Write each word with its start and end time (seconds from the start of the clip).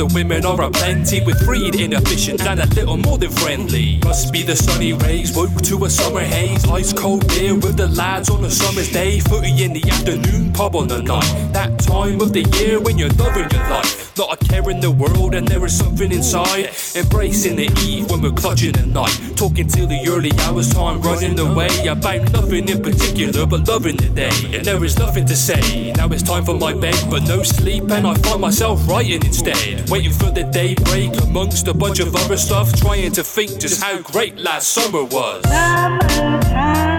the 0.00 0.06
women 0.14 0.46
are 0.46 0.62
a 0.62 0.70
plenty 0.70 1.20
With 1.20 1.44
freed, 1.44 1.74
inefficient, 1.74 2.40
and 2.46 2.60
a 2.60 2.66
little 2.68 2.96
more 2.96 3.18
than 3.18 3.30
friendly. 3.30 3.98
Must 4.02 4.32
be 4.32 4.42
the 4.42 4.56
sunny 4.56 4.94
rays, 4.94 5.36
woke 5.36 5.54
to 5.68 5.84
a 5.84 5.90
summer 5.90 6.20
haze. 6.20 6.64
Ice 6.70 6.92
cold 6.94 7.28
beer 7.28 7.54
with 7.54 7.76
the 7.76 7.88
lads 7.88 8.30
on 8.30 8.42
a 8.44 8.50
summer's 8.50 8.90
day. 8.90 9.20
Footy 9.20 9.62
in 9.62 9.74
the 9.74 9.84
afternoon, 9.90 10.54
pub 10.54 10.74
on 10.74 10.88
the 10.88 11.02
night. 11.02 11.52
That 11.52 11.78
time 11.78 12.20
of 12.22 12.32
the 12.32 12.44
year 12.56 12.80
when 12.80 12.96
you're 12.96 13.16
loving 13.20 13.50
your 13.50 13.68
life. 13.68 14.16
Not 14.16 14.32
a 14.32 14.44
care 14.46 14.70
in 14.70 14.80
the 14.80 14.90
world, 14.90 15.34
and 15.34 15.46
there 15.46 15.64
is 15.66 15.76
something 15.76 16.10
inside. 16.10 16.70
Embracing 16.96 17.54
the 17.54 17.70
eve 17.82 18.10
when 18.10 18.20
we're 18.20 18.32
clutching 18.32 18.72
the 18.72 18.84
night. 18.84 19.16
Talking 19.36 19.68
till 19.68 19.86
the 19.86 20.08
early 20.08 20.32
hours, 20.40 20.72
time 20.72 21.00
running 21.00 21.38
away. 21.38 21.68
About 21.86 22.32
nothing 22.32 22.68
in 22.68 22.82
particular, 22.82 23.46
but 23.46 23.68
loving 23.68 23.96
the 23.96 24.08
day. 24.08 24.30
And 24.52 24.64
there 24.64 24.82
is 24.84 24.98
nothing 24.98 25.24
to 25.26 25.36
say. 25.36 25.92
Now 25.92 26.08
it's 26.08 26.22
time 26.22 26.44
for 26.44 26.54
my 26.54 26.74
bed, 26.74 26.96
but 27.08 27.22
no 27.28 27.42
sleep, 27.42 27.90
and 27.90 28.06
I 28.06 28.14
find 28.14 28.40
myself 28.40 28.86
writing 28.88 29.24
instead. 29.24 29.88
Waiting 29.88 30.12
for 30.12 30.30
the 30.30 30.44
daybreak 30.44 31.16
amongst 31.22 31.68
a 31.68 31.74
bunch 31.74 32.00
of 32.00 32.14
other 32.16 32.36
stuff. 32.36 32.72
Trying 32.74 33.12
to 33.12 33.22
think 33.22 33.60
just 33.60 33.80
how 33.82 33.98
great 34.02 34.36
last 34.36 34.68
summer 34.68 35.04
was. 35.04 35.44
Summertime. 35.44 36.89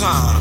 Summertime. 0.00 0.39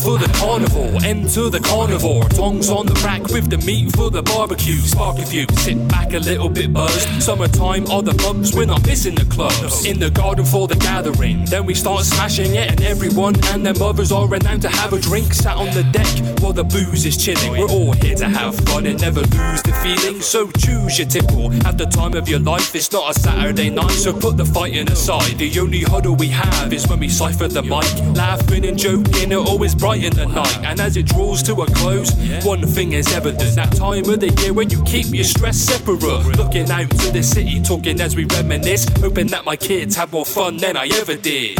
For 0.00 0.18
the 0.18 0.26
carnival. 0.38 1.04
Enter 1.04 1.50
the 1.50 1.60
carnivore. 1.60 2.24
Tongs 2.30 2.70
on 2.70 2.86
the 2.86 2.94
rack 3.04 3.22
with 3.28 3.50
the 3.50 3.58
meat 3.58 3.92
for 3.94 4.10
the 4.10 4.22
barbecue. 4.22 4.76
Spark 4.76 5.18
a 5.18 5.26
few, 5.26 5.46
sit 5.58 5.76
back 5.88 6.12
a 6.14 6.18
little 6.18 6.48
bit 6.48 6.72
buzzed. 6.72 7.22
Summertime 7.22 7.86
are 7.90 8.02
the 8.02 8.14
pubs, 8.14 8.54
we're 8.54 8.66
not 8.66 8.84
missing 8.86 9.14
the 9.14 9.24
clubs. 9.26 9.84
In 9.84 9.98
the 9.98 10.10
garden 10.10 10.44
for 10.44 10.66
the 10.66 10.76
gathering. 10.76 11.44
Then 11.44 11.66
we 11.66 11.74
start 11.74 12.04
smashing 12.04 12.54
it, 12.54 12.70
and 12.70 12.82
everyone 12.82 13.34
and 13.46 13.64
their 13.64 13.74
mothers 13.74 14.12
are 14.12 14.26
renowned 14.26 14.62
to 14.62 14.68
have 14.68 14.92
a 14.92 14.98
drink. 14.98 15.34
Sat 15.34 15.56
on 15.56 15.70
the 15.74 15.84
deck 15.92 16.08
while 16.40 16.52
the 16.52 16.64
booze 16.64 17.04
is 17.04 17.16
chilling. 17.16 17.52
We're 17.52 17.68
all 17.68 17.92
here 17.92 18.16
to 18.16 18.28
have 18.28 18.56
fun 18.68 18.86
and 18.86 19.00
never 19.00 19.20
lose 19.20 19.62
the 19.62 19.72
feeling. 19.82 20.20
So 20.22 20.50
choose 20.52 20.98
your 20.98 21.08
tipple 21.08 21.52
at 21.66 21.76
the 21.76 21.86
time 21.86 22.14
of 22.14 22.28
your 22.28 22.40
life. 22.40 22.74
It's 22.74 22.90
not 22.92 23.16
a 23.16 23.20
Saturday 23.20 23.70
night, 23.70 23.90
so 23.90 24.12
put 24.12 24.36
the 24.36 24.44
fighting 24.44 24.90
aside. 24.90 25.38
The 25.38 25.58
only 25.60 25.82
huddle 25.82 26.16
we 26.16 26.28
have 26.28 26.72
is 26.72 26.86
when 26.88 27.00
we 27.00 27.08
cipher 27.08 27.48
the 27.48 27.62
mic. 27.62 27.90
Laughing 28.16 28.64
and 28.64 28.78
joking, 28.78 29.32
it 29.32 29.36
always 29.36 29.74
brighten 29.90 30.16
the 30.16 30.26
night. 30.26 30.64
And 30.64 30.78
as 30.78 30.96
it 30.96 31.06
draws 31.06 31.42
to 31.44 31.52
a 31.62 31.66
close, 31.66 32.12
one 32.44 32.64
thing 32.64 32.92
is 32.92 33.12
evident. 33.12 33.56
That 33.56 33.72
time 33.74 34.08
of 34.08 34.20
the 34.20 34.30
year 34.40 34.52
when 34.52 34.70
you 34.70 34.80
keep 34.84 35.06
your 35.12 35.24
stress 35.24 35.56
separate. 35.56 36.00
Looking 36.36 36.70
out 36.70 36.90
to 36.90 37.10
the 37.10 37.22
city, 37.22 37.60
talking 37.60 38.00
as 38.00 38.14
we 38.14 38.24
reminisce. 38.26 38.86
Hoping 39.00 39.26
that 39.28 39.44
my 39.44 39.56
kids 39.56 39.96
have 39.96 40.12
more 40.12 40.24
fun 40.24 40.58
than 40.58 40.76
I 40.76 40.86
ever 40.86 41.16
did. 41.16 41.58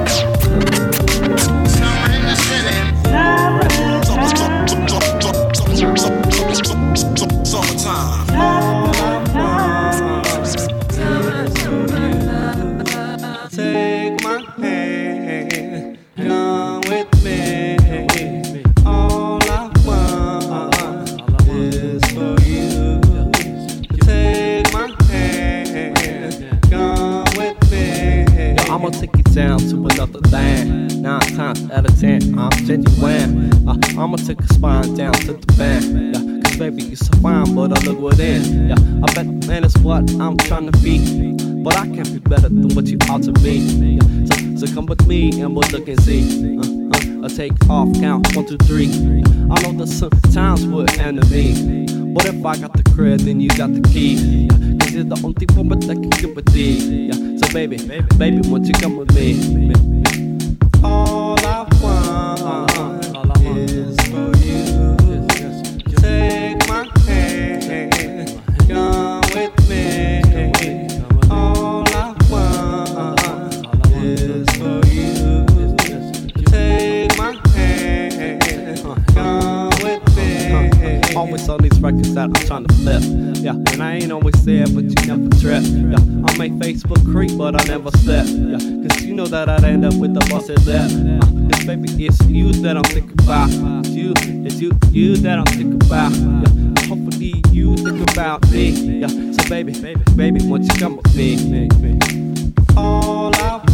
Summertime. 0.00 0.29
Down 29.40 29.58
to 29.58 29.76
another 29.86 30.20
land. 30.28 31.00
Nine 31.00 31.20
times 31.34 31.70
out 31.70 31.88
of 31.88 31.98
ten, 31.98 32.38
I'm 32.38 32.50
genuine. 32.66 33.50
Uh, 33.66 33.74
I'ma 33.98 34.16
take 34.16 34.38
a 34.38 34.46
spine 34.52 34.94
down 34.94 35.14
to 35.14 35.32
the 35.32 35.52
band. 35.56 36.14
Yeah, 36.14 36.42
Cause 36.42 36.58
baby, 36.58 36.82
you're 36.82 36.96
so 36.96 37.12
fine, 37.22 37.54
but 37.54 37.72
I 37.72 37.80
look 37.86 37.98
within. 38.00 38.68
Yeah, 38.68 38.74
I 39.02 39.14
bet 39.14 39.26
man 39.48 39.64
is 39.64 39.74
what 39.78 40.02
I'm 40.20 40.36
trying 40.36 40.70
to 40.70 40.78
be. 40.82 41.32
But 41.62 41.74
I 41.74 41.86
can't 41.86 42.12
be 42.12 42.18
better 42.18 42.50
than 42.50 42.68
what 42.74 42.86
you 42.88 42.98
ought 43.08 43.22
to 43.22 43.32
be. 43.32 43.56
Yeah, 43.96 44.26
so, 44.28 44.66
so 44.66 44.74
come 44.74 44.84
with 44.84 45.06
me 45.06 45.40
and 45.40 45.56
we'll 45.56 45.70
look 45.70 45.88
and 45.88 46.02
see. 46.02 46.58
Uh, 46.58 47.22
uh, 47.22 47.24
I 47.24 47.28
take 47.28 47.56
off, 47.70 47.88
count 47.94 48.36
one, 48.36 48.44
two, 48.44 48.58
three. 48.68 48.90
I 49.50 49.56
know 49.62 49.72
that 49.80 49.88
sometimes 49.88 50.66
we're 50.66 50.84
enemies. 50.98 51.90
But 52.12 52.26
if 52.26 52.44
I 52.44 52.58
got 52.58 52.74
the 52.74 52.82
credit, 52.92 53.24
then 53.24 53.40
you 53.40 53.48
got 53.48 53.72
the 53.72 53.80
key. 53.88 54.16
Yeah, 54.16 54.79
you're 54.90 55.04
the 55.04 55.20
only 55.24 55.46
woman 55.56 55.80
that 55.80 55.94
can 55.94 56.10
give 56.10 56.36
a 56.36 56.42
D. 56.42 57.08
Yeah, 57.08 57.38
so 57.38 57.52
baby, 57.52 57.76
baby, 58.18 58.48
won't 58.48 58.66
you 58.66 58.74
come 58.74 58.96
with 58.96 59.14
me? 59.14 59.72
All 60.82 61.38
I 61.38 61.68
want 61.82 62.99
records 81.80 82.14
that 82.14 82.24
I'm 82.24 82.32
trying 82.34 82.66
to 82.66 82.74
flip. 82.74 83.02
Yeah, 83.36 83.52
and 83.52 83.82
I 83.82 83.96
ain't 83.96 84.12
always 84.12 84.44
there, 84.44 84.66
but 84.66 84.84
you 84.84 84.94
never 85.06 85.28
trip. 85.40 85.62
Yeah, 85.64 85.98
I 86.26 86.36
make 86.36 86.52
Facebook 86.54 87.02
creep, 87.10 87.36
but 87.36 87.60
I 87.60 87.64
never 87.64 87.90
slip. 87.90 88.26
Yeah, 88.26 88.58
cause 88.58 89.02
you 89.02 89.14
know 89.14 89.26
that 89.26 89.48
I'd 89.48 89.64
end 89.64 89.84
up 89.84 89.94
with 89.94 90.16
a 90.16 90.20
busted 90.30 90.64
lip. 90.66 90.90
Uh, 90.90 91.48
it's 91.50 91.64
baby, 91.64 92.06
it's 92.06 92.20
you 92.26 92.52
that 92.52 92.76
I'm 92.76 92.84
thinking 92.84 93.18
about. 93.24 93.48
It's 93.50 93.90
you, 93.90 94.12
it's 94.44 94.60
you, 94.60 94.72
you 94.90 95.16
that 95.18 95.38
I'm 95.38 95.46
thinking 95.46 95.82
about. 95.82 96.12
Yeah, 96.12 96.88
hopefully 96.88 97.42
you 97.50 97.76
think 97.76 98.10
about 98.10 98.48
me. 98.50 98.70
Yeah, 99.00 99.08
so 99.08 99.48
baby, 99.48 99.72
baby, 99.80 100.02
baby, 100.16 100.40
won't 100.46 100.64
you 100.64 100.78
come 100.78 100.96
with 100.96 101.14
me? 101.14 101.68
All 102.76 103.34
I 103.36 103.69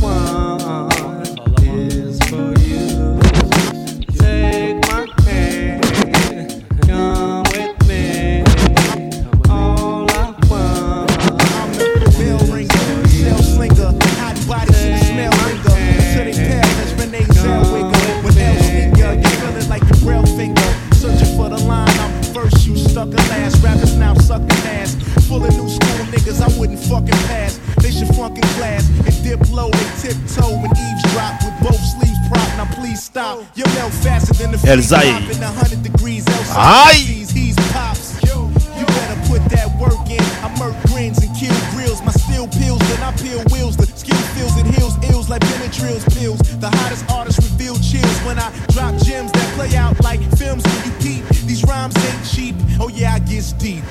that 39.48 39.68
work 39.80 40.08
in. 40.10 40.20
I 40.44 40.52
murk 40.58 40.76
grins 40.86 41.18
and 41.24 41.34
kill 41.36 41.56
grills. 41.72 42.02
My 42.02 42.12
steel 42.12 42.46
pills, 42.48 42.80
then 42.80 43.02
I 43.02 43.12
peel 43.16 43.42
wheels. 43.52 43.76
The 43.76 43.86
skill 43.86 44.20
feels 44.36 44.56
and 44.60 44.68
heals 44.74 44.94
ills 45.10 45.30
like 45.30 45.42
Benadryl's 45.42 46.04
pills. 46.16 46.38
The 46.60 46.68
hottest 46.68 47.10
artists 47.10 47.42
reveal 47.50 47.76
chills 47.78 48.18
when 48.26 48.38
I 48.38 48.52
drop 48.68 48.94
gems 49.02 49.32
that 49.32 49.54
play 49.56 49.74
out 49.76 49.98
like 50.04 50.20
films 50.36 50.62
when 50.64 50.84
you 50.84 50.92
peep. 51.00 51.24
These 51.46 51.64
rhymes 51.64 51.96
ain't 51.96 52.24
cheap. 52.26 52.54
Oh 52.80 52.88
yeah, 52.88 53.14
I 53.14 53.18
get 53.20 53.54
deep. 53.58 53.84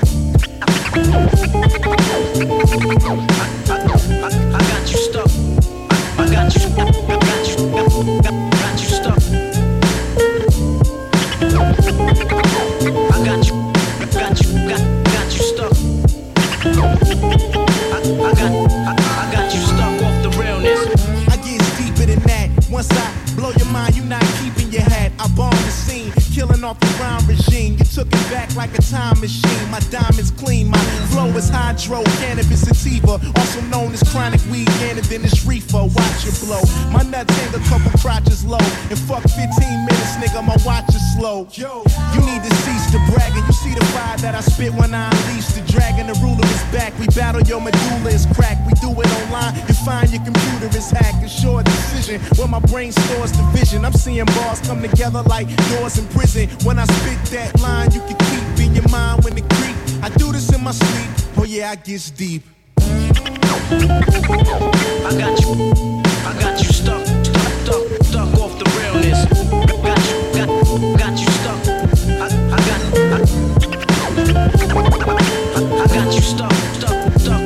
Like 28.66 28.78
a 28.78 28.82
time 28.82 29.20
machine. 29.20 29.70
My 29.70 29.80
diamonds 29.90 30.30
is 31.36 31.50
hydro 31.50 32.02
cannabis 32.16 32.64
sativa, 32.64 33.20
also 33.36 33.60
known 33.68 33.92
as 33.92 34.02
chronic 34.10 34.40
weed, 34.50 34.68
and 34.88 34.98
then 35.12 35.22
it's 35.22 35.44
reefer. 35.44 35.84
Watch 35.84 36.24
it 36.24 36.36
blow. 36.40 36.64
My 36.90 37.02
nuts 37.02 37.34
hang 37.36 37.52
a 37.52 37.62
couple 37.68 37.92
crotches 38.00 38.44
low. 38.44 38.62
And 38.88 38.98
fuck 38.98 39.22
15 39.22 39.44
minutes, 39.84 40.16
nigga, 40.16 40.40
my 40.40 40.56
watch 40.64 40.88
is 40.88 41.04
slow. 41.16 41.46
Yo, 41.52 41.84
you 42.14 42.20
need 42.24 42.40
to 42.40 42.52
cease 42.64 42.86
the 42.88 43.00
bragging. 43.12 43.44
You 43.44 43.52
see 43.52 43.74
the 43.74 43.84
fire 43.92 44.16
that 44.24 44.34
I 44.34 44.40
spit 44.40 44.72
when 44.72 44.94
I 44.94 45.12
unleash 45.12 45.52
the 45.52 45.60
dragon. 45.70 46.06
The 46.06 46.16
ruler 46.24 46.46
is 46.46 46.64
back. 46.72 46.96
We 46.98 47.06
battle 47.08 47.42
your 47.42 47.60
medulla 47.60 48.10
is 48.10 48.24
cracked. 48.32 48.64
We 48.66 48.72
do 48.80 48.88
it 48.96 49.10
online. 49.20 49.54
You 49.68 49.74
find 49.84 50.08
your 50.08 50.24
computer 50.24 50.72
is 50.72 50.90
hacked. 50.90 51.24
A 51.24 51.28
short 51.28 51.66
decision 51.66 52.20
where 52.40 52.48
my 52.48 52.60
brain 52.72 52.92
stores 52.92 53.32
the 53.32 53.44
vision. 53.52 53.84
I'm 53.84 53.92
seeing 53.92 54.24
bars 54.40 54.60
come 54.60 54.80
together 54.80 55.22
like 55.22 55.48
doors 55.68 55.98
in 55.98 56.06
prison. 56.08 56.48
When 56.64 56.78
I 56.78 56.84
spit 56.84 57.20
that 57.36 57.60
line, 57.60 57.92
you 57.92 58.00
can 58.08 58.16
keep 58.16 58.66
in 58.66 58.74
your 58.74 58.88
mind 58.88 59.24
when 59.24 59.36
it 59.36 59.44
creep. 59.50 59.75
I 60.06 60.08
do 60.10 60.30
this 60.30 60.54
in 60.54 60.62
my 60.62 60.70
sleep. 60.70 61.10
Oh 61.36 61.42
yeah, 61.42 61.72
I 61.72 61.74
gets 61.74 62.12
deep. 62.12 62.44
I 62.70 62.78
got 65.18 65.40
you. 65.40 65.50
I 66.22 66.32
got 66.38 66.62
you 66.62 66.72
stuck, 66.72 67.04
stuck, 67.04 67.50
stuck, 67.64 67.82
stuck 68.04 68.34
off 68.38 68.56
the 68.56 68.66
realness. 68.78 69.26
Got 69.82 69.98
you, 70.06 70.16
got, 70.38 70.46
got 70.96 71.18
you 71.18 71.26
stuck. 71.26 71.58
I, 72.22 72.26
I 72.30 72.58
got, 72.68 72.80
I, 73.10 73.18
I 75.82 75.86
got 75.88 76.14
you 76.14 76.22
stuck, 76.22 76.54
stuck, 76.78 76.96
stuck. 77.18 77.42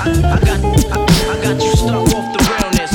I, 0.00 0.08
I 0.08 0.40
got, 0.40 0.60
I, 0.64 1.04
I 1.28 1.36
got 1.44 1.62
you 1.62 1.72
stuck 1.76 2.08
off 2.16 2.26
the 2.32 2.40
realness. 2.48 2.92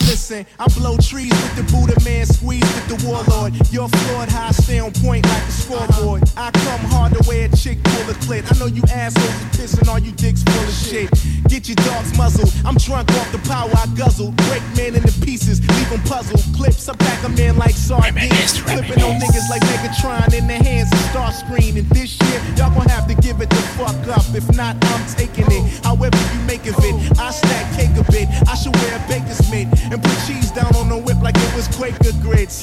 Listen, 0.00 0.44
I 0.58 0.68
blow 0.76 0.98
trees 0.98 1.30
with 1.30 1.56
the 1.56 1.62
Buddha 1.72 1.98
man, 2.04 2.26
squeeze 2.26 2.60
with 2.60 2.88
the 2.88 2.96
warlord. 3.08 3.54
You're 3.72 3.88
floored, 3.88 4.28
how 4.28 4.50
stay 4.50 4.80
on 4.80 4.92
point 4.92 5.24
like 5.24 5.48
a 5.48 5.50
scoreboard. 5.50 6.29
I 6.36 6.50
come 6.50 6.80
hard 6.90 7.12
the 7.12 7.28
way 7.28 7.44
a 7.44 7.48
chick 7.56 7.82
pull 7.82 8.10
a 8.10 8.14
clit. 8.24 8.44
I 8.50 8.58
know 8.58 8.66
you 8.66 8.82
assholes 8.92 9.28
are 9.28 9.50
pissing, 9.56 9.88
all 9.88 9.98
you 9.98 10.12
dicks 10.12 10.42
full 10.42 10.62
of 10.62 10.74
shit. 10.74 11.10
Get 11.48 11.68
your 11.68 11.76
dogs 11.86 12.16
muzzled. 12.16 12.52
I'm 12.64 12.76
drunk 12.76 13.10
off 13.18 13.30
the 13.32 13.42
power 13.48 13.70
I 13.74 13.86
guzzle. 13.96 14.32
Break 14.48 14.62
men 14.76 14.94
into 14.94 15.12
pieces, 15.20 15.60
leave 15.60 15.90
them 15.90 16.02
puzzled. 16.02 16.42
Clips, 16.56 16.88
I 16.88 16.94
pack 16.96 17.22
them 17.22 17.36
in 17.38 17.56
like 17.56 17.74
sardines. 17.74 18.58
Flipping 18.58 19.02
on 19.02 19.18
niggas 19.20 19.50
like 19.50 19.62
Megatron 19.72 20.32
in 20.34 20.46
their 20.46 20.62
hands 20.62 20.90
and 20.92 21.00
star 21.10 21.32
screen. 21.32 21.76
And 21.76 21.88
this 21.90 22.18
year, 22.22 22.40
y'all 22.56 22.72
gon' 22.74 22.88
have 22.88 23.06
to 23.08 23.14
give 23.14 23.40
it 23.40 23.50
the 23.50 23.62
fuck 23.76 23.96
up. 24.08 24.24
If 24.34 24.46
not, 24.56 24.76
I'm 24.92 25.04
taking 25.16 25.50
it. 25.50 25.84
However 25.84 26.16
you 26.16 26.40
make 26.46 26.66
of 26.66 26.78
it, 26.78 27.18
I 27.18 27.30
stack 27.30 27.66
cake 27.76 27.96
a 27.98 28.04
bit. 28.10 28.28
I 28.48 28.54
should 28.54 28.74
wear 28.76 28.96
a 28.96 29.02
baker's 29.08 29.42
mitt 29.50 29.68
and 29.90 30.02
put 30.02 30.16
cheese 30.26 30.50
down 30.50 30.74
on 30.76 30.88
the 30.88 30.98
whip 30.98 31.20
like 31.22 31.36
it 31.36 31.54
was 31.56 31.66
Quaker 31.74 32.12
grits. 32.22 32.62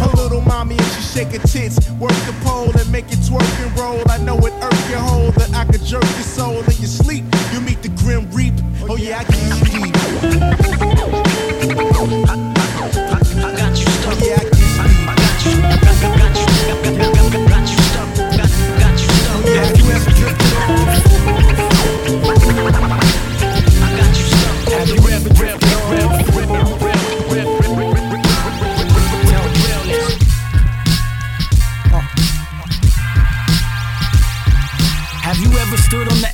Her 0.00 0.10
little 0.16 0.40
mommy 0.42 0.76
and 0.76 0.90
she 0.96 1.02
shake 1.02 1.32
her 1.36 1.46
tits. 1.46 1.78
Work 2.00 2.16
the 2.26 2.34
pole 2.44 2.72
and 2.72 2.90
make 2.90 3.01
it 3.08 3.18
twerk 3.20 3.42
and 3.64 3.78
roll. 3.78 4.02
I 4.08 4.18
know 4.18 4.38
it 4.38 4.52
irk 4.62 4.90
your 4.90 5.00
hole 5.00 5.30
that 5.32 5.52
I 5.54 5.64
could 5.64 5.82
jerk 5.82 6.02
your 6.02 6.22
soul 6.22 6.58
in 6.58 6.76
your 6.78 6.92
sleep. 6.92 7.24
You 7.52 7.60
meet 7.60 7.82
the 7.82 7.88
grim 7.88 8.30
reap. 8.30 8.54
Oh 8.88 8.96
yeah, 8.96 9.20
I 9.20 9.24
get 9.24 10.82
deep. 10.82 10.91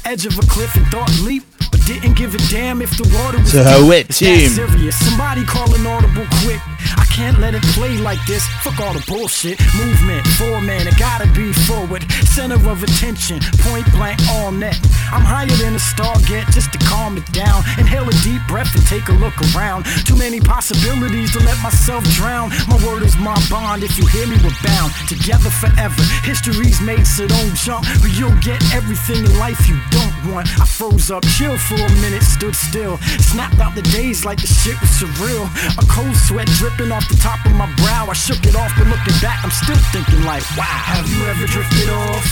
Edge 0.08 0.24
of 0.24 0.38
a 0.38 0.42
cliff 0.46 0.74
and 0.74 0.86
thought 0.86 1.10
leap, 1.20 1.42
didn't 1.88 2.18
give 2.18 2.34
a 2.34 2.38
damn 2.52 2.82
if 2.82 2.90
the 2.98 3.08
water 3.16 3.38
was 3.38 3.52
deep? 3.52 3.88
wet 3.88 4.08
team. 4.10 4.50
serious. 4.50 4.92
Somebody 5.08 5.42
call 5.44 5.72
an 5.74 5.86
audible 5.86 6.26
quick. 6.44 6.60
I 7.00 7.08
can't 7.08 7.40
let 7.40 7.54
it 7.54 7.62
play 7.72 7.96
like 7.96 8.20
this. 8.26 8.46
Fuck 8.60 8.78
all 8.80 8.92
the 8.92 9.02
bullshit. 9.08 9.58
Movement, 9.74 10.26
four 10.36 10.60
man, 10.60 10.86
it 10.86 10.98
gotta 10.98 11.26
be 11.32 11.50
forward. 11.64 12.04
Center 12.28 12.60
of 12.68 12.82
attention, 12.82 13.40
point 13.64 13.90
blank 13.92 14.20
all 14.28 14.52
net. 14.52 14.76
I'm 15.10 15.24
higher 15.24 15.56
than 15.56 15.74
a 15.74 15.78
star 15.78 16.14
get 16.28 16.46
just 16.52 16.72
to 16.72 16.78
calm 16.84 17.16
it 17.16 17.24
down. 17.32 17.64
Inhale 17.80 18.06
a 18.06 18.12
deep 18.20 18.44
breath 18.46 18.68
and 18.76 18.84
take 18.86 19.08
a 19.08 19.16
look 19.16 19.34
around. 19.56 19.88
Too 20.04 20.16
many 20.16 20.40
possibilities 20.40 21.32
to 21.32 21.40
let 21.40 21.56
myself 21.62 22.04
drown. 22.12 22.52
My 22.68 22.76
word 22.84 23.02
is 23.02 23.16
my 23.16 23.40
bond. 23.48 23.82
If 23.82 23.96
you 23.96 24.04
hear 24.12 24.26
me, 24.28 24.36
we're 24.44 24.60
bound 24.60 24.92
together 25.08 25.48
forever. 25.48 26.02
History's 26.22 26.80
made, 26.84 27.06
so 27.06 27.26
don't 27.26 27.56
jump. 27.56 27.88
But 28.04 28.12
you'll 28.12 28.36
get 28.44 28.60
everything 28.76 29.24
in 29.24 29.32
life 29.38 29.66
you 29.66 29.80
don't 29.88 30.34
want. 30.34 30.48
I 30.60 30.66
froze 30.66 31.10
up, 31.10 31.24
chill 31.24 31.56
for 31.56 31.77
a 31.86 31.90
minute, 32.02 32.22
stood 32.22 32.54
still. 32.54 32.98
Snapped 33.20 33.58
out 33.60 33.74
the 33.74 33.86
days 33.94 34.24
like 34.24 34.40
the 34.40 34.46
shit 34.46 34.78
was 34.80 34.90
surreal. 34.98 35.46
A 35.78 35.84
cold 35.86 36.14
sweat 36.16 36.48
dripping 36.58 36.90
off 36.90 37.06
the 37.08 37.16
top 37.16 37.38
of 37.46 37.52
my 37.54 37.70
brow. 37.82 38.06
I 38.08 38.14
shook 38.14 38.42
it 38.46 38.56
off, 38.56 38.72
but 38.78 38.86
looking 38.86 39.18
back, 39.22 39.44
I'm 39.44 39.54
still 39.54 39.78
thinking 39.94 40.22
like, 40.24 40.42
wow. 40.56 40.64
Have 40.64 41.06
you 41.08 41.22
ever 41.26 41.46
drifted 41.46 41.88
off? 41.90 42.26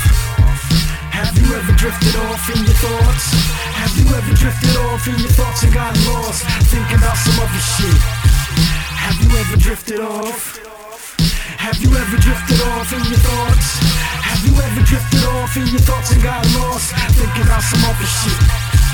Have 1.17 1.33
you 1.39 1.49
ever 1.55 1.73
drifted 1.73 2.17
off 2.29 2.45
in 2.53 2.61
your 2.65 2.77
thoughts? 2.77 3.25
Have 3.73 3.95
you 3.97 4.07
ever 4.13 4.35
drifted 4.37 4.77
off 4.77 5.09
in 5.09 5.17
your 5.17 5.33
thoughts 5.33 5.63
and 5.65 5.73
got 5.73 5.97
lost? 6.05 6.45
Thinking 6.69 6.99
about 6.99 7.17
some 7.17 7.41
other 7.41 7.63
shit. 7.77 8.01
Have 9.01 9.17
you 9.23 9.31
ever 9.33 9.57
drifted 9.57 10.01
off? 10.01 10.61
Have 11.57 11.79
you 11.81 11.89
ever 11.97 12.17
drifted 12.21 12.61
off 12.69 12.93
in 12.93 13.03
your 13.09 13.23
thoughts? 13.25 13.81
Have 14.29 14.43
you 14.45 14.55
ever 14.61 14.83
drifted 14.85 15.25
off 15.25 15.57
in 15.57 15.67
your 15.73 15.81
thoughts 15.81 16.13
and 16.13 16.23
got 16.23 16.45
lost? 16.61 16.93
Thinking 17.17 17.43
about 17.43 17.63
some 17.63 17.83
other 17.89 18.05
shit. 18.05 18.86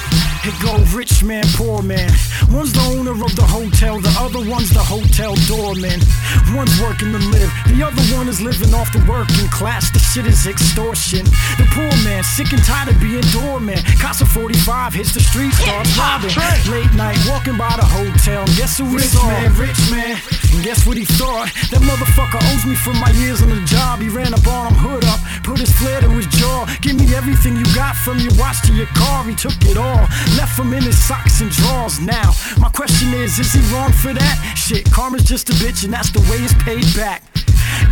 It 0.45 0.59
go 0.59 0.75
rich 0.97 1.23
man, 1.23 1.45
poor 1.55 1.83
man. 1.83 2.11
One's 2.51 2.73
the 2.73 2.83
owner 2.99 3.13
of 3.15 3.31
the 3.39 3.47
hotel, 3.47 4.01
the 4.03 4.11
other 4.19 4.43
one's 4.43 4.71
the 4.75 4.83
hotel 4.83 5.39
doorman. 5.47 6.03
One's 6.51 6.75
working 6.83 7.15
to 7.15 7.23
live, 7.31 7.47
the 7.71 7.79
other 7.87 8.03
one 8.11 8.27
is 8.27 8.41
living 8.43 8.75
off 8.75 8.91
the 8.91 8.99
working 9.07 9.47
class. 9.55 9.91
The 9.95 10.01
shit 10.03 10.27
is 10.27 10.47
extortion. 10.51 11.23
The 11.63 11.67
poor 11.71 11.95
man, 12.03 12.25
sick 12.25 12.51
and 12.53 12.63
tired 12.67 12.91
of 12.91 12.99
being 12.99 13.23
doorman. 13.31 13.79
Casa 14.03 14.27
45 14.27 14.95
hits 14.95 15.15
the 15.15 15.21
street, 15.23 15.55
starts 15.55 15.95
robbing. 15.97 16.35
Late 16.67 16.91
night, 16.99 17.19
walking 17.31 17.55
by 17.57 17.79
the 17.79 17.87
hotel. 17.87 18.43
Guess 18.59 18.79
who 18.83 18.91
Rich 18.91 19.15
saw? 19.15 19.23
man, 19.31 19.55
rich 19.55 19.79
man. 19.95 20.19
And 20.53 20.61
guess 20.67 20.83
what 20.85 20.99
he 20.99 21.07
thought? 21.07 21.55
That 21.71 21.87
motherfucker 21.87 22.43
owes 22.51 22.67
me 22.67 22.75
for 22.75 22.93
my 22.99 23.15
years 23.23 23.43
on 23.47 23.49
the 23.55 23.63
job. 23.63 24.03
He 24.03 24.11
ran 24.11 24.35
up 24.35 24.45
on 24.51 24.75
him, 24.75 24.77
hood 24.83 25.05
up, 25.07 25.23
put 25.47 25.63
his 25.63 25.71
flare 25.79 26.03
to 26.03 26.11
his 26.11 26.27
jaw. 26.35 26.67
Give 26.83 26.99
me 26.99 27.15
everything 27.15 27.55
you 27.57 27.65
got 27.79 27.95
from 27.95 28.19
your 28.19 28.35
watch 28.37 28.59
to 28.67 28.75
your 28.75 28.91
car. 28.99 29.23
He 29.25 29.35
took 29.39 29.55
it 29.71 29.79
all, 29.79 30.05
left 30.37 30.59
him 30.59 30.73
in 30.73 30.83
his 30.83 30.99
socks 30.99 31.41
and 31.41 31.51
drawers. 31.51 32.01
Now, 32.01 32.33
my 32.59 32.69
question 32.71 33.13
is, 33.15 33.39
is 33.39 33.53
he 33.53 33.61
wrong 33.75 33.93
for 33.93 34.13
that? 34.13 34.37
Shit, 34.57 34.91
karma's 34.91 35.25
just 35.25 35.51
a 35.51 35.55
bitch, 35.55 35.85
and 35.85 35.93
that's 35.93 36.11
the 36.11 36.21
way 36.31 36.39
it's 36.43 36.55
paid 36.63 36.85
back. 36.97 37.23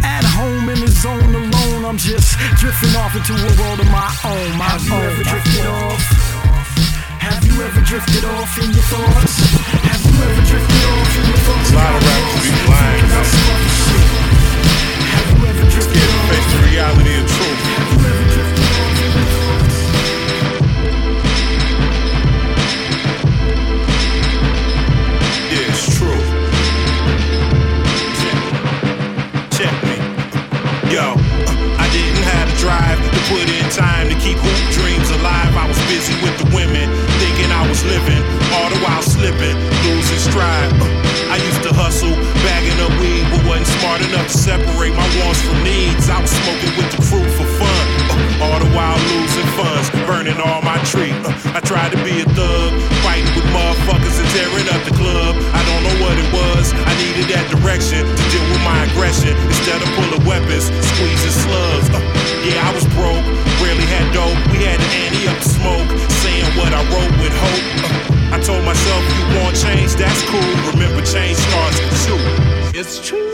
At 0.04 0.24
home 0.36 0.68
in 0.68 0.78
the 0.80 0.88
zone 0.88 1.34
alone, 1.34 1.84
I'm 1.84 1.98
just 1.98 2.36
drifting 2.60 2.94
off 3.00 3.14
into 3.16 3.32
a 3.32 3.50
world 3.60 3.80
of 3.80 3.88
my 3.92 4.08
own. 4.24 4.56
My 4.56 4.76
Have 4.76 4.84
you 4.84 4.92
own. 4.94 5.04
ever 5.04 5.22
drifted 5.24 5.66
off? 5.66 6.04
Have 7.20 7.44
you 7.44 7.54
ever 7.62 7.80
drifted 7.84 8.24
off 8.24 8.50
in 8.58 8.68
your 8.72 8.86
thoughts? 8.88 9.34
Have 9.84 10.02
you 10.04 10.16
ever 10.24 10.42
drifted 10.48 10.82
off 10.88 11.10
in 11.16 11.24
your 11.28 11.40
thoughts? 11.44 11.70
A 11.70 11.74
lot 11.76 11.92
of 11.96 12.00
rappers 12.00 12.44
be 12.44 12.60
lying, 12.64 13.00
Thinking 13.00 13.10
about 13.10 13.24
though. 13.24 13.30
some 13.30 13.48
other 13.50 13.72
shit. 13.80 14.08
Have 15.10 15.28
you 15.30 15.40
ever 15.48 15.66
drifted 15.68 15.96
Scared 15.96 16.10
to 16.10 16.20
off? 16.20 16.30
face 16.32 16.48
the 16.52 16.60
reality 16.70 17.12
and 17.20 17.28
truth. 17.28 17.89
Yo, 30.90 31.14
I 31.78 31.86
didn't 31.94 32.26
have 32.34 32.50
the 32.50 32.58
drive 32.58 32.98
to 32.98 33.20
put 33.30 33.46
in 33.46 33.62
time 33.70 34.10
to 34.10 34.16
keep 34.18 34.34
hoop 34.42 34.58
dreams 34.74 35.06
alive. 35.22 35.54
I 35.54 35.70
was 35.70 35.78
busy 35.86 36.18
with 36.18 36.34
the 36.34 36.50
women, 36.50 36.90
thinking 37.22 37.46
I 37.46 37.62
was 37.70 37.78
living, 37.86 38.18
all 38.50 38.66
the 38.74 38.80
while 38.82 38.98
slipping, 38.98 39.54
losing 39.86 40.18
stride. 40.18 40.66
Uh, 40.82 40.90
I 41.30 41.38
used 41.46 41.62
to 41.62 41.70
hustle, 41.70 42.10
bagging 42.42 42.74
up 42.82 42.90
weed, 42.98 43.22
but 43.30 43.38
wasn't 43.46 43.70
smart 43.78 44.02
enough 44.02 44.34
to 44.34 44.36
separate 44.36 44.90
my 44.98 45.06
wants 45.22 45.38
from 45.46 45.62
needs. 45.62 46.10
I 46.10 46.18
was 46.18 46.34
smoking 46.34 46.74
with 46.74 46.90
the 46.90 46.98
crew 47.06 47.22
for 47.38 47.46
all 48.40 48.58
the 48.58 48.70
while 48.72 48.96
losing 49.12 49.48
funds, 49.56 49.88
burning 50.08 50.40
all 50.40 50.62
my 50.62 50.80
tree. 50.88 51.12
Uh, 51.24 51.56
I 51.56 51.60
tried 51.60 51.92
to 51.92 52.00
be 52.00 52.20
a 52.20 52.26
thug, 52.32 52.70
fighting 53.04 53.28
with 53.36 53.46
motherfuckers 53.52 54.16
and 54.16 54.28
tearing 54.32 54.68
up 54.72 54.82
the 54.88 54.94
club. 54.96 55.36
I 55.52 55.60
don't 55.68 55.82
know 55.84 55.96
what 56.00 56.16
it 56.16 56.28
was. 56.32 56.72
I 56.72 56.92
needed 56.96 57.28
that 57.36 57.46
direction 57.52 58.00
to 58.00 58.24
deal 58.32 58.46
with 58.48 58.62
my 58.64 58.80
aggression 58.88 59.36
instead 59.48 59.78
of 59.80 59.88
pulling 59.96 60.24
weapons, 60.24 60.72
squeezing 60.72 61.36
slugs. 61.36 61.86
Uh, 61.92 62.00
yeah, 62.42 62.64
I 62.64 62.70
was 62.72 62.88
broke, 62.96 63.24
rarely 63.60 63.86
had 63.86 64.08
dope. 64.16 64.36
We 64.52 64.64
had 64.64 64.80
to 64.80 64.88
ante 65.04 65.28
up 65.28 65.38
the 65.38 65.50
smoke, 65.60 65.88
saying 66.24 66.48
what 66.56 66.72
I 66.72 66.80
wrote 66.88 67.14
with 67.20 67.34
hope. 67.36 67.66
Uh, 67.84 68.36
I 68.36 68.38
told 68.40 68.64
myself, 68.64 69.02
you 69.16 69.24
want 69.42 69.56
change, 69.56 69.94
that's 70.00 70.22
cool. 70.30 70.52
Remember, 70.72 71.04
change 71.04 71.36
starts 71.36 71.78
with 71.80 72.08
you. 72.08 72.80
It's 72.80 72.96
true. 73.06 73.29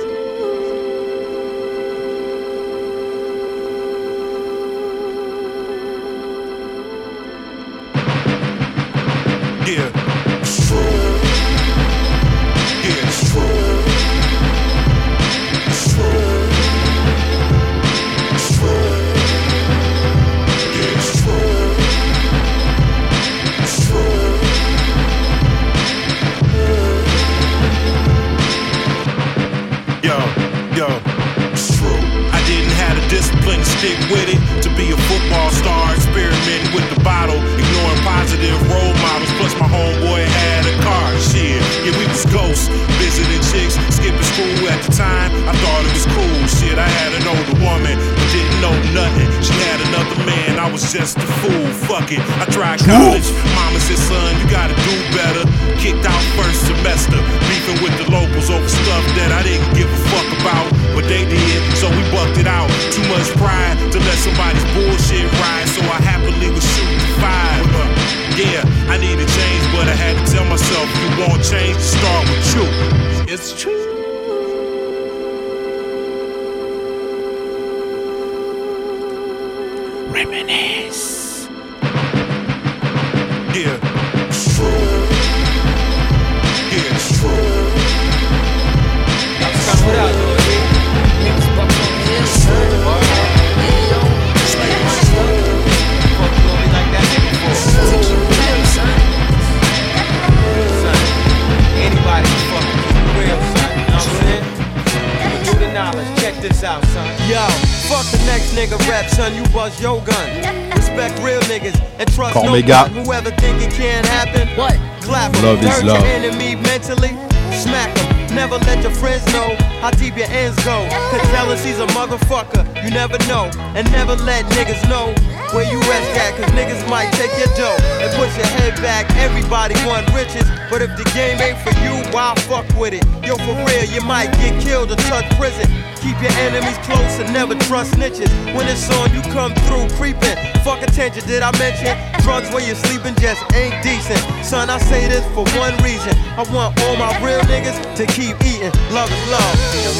The 108.76 108.85
nigga 108.85 108.90
rap, 108.90 109.11
son. 109.11 109.35
You 109.35 109.42
bust 109.52 109.80
your 109.80 110.00
gun. 110.02 110.71
Respect 110.75 111.18
real 111.23 111.40
niggas 111.42 111.78
and 111.99 112.12
trust 112.14 112.33
Call 112.35 112.45
no 112.45 112.52
me 112.52 112.61
one. 112.61 112.66
Gap. 112.66 112.88
Whoever 112.90 113.30
think 113.30 113.62
it 113.62 113.73
can't 113.73 114.06
happen, 114.06 114.49
What? 114.56 114.76
clap 115.02 115.35
'em. 115.37 115.42
Love 115.45 115.62
is 115.62 115.68
Hurt 115.68 115.85
love. 115.85 116.00
your 116.00 116.09
enemy 116.11 116.56
mentally, 116.56 117.16
smack 117.52 117.97
'em. 117.99 118.35
Never 118.35 118.59
let 118.59 118.83
your 118.83 118.92
friends 118.92 119.25
know 119.33 119.56
how 119.80 119.90
deep 119.90 120.16
your 120.16 120.28
ends 120.30 120.56
go. 120.64 120.87
Cause 121.11 121.23
jealousy's 121.30 121.78
a 121.80 121.87
motherfucker, 121.88 122.64
you 122.85 122.90
never 122.90 123.18
know. 123.26 123.50
And 123.75 123.90
never 123.92 124.14
let 124.16 124.45
niggas 124.47 124.87
know 124.88 125.14
where 125.56 125.64
you 125.72 125.80
rest 125.88 126.12
at. 126.20 126.36
Cause 126.36 126.52
niggas 126.52 126.84
might 126.92 127.08
take 127.16 127.32
your 127.40 127.48
dough 127.56 127.80
and 128.04 128.12
put 128.20 128.28
your 128.36 128.46
head 128.60 128.76
back. 128.84 129.08
Everybody 129.16 129.72
want 129.88 130.04
riches, 130.12 130.44
but 130.68 130.84
if 130.84 130.92
the 131.00 131.08
game 131.16 131.40
ain't 131.40 131.56
for 131.64 131.72
you, 131.80 131.96
why 132.12 132.36
fuck 132.44 132.68
with 132.76 132.92
it? 132.92 133.02
Yo, 133.25 133.40
for 133.40 133.56
real, 133.64 133.84
you 133.88 134.04
might 134.04 134.30
get 134.36 134.52
killed 134.60 134.92
or 134.92 135.00
touch 135.08 135.25
prison. 135.40 135.64
Keep 136.04 136.20
your 136.20 136.36
enemies 136.44 136.76
close 136.84 137.18
and 137.18 137.32
never 137.32 137.56
trust 137.66 137.96
snitches. 137.96 138.28
When 138.54 138.68
it's 138.68 138.84
on, 139.00 139.08
you 139.16 139.25
come 139.32 139.56
through 139.64 139.88
creeping. 139.96 140.36
Fuck 140.60 140.84
attention, 140.84 141.25
did 141.26 141.42
I 141.42 141.50
mention? 141.58 141.96
Drugs 142.20 142.52
where 142.52 142.62
you're 142.62 142.76
sleeping 142.76 143.16
just 143.16 143.40
ain't 143.56 143.75
decent. 143.82 144.20
Son, 144.44 144.68
I 144.68 144.78
say 144.78 145.08
this 145.08 145.25
for 145.32 145.48
one 145.56 145.75
reason. 145.80 146.12
I 146.36 146.44
want 146.52 146.76
all 146.84 146.96
my 147.00 147.16
real 147.25 147.40
niggas 147.48 147.80
to 147.96 148.04
keep 148.12 148.36
eating. 148.44 148.70
Love 148.92 149.10
is 149.10 149.25
love. 149.32 149.56
Yo, 149.72 149.92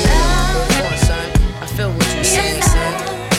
son. 1.09 1.27
I 1.65 1.67
feel 1.67 1.91
what 1.91 2.07
you 2.15 2.23
saying, 2.23 2.63
son. 2.63 2.93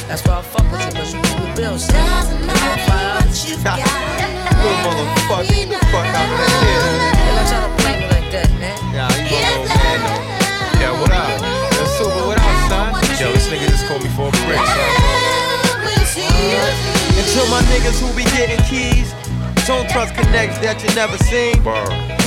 That's 0.09 0.25
why 0.25 0.39
I 0.39 0.41
fuck 0.41 0.71
with 0.71 0.81
you, 0.81 0.91
but 0.93 1.13
you 1.13 1.26
real, 1.57 1.77
son. 1.79 1.97
You 1.97 2.53
gon' 2.53 2.79
find 2.85 3.17
out 3.17 3.33
you 3.41 3.57
got. 3.65 3.81
Little 4.61 4.77
motherfucker, 4.85 5.49
get 5.49 5.69
the 5.73 5.79
fuck 5.89 6.05
out 6.05 6.29
of 6.29 6.45
here. 6.61 6.85
They 7.17 7.33
don't 7.33 7.49
try 7.49 7.61
to 7.65 7.71
play 7.81 7.95
me 7.97 8.05
like 8.13 8.29
that, 8.31 8.49
man. 8.61 8.77
Yeah, 8.93 9.09
you 9.25 9.41
gonna 9.41 9.65
man. 9.65 9.99
Yeah, 10.77 10.93
what 11.01 11.11
up? 11.11 11.41
Yo, 11.73 11.83
Super, 11.97 12.23
what 12.29 12.37
up, 12.37 12.55
son? 12.69 12.93
Yo, 13.17 13.33
this 13.33 13.49
nigga 13.49 13.67
just 13.73 13.85
called 13.89 14.03
me 14.05 14.09
for 14.13 14.29
a 14.29 14.33
brick, 14.45 14.61
son. 14.61 15.17
Until 17.17 17.47
my 17.49 17.61
niggas 17.73 17.97
who 18.01 18.13
be 18.13 18.23
getting 18.37 18.61
keys. 18.69 19.13
Don't 19.65 19.89
trust 19.89 20.15
connects 20.15 20.59
that 20.63 20.79
you 20.79 20.87
never 20.95 21.17
seen. 21.27 21.59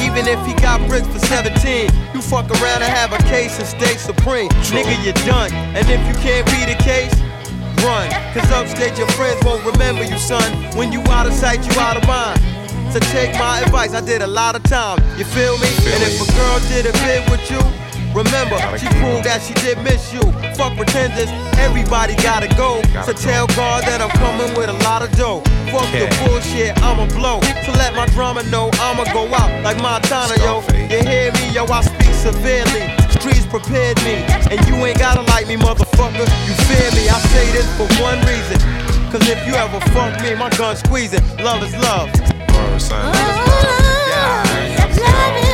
Even 0.04 0.28
if 0.28 0.36
he 0.44 0.52
got 0.60 0.76
bricks 0.86 1.08
for 1.08 1.18
17, 1.24 1.88
you 2.12 2.20
fuck 2.20 2.44
around 2.60 2.82
and 2.84 2.92
have 2.92 3.16
a 3.16 3.22
case 3.32 3.56
and 3.56 3.66
stay 3.66 3.96
supreme. 3.96 4.50
Nigga, 4.68 4.92
you're 5.00 5.16
done. 5.24 5.50
And 5.72 5.88
if 5.88 6.02
you 6.04 6.14
can't 6.20 6.44
be 6.52 6.68
the 6.68 6.76
case, 6.84 7.14
run. 7.82 8.10
Cause 8.32 8.50
upstate 8.50 8.98
your 8.98 9.08
friends 9.18 9.42
won't 9.44 9.64
remember 9.64 10.04
you, 10.04 10.18
son. 10.18 10.46
When 10.76 10.92
you 10.92 11.00
out 11.08 11.26
of 11.26 11.32
sight, 11.32 11.64
you 11.66 11.78
out 11.80 11.96
of 11.96 12.06
mind. 12.06 12.40
So 12.92 12.98
take 13.14 13.32
my 13.38 13.60
advice, 13.60 13.94
I 13.94 14.00
did 14.00 14.22
a 14.22 14.26
lot 14.26 14.56
of 14.56 14.62
time. 14.64 14.98
You 15.16 15.24
feel 15.24 15.56
me? 15.58 15.68
and 15.94 16.02
if 16.02 16.20
a 16.20 16.26
girl 16.34 16.58
did 16.68 16.86
a 16.86 16.92
bit 17.06 17.22
with 17.30 17.44
you, 17.50 17.60
remember, 18.14 18.58
she 18.78 18.86
proved 18.98 19.24
that 19.24 19.40
she 19.42 19.54
did 19.54 19.78
miss 19.82 20.12
you. 20.12 20.22
Fuck 20.54 20.76
pretenders, 20.76 21.30
everybody 21.58 22.14
gotta 22.16 22.48
go. 22.56 22.82
So 23.04 23.12
tell 23.12 23.46
God 23.58 23.84
that 23.84 24.00
I'm 24.00 24.10
coming 24.20 24.52
with 24.56 24.68
a 24.68 24.78
lot 24.84 25.02
of 25.02 25.10
dough. 25.16 25.40
Fuck 25.70 25.88
the 25.92 26.08
bullshit, 26.24 26.76
I'ma 26.82 27.06
blow. 27.14 27.40
So 27.64 27.72
let 27.78 27.94
my 27.94 28.06
drama 28.14 28.42
know 28.50 28.70
I'ma 28.80 29.04
go 29.12 29.26
out 29.34 29.50
like 29.62 29.80
Montana, 29.80 30.34
yo. 30.42 30.62
You 30.90 31.02
hear 31.06 31.32
me, 31.32 31.44
yo? 31.54 31.64
I 31.66 31.82
speak 31.82 32.14
severely. 32.14 32.90
Streets 33.20 33.46
prepared 33.46 33.96
me, 34.02 34.24
and 34.50 34.58
you 34.66 34.74
ain't 34.84 34.98
gotta 34.98 35.22
like 35.32 35.46
me, 35.46 35.56
motherfucker. 35.56 36.26
You 36.46 36.54
fear 36.66 36.88
me? 36.96 37.08
I 37.08 37.18
say 37.30 37.46
this 37.52 37.68
for 37.76 37.86
one 38.02 38.18
reason. 38.26 38.58
Cause 39.10 39.28
if 39.28 39.44
you 39.46 39.54
ever 39.54 39.80
fuck 39.90 40.22
me, 40.22 40.34
my 40.34 40.50
gun 40.50 40.76
squeezing. 40.76 41.22
Love 41.38 41.62
is 41.64 41.74
love. 41.82 42.08
Word, 42.54 42.80
son. 42.80 43.04
Love 43.04 43.14
is 43.14 43.36
love. 43.36 43.80
Oh, 43.82 44.06
yeah, 44.08 44.86
Word 44.86 45.44
is 45.44 45.49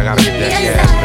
I 0.00 0.02
gotta 0.02 0.22
get 0.22 0.40
that 0.40 0.62
gas 0.62 0.99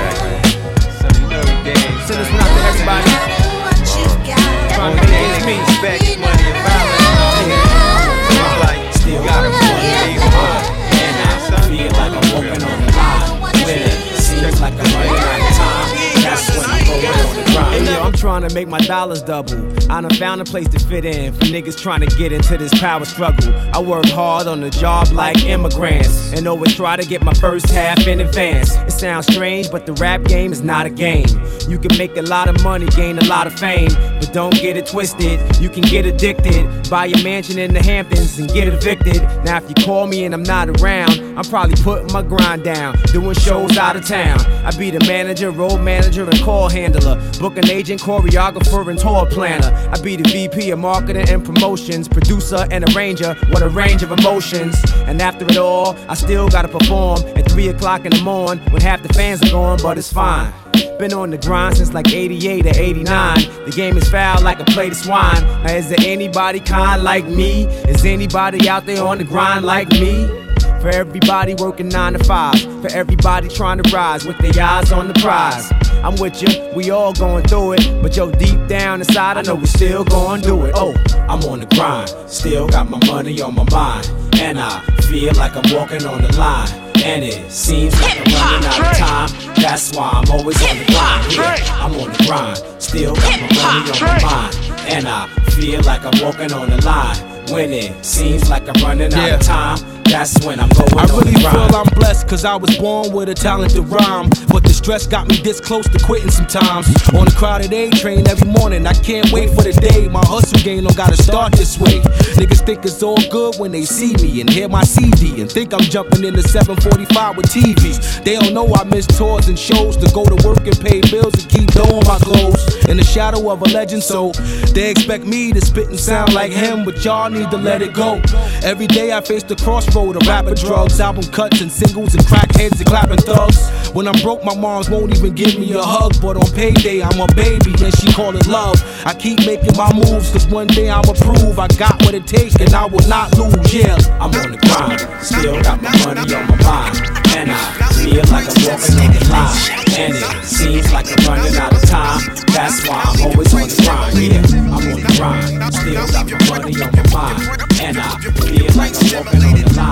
trying 18.26 18.42
to 18.42 18.56
make 18.56 18.68
my 18.68 18.80
dollars 18.80 19.22
double. 19.22 19.54
I 19.88 20.02
done 20.02 20.10
found 20.16 20.42
a 20.42 20.46
place 20.46 20.68
to 20.70 20.80
fit 20.80 21.06
in 21.06 21.32
for 21.32 21.42
niggas 21.42 21.80
trying 21.80 22.00
to 22.00 22.08
get 22.18 22.32
into 22.32 22.58
this 22.58 22.74
power 22.80 23.06
struggle. 23.06 23.54
I 23.72 23.80
work 23.80 24.08
hard 24.08 24.48
on 24.48 24.62
the 24.62 24.72
job 24.72 25.12
like 25.12 25.46
immigrants 25.46 26.34
and 26.34 26.48
always 26.48 26.74
try 26.74 26.96
to 26.96 27.06
get 27.06 27.22
my 27.22 27.36
first 27.36 27.70
half 27.70 28.08
in 28.08 28.22
advance. 28.22 28.74
It 28.78 28.94
sounds 28.94 29.28
strange, 29.28 29.70
but 29.70 29.86
the 29.86 29.94
rap 29.94 30.24
game 30.24 30.52
is 30.52 30.64
not 30.64 30.88
a 30.88 30.90
game. 30.90 31.28
You 31.70 31.78
can 31.78 31.96
make 32.00 32.18
a 32.18 32.24
lot 32.24 32.50
of 32.50 32.64
money, 32.64 32.88
gain 32.88 33.20
a 33.20 33.26
lot 33.26 33.46
of 33.46 33.54
fame, 33.60 33.92
but 34.20 34.34
don't 34.34 34.56
get 34.56 34.76
it 34.76 34.88
twisted. 34.88 35.40
You 35.62 35.70
can 35.70 35.84
get 35.84 36.08
addicted, 36.08 36.90
buy 36.90 37.06
a 37.06 37.24
mansion 37.24 37.60
in 37.60 37.76
the 37.76 37.84
Hamptons 37.84 38.40
and 38.40 38.52
get 38.52 38.68
evicted. 38.68 39.22
Now, 39.46 39.58
if 39.58 39.70
you 39.70 39.86
call 39.86 40.08
me 40.08 40.26
and 40.26 40.34
I'm 40.34 40.42
not 40.42 40.82
around, 40.82 41.12
I'm 41.38 41.44
probably 41.44 41.76
putting 41.84 42.12
my 42.14 42.22
grind 42.22 42.64
down, 42.64 42.96
doing 43.08 43.36
shows 43.36 43.78
out 43.78 43.98
of 43.98 44.08
town. 44.08 44.40
I 44.66 44.72
be 44.78 44.90
the 44.90 45.04
manager, 45.06 45.52
road 45.52 45.80
manager, 45.80 46.24
and 46.24 46.40
call 46.42 46.70
handler, 46.70 47.22
booking 47.40 47.68
agent, 47.68 48.02
choreographer, 48.02 48.90
and 48.90 48.98
tour 48.98 49.26
planner. 49.26 49.74
I 49.92 50.00
be 50.02 50.16
the 50.16 50.24
VP 50.24 50.72
of 50.72 50.80
marketing 50.80 51.28
and 51.30 51.44
promotions, 51.44 52.08
producer 52.08 52.66
and 52.72 52.88
arranger. 52.96 53.36
What 53.50 53.62
a 53.62 53.70
range 53.70 54.02
of 54.02 54.12
emotions. 54.12 54.76
And 55.08 55.22
after 55.22 55.46
it 55.46 55.58
all, 55.58 55.98
I 56.10 56.14
still 56.14 56.48
gotta 56.48 56.70
perform 56.70 57.20
at 57.38 57.52
3 57.52 57.68
o'clock 57.68 58.06
in 58.06 58.12
the 58.12 58.22
morning 58.22 58.64
when 58.72 58.82
half 58.82 59.04
the 59.04 59.14
fans 59.14 59.42
are 59.44 59.52
gone, 59.52 59.80
but 59.82 59.98
it's 59.98 60.12
fine. 60.12 60.54
Been 61.00 61.12
on 61.12 61.32
the 61.32 61.38
grind 61.38 61.76
since 61.76 61.94
like 61.94 62.14
88 62.14 62.66
or 62.66 62.70
89. 62.70 63.36
The 63.66 63.74
game 63.76 63.98
is 63.98 64.08
foul 64.08 64.42
like 64.42 64.62
a 64.62 64.66
plate 64.66 64.94
of 64.94 64.98
swine. 64.98 65.42
Now, 65.64 65.74
is 65.74 65.90
there 65.90 66.00
anybody 66.00 66.62
kind 66.62 67.04
like 67.04 67.26
me? 67.26 67.66
Is 67.66 68.06
anybody 68.06 68.70
out 68.70 68.86
there 68.86 69.04
on 69.04 69.18
the 69.18 69.26
grind 69.26 69.66
like 69.66 69.90
me? 69.90 70.45
For 70.86 70.92
everybody 70.92 71.56
working 71.56 71.90
nine 71.90 72.14
to 72.14 72.24
five. 72.26 72.62
For 72.62 72.92
everybody 72.92 73.48
trying 73.48 73.82
to 73.82 73.90
rise 73.92 74.24
with 74.24 74.38
their 74.38 74.64
eyes 74.64 74.92
on 74.92 75.08
the 75.08 75.16
prize. 75.16 75.74
I'm 76.04 76.16
with 76.18 76.44
you, 76.44 76.74
we 76.76 76.92
all 76.92 77.12
going 77.12 77.44
through 77.48 77.74
it. 77.74 78.04
But 78.04 78.16
yo, 78.16 78.30
deep 78.30 78.68
down 78.68 79.02
inside, 79.02 79.38
I 79.38 79.42
know 79.42 79.56
we 79.56 79.66
still 79.66 80.04
going 80.04 80.42
do 80.42 80.64
it. 80.66 80.74
Oh, 80.76 80.94
I'm 81.28 81.42
on 81.46 81.62
the 81.62 81.66
grind, 81.66 82.10
still 82.30 82.68
got 82.68 82.88
my 82.88 83.04
money 83.08 83.42
on 83.42 83.56
my 83.56 83.66
mind. 83.72 84.12
And 84.36 84.60
I 84.60 84.80
feel 85.10 85.34
like 85.34 85.56
I'm 85.56 85.74
walking 85.74 86.06
on 86.06 86.22
the 86.22 86.32
line. 86.38 86.70
And 87.04 87.24
it 87.24 87.52
seems 87.52 88.00
like 88.00 88.20
I'm 88.20 88.36
running 88.36 88.68
out 88.68 88.92
of 88.92 88.98
time. 89.00 89.56
That's 89.56 89.92
why 89.96 90.12
I'm 90.14 90.30
always 90.30 90.62
on 90.62 90.78
the 90.78 90.86
grind. 90.86 91.34
Yeah, 91.34 91.84
I'm 91.84 91.94
on 91.94 92.12
the 92.14 92.24
grind, 92.28 92.80
still 92.80 93.16
got 93.16 93.42
my 93.42 93.50
money 93.56 93.90
on 93.90 94.00
my 94.00 94.22
mind. 94.22 94.56
And 94.88 95.08
I 95.08 95.28
feel 95.50 95.82
like 95.82 96.06
I'm 96.06 96.24
walking 96.24 96.54
on 96.54 96.70
the 96.70 96.80
line. 96.86 97.18
When 97.52 97.74
it 97.74 98.06
seems 98.06 98.52
like 98.52 98.70
I'm 98.70 98.84
running 98.84 99.12
out 99.16 99.32
of 99.34 99.42
time, 99.42 99.96
that's 100.06 100.46
when 100.46 100.60
I'm 100.60 100.70
going 100.70 100.98
I 100.98 101.06
really 101.06 101.34
feel 101.34 101.76
I'm 101.76 101.88
blessed 101.96 102.28
cause 102.28 102.46
I 102.46 102.56
was 102.56 102.78
born 102.78 103.12
with 103.12 103.30
a 103.30 103.34
talented 103.34 103.88
rhyme. 103.90 104.30
But 104.48 104.64
the 104.64 104.74
stress 104.74 105.08
got 105.08 105.28
me 105.28 105.38
this 105.38 105.60
close 105.60 105.88
to 105.90 106.00
quitting 106.00 106.32
sometimes. 106.32 106.88
On 107.14 107.26
the 107.26 107.34
crowded 107.36 107.74
A 107.74 107.90
train 107.92 108.28
every 108.28 108.48
morning, 108.48 108.86
I 108.88 108.94
can't 108.94 109.32
wait 109.32 109.50
for 109.50 109.64
the 109.64 109.74
day 109.74 110.08
my 110.08 110.24
hustle 110.26 110.60
game 110.60 110.84
don't 110.84 110.96
gotta 110.96 111.22
start 111.22 111.54
this 111.54 111.78
way. 111.80 112.00
Niggas 112.40 112.66
think 112.66 112.86
it's 112.86 113.02
all 113.04 113.20
good 113.30 113.56
when 113.58 113.72
they 113.72 113.84
see 113.84 114.14
me 114.24 114.42
and 114.42 114.50
hear 114.50 114.70
my 114.70 114.84
CD 114.84 115.42
and 115.42 115.52
think 115.52 115.74
I'm 115.74 115.82
jumping 115.82 116.24
in 116.24 116.34
the 116.34 116.44
745 116.44 117.38
with 117.38 117.48
TVs. 117.48 118.24
They 118.24 118.36
don't 118.38 118.54
know 118.54 118.74
I 118.74 118.84
miss 118.84 119.06
tours 119.08 119.48
and 119.48 119.58
shows 119.58 119.98
to 119.98 120.12
go 120.14 120.26
to 120.26 120.48
work 120.48 120.66
and 120.66 120.80
pay 120.80 121.02
bills 121.02 121.34
and 121.34 121.50
keep 121.50 121.72
doing 121.72 122.04
my 122.08 122.20
clothes. 122.20 122.64
In 122.86 122.98
the 122.98 123.04
shadow 123.04 123.50
of 123.52 123.62
a 123.62 123.66
legend, 123.66 124.04
so 124.04 124.32
they 124.74 124.92
expect 124.92 125.26
me 125.26 125.52
to 125.52 125.62
spit 125.62 125.90
and 125.90 126.00
sound 126.00 126.34
like 126.34 126.52
him, 126.52 126.86
but 126.86 127.04
y'all 127.04 127.30
need 127.30 127.50
to 127.52 127.58
let 127.58 127.82
it 127.82 127.94
go. 127.94 128.22
Every 128.64 128.88
day 128.88 129.12
I 129.12 129.22
face 129.22 129.44
the 129.44 129.56
crossroad 129.96 130.22
of 130.22 130.28
rapper 130.28 130.54
drugs, 130.56 131.00
album 131.00 131.24
cuts 131.32 131.62
and 131.62 131.72
singles 131.72 132.16
and 132.16 132.24
crackheads 132.26 132.78
and 132.80 132.86
clapping 132.86 133.18
thugs. 133.18 133.70
When 133.94 134.08
I'm 134.08 134.22
broke, 134.22 134.44
my 134.44 134.56
moms 134.56 134.90
won't 134.90 135.16
even 135.16 135.34
give 135.34 135.58
me 135.58 135.72
a 135.74 135.82
hug, 135.82 136.20
but 136.22 136.36
on 136.36 136.52
payday 136.52 137.02
I'm 137.02 137.20
a 137.22 137.28
baby 137.34 137.72
and 137.82 137.96
she 137.96 138.12
call 138.12 138.36
it 138.36 138.46
love. 138.48 138.76
I 139.06 139.14
keep 139.14 139.40
making 139.46 139.78
my 139.78 139.92
moves, 139.94 140.32
cause 140.32 140.48
one 140.48 140.68
day 140.68 140.90
I'ma 140.90 141.14
prove 141.14 141.60
I 141.60 141.68
got 141.80 142.02
what 142.04 142.14
it 142.14 142.28
takes 142.28 142.56
and 142.56 142.74
I 142.74 142.86
will 142.86 143.08
not 143.08 143.38
lose. 143.38 143.74
Yeah, 143.74 143.96
I'm 144.20 144.36
on 144.36 144.52
the 144.52 144.60
grind, 144.68 145.00
still 145.24 145.62
got 145.64 145.82
my 145.82 145.92
money 146.04 146.34
on 146.34 146.48
my 146.48 146.58
mind. 146.64 147.16
And 147.36 147.52
I 147.52 147.88
feel 147.96 148.24
like 148.32 148.48
I'm 148.52 148.64
walking 148.68 149.00
on 149.00 149.12
the 149.16 149.24
line. 149.32 149.86
And 149.96 150.14
it 150.16 150.46
seems 150.46 150.92
like 150.92 151.08
I'm 151.08 151.24
running 151.26 151.56
out 151.56 151.74
of 151.74 151.82
time. 151.88 152.20
That's 152.52 152.88
why 152.88 153.00
I'm 153.00 153.32
always 153.32 153.54
on 153.54 153.68
the 153.68 153.80
grind. 153.84 154.20
Yeah, 154.20 154.44
I'm 154.60 154.92
on 154.92 155.00
the 155.00 155.14
grind, 155.16 155.74
still 155.74 156.08
got 156.12 156.28
my 156.28 156.40
money 156.52 156.76
on 156.84 156.92
my 156.92 157.04
mind. 157.16 157.64
And 157.80 157.98
I 157.98 158.20
feel 158.20 158.68
like 158.76 158.92
I'm 158.92 159.24
walking 159.24 159.44
on 159.44 159.56
the 159.56 159.74
line. 159.76 159.85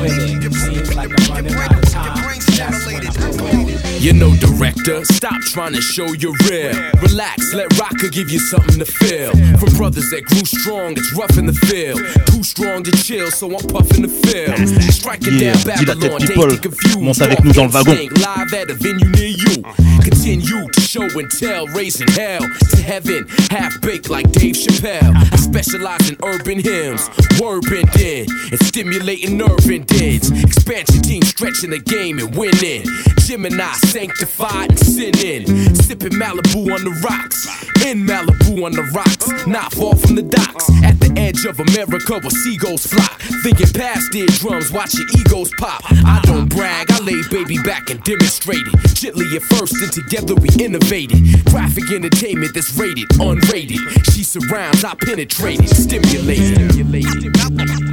When 0.00 0.42
it 0.42 0.54
seems 0.54 0.94
like 0.94 1.10
I'm 1.10 1.34
running 1.34 1.54
out 1.54 1.74
of 1.74 1.90
time. 1.90 2.40
That's 2.56 2.86
when 2.86 3.06
I'm. 3.06 3.70
You 4.00 4.14
know, 4.14 4.34
director, 4.36 5.04
stop 5.04 5.42
trying 5.52 5.74
to 5.74 5.80
show 5.82 6.06
you're 6.06 6.32
real. 6.48 6.72
Relax, 7.02 7.52
let 7.52 7.78
Rocker 7.78 8.08
give 8.08 8.30
you 8.30 8.38
something 8.38 8.78
to 8.78 8.86
feel. 8.86 9.32
From 9.58 9.74
brothers 9.76 10.08
that 10.08 10.24
grew 10.24 10.42
strong, 10.46 10.92
it's 10.96 11.12
rough 11.14 11.36
in 11.36 11.44
the 11.44 11.52
field. 11.52 12.00
Too 12.28 12.42
strong 12.42 12.82
to 12.84 12.92
chill, 12.92 13.30
so 13.30 13.46
I'm 13.54 13.60
puffing 13.68 14.00
the 14.00 14.08
field. 14.08 14.56
Striking 14.90 15.34
Yeah, 15.34 15.52
down 15.52 15.76
dis 15.76 15.86
la 15.86 15.94
tête, 15.94 16.10
Babylon, 16.10 16.58
people. 16.58 17.02
Monte 17.02 17.20
avec 17.20 17.44
nous 17.44 17.52
dans 17.52 17.66
le 17.66 17.72
wagon. 17.72 17.92
Live 17.92 18.54
at 18.54 18.70
a 18.70 18.74
venue 18.74 19.10
near 19.10 19.28
you. 19.28 19.62
Continue 20.02 20.66
to 20.72 20.80
show 20.80 21.04
and 21.18 21.30
tell, 21.38 21.66
raising 21.68 22.08
hell 22.08 22.40
to 22.70 22.76
heaven. 22.80 23.26
Half 23.50 23.82
baked 23.82 24.08
like 24.08 24.32
Dave 24.32 24.56
Chappelle. 24.56 25.12
I 25.14 25.36
specialize 25.36 26.08
in 26.08 26.16
urban 26.24 26.58
hymns, 26.58 27.10
word 27.38 27.64
bending, 27.68 28.26
and 28.50 28.58
stimulating 28.64 29.29
nerve 29.38 29.70
endings. 29.70 30.30
Expansion 30.42 31.02
team 31.02 31.22
stretching 31.22 31.70
the 31.70 31.78
game 31.78 32.18
and 32.18 32.34
winning. 32.36 32.84
Gemini 33.18 33.72
sanctified 33.86 34.70
and 34.70 34.78
sinning. 34.78 35.46
Sipping 35.74 36.12
Malibu 36.12 36.72
on 36.74 36.84
the 36.84 36.94
rocks. 37.04 37.46
In 37.84 38.06
Malibu 38.06 38.64
on 38.64 38.72
the 38.72 38.82
rocks. 38.94 39.46
Not 39.46 39.72
far 39.72 39.96
from 39.96 40.16
the 40.16 40.22
docks. 40.22 40.68
At 40.82 40.98
the 41.00 41.12
edge 41.16 41.44
of 41.44 41.60
America 41.60 42.18
where 42.18 42.30
seagulls 42.30 42.86
flock. 42.86 43.20
Thinking 43.42 43.72
past 43.72 44.14
eardrums, 44.14 44.72
watching 44.72 45.06
egos 45.18 45.50
pop. 45.58 45.82
I 45.86 46.20
don't 46.24 46.48
brag, 46.48 46.90
I 46.90 46.98
lay 47.00 47.22
baby 47.30 47.58
back 47.58 47.90
and 47.90 48.02
demonstrate 48.02 48.66
it. 48.66 48.94
Gently 48.94 49.36
at 49.36 49.42
first, 49.42 49.80
and 49.80 49.92
together 49.92 50.34
we 50.34 50.48
innovated. 50.58 51.44
Graphic 51.46 51.90
entertainment 51.90 52.54
that's 52.54 52.74
rated, 52.76 53.08
unrated. 53.20 53.80
She 54.12 54.24
surrounds, 54.24 54.84
I 54.84 54.94
penetrated, 54.94 55.68
stimulated. 55.68 56.58
I'm 56.58 56.70
stimulated. 56.70 57.89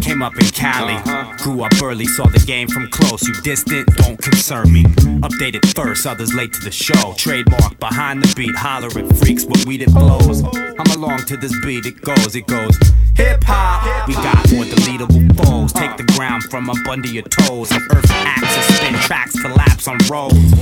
Came 0.00 0.22
up 0.22 0.38
in 0.38 0.48
Cali. 0.50 1.05
Grew 1.46 1.62
up 1.62 1.80
early, 1.80 2.06
saw 2.06 2.26
the 2.26 2.40
game 2.40 2.66
from 2.66 2.90
close. 2.90 3.22
You 3.22 3.32
distant, 3.42 3.86
don't 3.98 4.20
concern 4.20 4.72
me. 4.72 4.82
Updated 5.22 5.64
first, 5.76 6.04
others 6.04 6.34
late 6.34 6.52
to 6.54 6.60
the 6.60 6.72
show. 6.72 7.14
Trademark 7.16 7.78
behind 7.78 8.20
the 8.20 8.34
beat, 8.34 8.56
hollering 8.56 9.14
freaks 9.14 9.44
with 9.44 9.64
weed 9.64 9.82
it 9.82 9.94
blows. 9.94 10.42
I'm 10.42 10.90
along 10.98 11.18
to 11.26 11.36
this 11.36 11.54
beat, 11.64 11.86
it 11.86 12.00
goes, 12.02 12.34
it 12.34 12.48
goes. 12.48 12.76
Hip 13.14 13.44
hop, 13.44 14.08
we 14.08 14.14
got 14.14 14.50
more 14.50 14.64
deletable 14.64 15.36
foes. 15.36 15.72
Take 15.72 15.96
the 15.96 16.02
ground 16.18 16.42
from 16.50 16.68
up 16.68 16.84
under 16.88 17.06
your 17.06 17.22
toes. 17.22 17.70
And 17.70 17.80
earth 17.94 18.10
axis, 18.10 18.76
spin 18.78 18.94
tracks, 18.94 19.40
collapse 19.40 19.86
on 19.86 19.98
roads. 20.10 20.52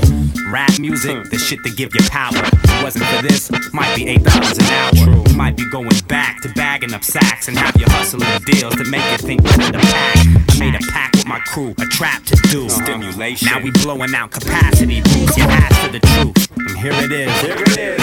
Rap 0.51 0.79
music, 0.79 1.31
the 1.31 1.38
shit 1.38 1.62
that 1.62 1.79
give 1.79 1.94
you 1.94 2.03
power. 2.11 2.37
If 2.37 2.62
it 2.62 2.85
wasn't 2.85 3.07
for 3.07 3.23
this, 3.23 3.51
might 3.73 3.97
be 3.97 4.07
eight 4.07 4.23
dollars 4.23 4.59
an 4.59 4.64
hour. 4.66 5.13
You 5.35 5.38
might 5.38 5.57
be 5.57 5.68
going 5.68 5.90
back 6.07 6.40
to 6.42 6.49
bagging 6.51 6.94
up 6.94 7.03
sacks 7.03 7.49
and 7.49 7.59
have 7.59 7.77
you 7.77 7.87
hustling 7.88 8.29
deals 8.44 8.77
to 8.77 8.85
make 8.85 9.03
you 9.11 9.18
think 9.18 9.42
better 9.42 9.73
the 9.73 9.79
pack. 9.79 10.16
I 10.55 10.59
made 10.61 10.77
a 10.77 10.92
pack 10.92 11.12
with 11.14 11.27
my 11.27 11.40
crew, 11.40 11.75
a 11.77 11.87
trap 11.87 12.23
to 12.27 12.37
do. 12.53 12.68
Stimulation. 12.68 13.49
Now 13.49 13.61
we 13.61 13.73
blowing 13.83 14.14
out 14.14 14.31
capacity, 14.31 15.01
boots. 15.01 15.37
You 15.37 15.42
ask 15.42 15.81
for 15.81 15.90
the 15.90 15.99
truth, 15.99 16.49
and 16.57 16.79
here 16.79 16.92
it 16.92 17.11
is. 17.11 17.40
Here 17.40 17.57
it 17.59 17.77
is. 17.77 17.99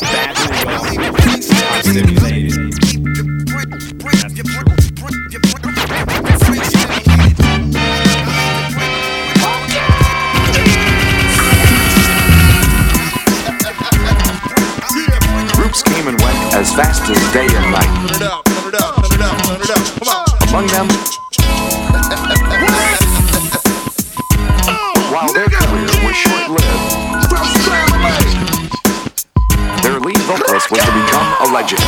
Bad 0.00 0.36
stimulated. 1.84 2.68
As 16.80 17.00
day 17.32 17.46
and 17.46 17.72
night. 17.72 17.90
Among 20.48 20.66
them, 20.68 20.88
while 25.10 25.32
their 25.32 25.48
career 25.48 25.90
was 26.06 26.16
short-lived, 26.16 26.62
their 29.82 29.98
lead 30.00 30.18
vocalist 30.22 30.70
was 30.70 30.80
to 30.80 30.92
become 30.92 31.28
a 31.40 31.52
legend. 31.52 31.82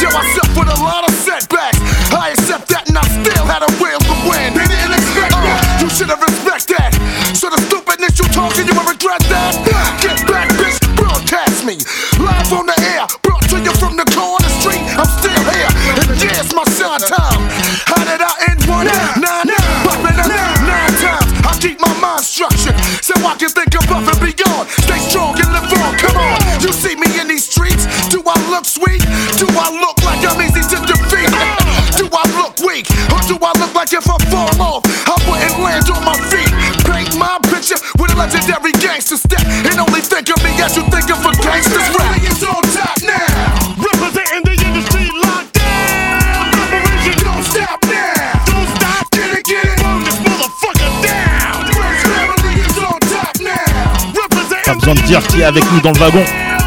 Yo, 0.00 0.08
I 0.08 0.24
suffered 0.34 0.68
a 0.68 0.78
lot 0.82 1.08
of 1.08 1.14
setbacks. 1.14 1.78
I 2.12 2.30
accept 2.30 2.68
that, 2.68 2.88
and 2.88 2.98
I 2.98 3.02
still 3.02 3.44
had 3.44 3.62
a 3.62 3.70
will 3.82 4.00
to 4.00 4.14
win. 4.28 4.71
Like 33.82 33.92
if 33.98 34.06
I 34.06 34.16
fall 34.30 34.54
off, 34.62 34.82
I 35.10 35.18
wouldn't 35.26 35.58
land 35.58 35.90
on 35.90 36.04
my 36.06 36.14
feet? 36.30 36.46
Paint 36.86 37.18
my 37.18 37.34
picture 37.50 37.74
with 37.98 38.14
a 38.14 38.16
legendary 38.16 38.70
gangster 38.78 39.16
step. 39.16 39.42
And 39.42 39.74
only 39.74 40.00
think 40.00 40.30
of 40.30 40.38
me 40.44 40.54
as 40.62 40.76
you 40.76 40.86
think 40.86 41.10
of 41.10 41.18
a 41.18 41.32
gangster's 41.42 41.90
rap. 41.90 42.14
It's 42.22 42.46
on 42.46 42.62
top 42.70 43.02
now. 43.02 43.26
Representing 43.82 44.46
the 44.46 44.54
industry 44.54 45.10
lockdown. 45.18 46.54
Operation 46.62 47.16
Don't 47.26 47.42
Stop 47.42 47.82
Now. 47.90 48.46
Don't 48.46 48.70
stop. 48.78 49.10
Get 49.10 49.42
it, 49.42 49.44
get 49.50 49.66
it? 49.66 49.82
Burn 49.82 49.98
this 50.06 50.18
motherfucker 50.22 50.92
down. 51.02 51.66
Prince 51.74 52.02
family 52.06 52.54
is 52.62 52.78
on 52.78 52.98
top 53.10 53.34
now. 53.42 54.14
Representing 54.14 54.64
Pas 54.64 54.74
besoin 54.78 54.94
de 54.94 55.02
dire 55.10 55.26
qui 55.26 55.40
est 55.40 55.44
avec 55.44 55.64
nous 55.72 55.80
dans 55.80 55.90
le 55.90 55.98
wagon. 55.98 56.61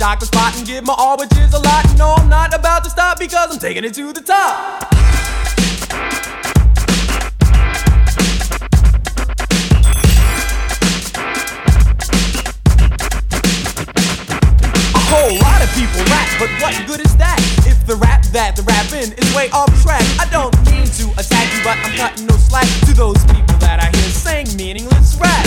Shock 0.00 0.18
the 0.18 0.24
spot 0.24 0.56
and 0.56 0.66
give 0.66 0.82
my 0.86 0.94
all, 0.96 1.18
which 1.18 1.30
is 1.36 1.52
a 1.52 1.58
lot. 1.58 1.84
No, 1.98 2.14
I'm 2.16 2.30
not 2.30 2.54
about 2.54 2.84
to 2.84 2.90
stop 2.90 3.18
because 3.18 3.52
I'm 3.52 3.58
taking 3.58 3.84
it 3.84 3.92
to 3.92 4.14
the 4.14 4.22
top. 4.22 4.88
A 14.94 15.02
whole 15.04 15.36
lot 15.36 15.60
of 15.60 15.68
people 15.76 16.00
rap, 16.08 16.28
but 16.40 16.48
what 16.62 16.72
good 16.86 17.04
is 17.04 17.14
that? 17.18 17.36
If 17.66 17.86
the 17.86 17.96
rap 17.96 18.24
that 18.32 18.56
the 18.56 18.62
rapping 18.62 19.12
is 19.12 19.36
way 19.36 19.50
off 19.50 19.68
track, 19.82 20.00
I 20.16 20.24
don't 20.32 20.56
mean 20.72 20.86
to 20.96 21.12
attack 21.20 21.52
you, 21.52 21.60
but 21.62 21.76
I'm 21.76 21.92
cutting 22.00 22.24
no 22.24 22.38
slack 22.38 22.64
to 22.88 22.94
those 22.94 23.20
people 23.26 23.58
that 23.60 23.84
I 23.84 23.92
hear 23.92 24.08
saying 24.08 24.56
meaningless 24.56 25.20
rap. 25.20 25.44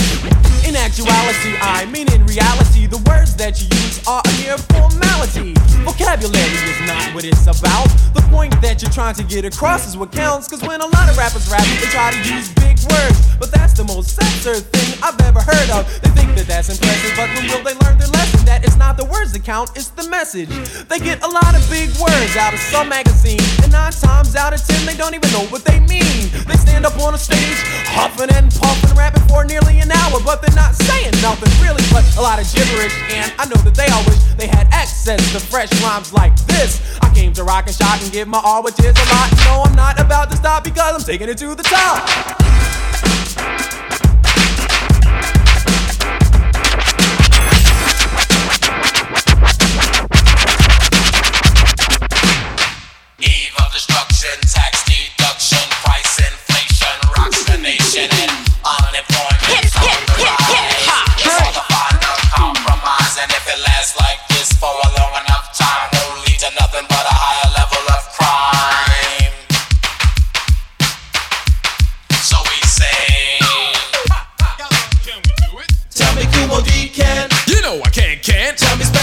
In 0.62 0.76
actuality, 0.76 1.58
I 1.58 1.86
mean 1.90 2.06
in 2.12 2.24
reality, 2.24 2.63
the 2.94 3.10
words 3.10 3.34
that 3.34 3.60
you 3.60 3.66
use 3.82 4.06
are 4.06 4.22
a 4.24 4.32
mere 4.40 4.56
formality. 4.56 5.63
Vocabulary 5.84 6.58
is 6.64 6.80
not 6.88 7.14
what 7.14 7.24
it's 7.24 7.44
about. 7.44 7.86
The 8.16 8.24
point 8.32 8.56
that 8.62 8.80
you're 8.80 8.90
trying 8.90 9.14
to 9.16 9.24
get 9.24 9.44
across 9.44 9.86
is 9.86 9.96
what 9.96 10.10
counts. 10.10 10.48
Cause 10.48 10.62
when 10.62 10.80
a 10.80 10.86
lot 10.86 11.08
of 11.08 11.16
rappers 11.16 11.48
rap, 11.52 11.64
they 11.80 11.88
try 11.92 12.10
to 12.10 12.20
use 12.24 12.48
big 12.54 12.80
words. 12.90 13.36
But 13.36 13.52
that's 13.52 13.74
the 13.74 13.84
most 13.84 14.16
censored 14.16 14.64
thing 14.72 14.98
I've 15.02 15.20
ever 15.28 15.40
heard 15.40 15.68
of. 15.76 15.84
They 16.00 16.10
think 16.16 16.32
that 16.40 16.46
that's 16.48 16.72
impressive, 16.72 17.12
but 17.16 17.28
when 17.36 17.44
will 17.52 17.60
they 17.60 17.76
learn 17.84 17.98
their 17.98 18.08
lesson? 18.16 18.40
That 18.46 18.64
it's 18.64 18.76
not 18.76 18.96
the 18.96 19.04
words 19.04 19.32
that 19.32 19.44
count, 19.44 19.70
it's 19.76 19.88
the 19.92 20.08
message. 20.08 20.48
They 20.88 20.98
get 20.98 21.22
a 21.22 21.28
lot 21.28 21.52
of 21.52 21.60
big 21.68 21.90
words 22.00 22.36
out 22.36 22.54
of 22.54 22.60
some 22.60 22.88
magazine, 22.88 23.42
and 23.62 23.72
nine 23.72 23.92
times 23.92 24.36
out 24.36 24.54
of 24.54 24.62
ten, 24.64 24.80
they 24.86 24.96
don't 24.96 25.14
even 25.14 25.30
know 25.32 25.44
what 25.52 25.64
they 25.64 25.80
mean. 25.80 26.30
They 26.46 26.56
stand 26.56 26.86
up 26.86 26.96
on 27.00 27.14
a 27.14 27.18
stage, 27.18 27.60
huffing 27.92 28.30
and 28.32 28.48
puffing, 28.54 28.96
rapping 28.96 29.26
for 29.28 29.44
nearly 29.44 29.80
an 29.80 29.90
hour, 29.90 30.20
but 30.24 30.40
they're 30.40 30.56
not 30.56 30.74
saying 30.74 31.12
nothing 31.20 31.50
really, 31.60 31.82
but 31.90 32.04
a 32.16 32.22
lot 32.22 32.38
of 32.38 32.46
gibberish. 32.52 32.94
And 33.10 33.32
I 33.38 33.44
know 33.50 33.58
that 33.66 33.74
they 33.74 33.88
all 33.90 34.04
wish 34.06 34.20
they 34.38 34.46
had 34.46 34.68
access 34.70 35.20
to 35.32 35.40
fresh 35.40 35.73
rhymes 35.82 36.12
like 36.12 36.34
this. 36.46 36.80
I 37.00 37.12
came 37.14 37.32
to 37.34 37.44
rock 37.44 37.66
and 37.66 37.74
shock 37.74 38.02
and 38.02 38.12
give 38.12 38.28
my 38.28 38.40
all, 38.44 38.62
which 38.62 38.78
is 38.80 38.96
a 38.96 39.04
lot. 39.14 39.30
No, 39.44 39.62
I'm 39.64 39.76
not 39.76 40.00
about 40.00 40.30
to 40.30 40.36
stop 40.36 40.64
because 40.64 40.94
I'm 40.94 41.00
taking 41.00 41.28
it 41.28 41.38
to 41.38 41.54
the 41.54 41.62
top. 41.62 43.83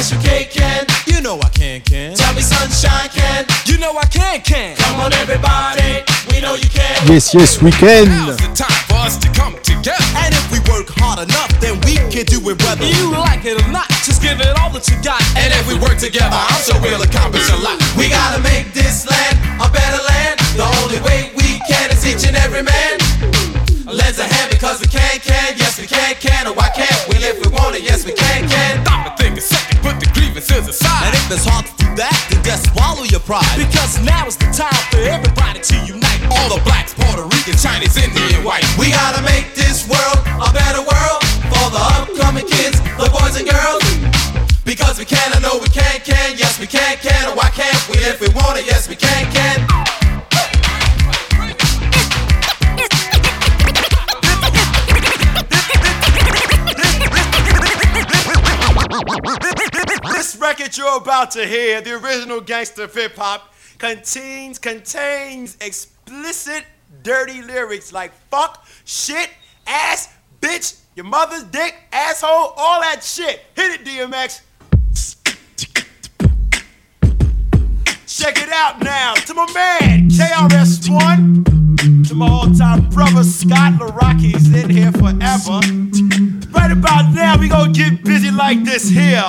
Can. 0.01 0.09
Tell 0.09 0.33
me 0.33 0.45
can. 0.49 0.85
You 1.05 1.21
know 1.21 1.37
I 1.37 1.49
can, 1.49 1.81
can. 1.81 2.15
Tell 2.15 2.33
me 2.33 2.41
Sunshine 2.41 3.09
can. 3.09 3.45
You 3.65 3.77
know 3.77 3.93
I 3.93 4.05
can, 4.05 4.41
can. 4.41 4.75
Come 4.77 4.99
on, 4.99 5.13
everybody. 5.13 6.01
We 6.33 6.41
know 6.41 6.55
you 6.55 6.69
can. 6.69 7.05
Yes, 7.05 7.33
yes, 7.33 7.61
we 7.61 7.69
can. 7.69 8.09
Now's 8.09 8.37
the 8.37 8.49
time 8.57 8.81
for 8.89 8.97
us 9.05 9.17
to 9.21 9.29
come 9.29 9.53
together. 9.61 10.01
And 10.17 10.33
if 10.33 10.45
we 10.49 10.57
work 10.73 10.89
hard 10.97 11.29
enough, 11.29 11.53
then 11.61 11.77
we 11.85 12.01
can 12.09 12.25
do 12.25 12.41
it 12.49 12.57
whether 12.65 12.85
You 12.85 13.13
like 13.13 13.45
it 13.45 13.61
or 13.61 13.69
not, 13.69 13.89
just 14.01 14.21
give 14.21 14.41
it 14.41 14.49
all 14.57 14.73
that 14.73 14.89
you 14.89 14.97
got. 15.05 15.21
And 15.37 15.53
if 15.53 15.69
we 15.69 15.77
work 15.77 16.01
together, 16.01 16.33
I'm 16.33 16.61
sure 16.65 16.81
we'll 16.81 17.05
accomplish 17.05 17.45
a 17.53 17.57
lot. 17.61 17.77
We 17.93 18.09
gotta 18.09 18.41
make 18.41 18.73
this 18.73 19.05
land 19.05 19.37
a 19.61 19.69
better 19.69 20.01
land. 20.01 20.41
The 20.57 20.65
only 20.81 20.97
way 21.05 21.29
we 21.37 21.61
can 21.69 21.93
is 21.93 22.01
each 22.09 22.25
and 22.25 22.37
every 22.37 22.65
man. 22.65 22.97
Lends 23.85 24.17
a 24.17 24.25
hand 24.25 24.49
because 24.49 24.81
we 24.81 24.87
can, 24.87 25.19
can, 25.19 25.53
yes 25.57 25.77
we 25.77 25.85
can, 25.85 26.15
can, 26.15 26.47
or 26.47 26.53
why 26.53 26.69
can't 26.73 26.95
we 27.09 27.21
if 27.21 27.43
we 27.43 27.51
want 27.51 27.75
it, 27.75 27.83
yes 27.83 28.05
we 28.05 28.13
can, 28.13 28.47
can. 28.49 28.81
Stop 28.81 29.19
and 29.19 29.20
And 30.79 31.11
if 31.11 31.27
it's 31.27 31.43
hard 31.43 31.67
to 31.67 31.73
do 31.83 31.89
that, 31.99 32.15
then 32.31 32.39
just 32.47 32.71
swallow 32.71 33.03
your 33.03 33.19
pride. 33.19 33.43
Because 33.59 33.99
now 34.07 34.23
is 34.23 34.39
the 34.39 34.47
time 34.55 34.71
for 34.87 35.03
everybody 35.03 35.59
to 35.59 35.75
unite. 35.83 36.23
All 36.31 36.47
the 36.47 36.63
blacks, 36.63 36.95
Puerto 36.95 37.27
Ricans, 37.27 37.59
Chinese, 37.59 37.99
Indian, 37.99 38.39
white. 38.47 38.63
We 38.79 38.87
gotta 38.87 39.19
make 39.27 39.51
this 39.51 39.83
world 39.91 40.15
a 40.39 40.47
better 40.55 40.79
world 40.79 41.19
for 41.51 41.67
the 41.75 41.83
upcoming 41.99 42.47
kids, 42.47 42.79
the 42.95 43.11
boys 43.11 43.35
and 43.35 43.51
girls. 43.51 43.83
Because 44.63 44.95
we 44.95 45.03
can, 45.03 45.35
I 45.35 45.43
know 45.43 45.59
we 45.59 45.67
can, 45.67 45.99
can, 46.07 46.39
yes 46.39 46.55
we 46.55 46.67
can, 46.67 46.95
can, 47.03 47.27
or 47.27 47.35
why 47.35 47.51
can't 47.51 47.75
we 47.91 47.99
if 48.07 48.21
we 48.23 48.31
want 48.31 48.55
it, 48.55 48.63
yes 48.63 48.87
we 48.87 48.95
can, 48.95 49.27
can. 49.27 49.80
Record 60.41 60.75
you're 60.75 60.97
about 60.97 61.29
to 61.31 61.45
hear, 61.45 61.81
the 61.81 61.93
original 61.93 62.41
gangster 62.41 62.85
of 62.85 62.93
hip 62.93 63.15
hop, 63.15 63.53
contains 63.77 64.57
contains 64.57 65.55
explicit, 65.61 66.65
dirty 67.03 67.43
lyrics 67.43 67.93
like 67.93 68.11
fuck, 68.31 68.65
shit, 68.83 69.29
ass, 69.67 70.11
bitch, 70.41 70.79
your 70.95 71.05
mother's 71.05 71.43
dick, 71.43 71.75
asshole, 71.91 72.53
all 72.57 72.81
that 72.81 73.03
shit. 73.03 73.41
Hit 73.55 73.81
it, 73.81 73.85
DMX. 73.85 74.41
Check 78.07 78.41
it 78.41 78.49
out 78.51 78.81
now. 78.81 79.13
To 79.13 79.33
my 79.35 79.51
man, 79.53 80.09
KRS-One. 80.09 81.43
To 82.05 82.15
my 82.15 82.27
all-time 82.27 82.89
brother, 82.89 83.23
Scott 83.23 83.73
LaRocky's 83.79 84.53
in 84.53 84.69
here 84.69 84.91
forever. 84.91 86.20
Right 86.53 86.71
about 86.71 87.13
now, 87.13 87.37
we 87.37 87.47
gonna 87.47 87.71
get 87.71 88.03
busy 88.03 88.31
like 88.31 88.63
this 88.63 88.89
here. 88.89 89.23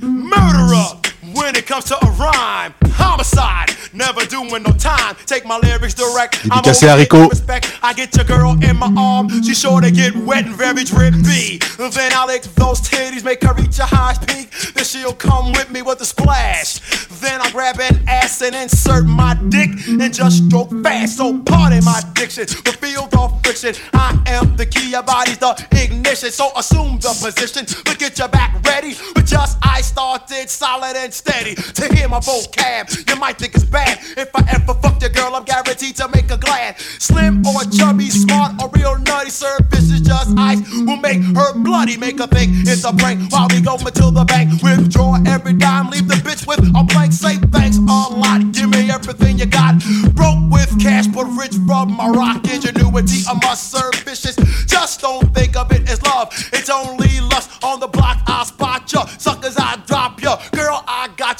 Murderer. 0.00 1.07
When 1.38 1.54
it 1.56 1.66
comes 1.66 1.84
to 1.86 1.96
a 2.04 2.10
rhyme, 2.12 2.74
homicide, 2.90 3.70
never 3.92 4.24
doing 4.26 4.62
no 4.62 4.72
time. 4.72 5.16
Take 5.24 5.46
my 5.46 5.56
lyrics 5.58 5.94
direct. 5.94 6.40
I'm 6.50 6.62
Dédicacé 6.62 6.86
à 6.88 6.92
always 6.92 7.04
Rico. 7.04 7.28
respect. 7.28 7.72
I 7.82 7.92
get 7.94 8.14
your 8.16 8.24
girl 8.24 8.52
in 8.62 8.76
my 8.76 8.92
arm. 8.96 9.28
She 9.44 9.54
sure 9.54 9.80
to 9.80 9.90
get 9.90 10.14
wet 10.16 10.46
and 10.46 10.54
very 10.56 10.84
drippy. 10.84 11.58
Then 11.78 12.12
I'll 12.14 12.26
lick 12.26 12.42
those 12.56 12.80
titties, 12.80 13.24
make 13.24 13.42
her 13.44 13.54
reach 13.54 13.78
a 13.78 13.84
high 13.86 14.14
peak. 14.26 14.50
Then 14.74 14.84
she'll 14.84 15.14
come 15.14 15.52
with 15.52 15.70
me 15.70 15.80
with 15.82 16.00
a 16.00 16.04
splash. 16.04 16.80
Then 17.20 17.40
I 17.40 17.50
grab 17.52 17.78
an 17.80 18.02
ass 18.08 18.42
and 18.42 18.54
insert 18.54 19.06
my 19.06 19.34
dick 19.48 19.70
and 19.88 20.12
just 20.12 20.46
stroke 20.46 20.70
fast. 20.82 21.16
So 21.18 21.38
pardon 21.46 21.84
my 21.84 22.02
diction, 22.14 22.46
the 22.64 22.76
field 22.80 23.14
of 23.14 23.40
friction. 23.42 23.74
I 23.94 24.18
am 24.26 24.56
the 24.56 24.66
key, 24.66 24.90
your 24.90 25.02
body's 25.04 25.38
the 25.38 25.54
ignition. 25.72 26.30
So 26.30 26.50
assume 26.56 26.98
the 26.98 27.14
position, 27.22 27.64
but 27.84 27.98
get 27.98 28.18
your 28.18 28.28
back 28.28 28.54
ready. 28.66 28.94
But 29.14 29.24
just 29.26 29.56
I 29.62 29.80
started 29.82 30.50
solid 30.50 30.96
and 30.96 31.14
steady. 31.14 31.27
To 31.28 31.94
hear 31.94 32.08
my 32.08 32.20
vocab, 32.20 33.08
you 33.08 33.16
might 33.16 33.36
think 33.38 33.54
it's 33.54 33.64
bad. 33.64 33.98
If 34.16 34.34
I 34.34 34.40
ever 34.50 34.72
fuck 34.74 35.00
your 35.00 35.10
girl, 35.10 35.34
I'm 35.36 35.44
guaranteed 35.44 35.94
to 35.96 36.08
make 36.08 36.30
her 36.30 36.38
glad. 36.38 36.80
Slim 36.80 37.46
or 37.46 37.62
chubby, 37.64 38.08
smart 38.08 38.60
or 38.62 38.70
real 38.70 38.98
nutty, 38.98 39.30
service 39.30 39.92
is 39.92 40.00
just 40.00 40.36
ice. 40.38 40.58
Will 40.72 40.96
make 40.96 41.22
her 41.36 41.52
bloody, 41.54 41.98
make 41.98 42.18
her 42.18 42.26
think 42.26 42.66
it's 42.66 42.84
a 42.84 42.92
prank. 42.94 43.30
While 43.30 43.48
we 43.50 43.60
go 43.60 43.74
into 43.74 44.10
the 44.10 44.24
bank, 44.26 44.62
withdraw 44.62 45.18
every 45.26 45.52
dime, 45.52 45.90
leave 45.90 46.08
the 46.08 46.14
bitch 46.14 46.46
with 46.46 46.60
a 46.60 46.82
blank. 46.84 47.12
Say 47.12 47.36
thanks 47.52 47.76
a 47.76 47.82
lot, 47.82 48.40
give 48.52 48.70
me 48.70 48.90
everything 48.90 49.38
you 49.38 49.46
got. 49.46 49.76
Broke 50.14 50.50
with 50.50 50.80
cash, 50.80 51.06
but 51.08 51.26
rich 51.36 51.54
from 51.66 51.92
my 51.92 52.08
rock 52.08 52.48
ingenuity. 52.48 53.20
I 53.28 53.38
must 53.44 53.70
serve 53.70 53.94
vicious. 54.02 54.36
Just 54.64 55.02
don't 55.02 55.28
think 55.34 55.56
of 55.56 55.70
it 55.72 55.88
as 55.90 56.00
love. 56.02 56.32
It's 56.54 56.70
only 56.70 57.20
lust 57.20 57.62
on 57.62 57.80
the 57.80 57.86
block. 57.86 58.18
I 58.26 58.44
spot 58.44 58.90
ya, 58.92 59.04
suckers. 59.18 59.56
I 59.58 59.76
drop 59.86 59.97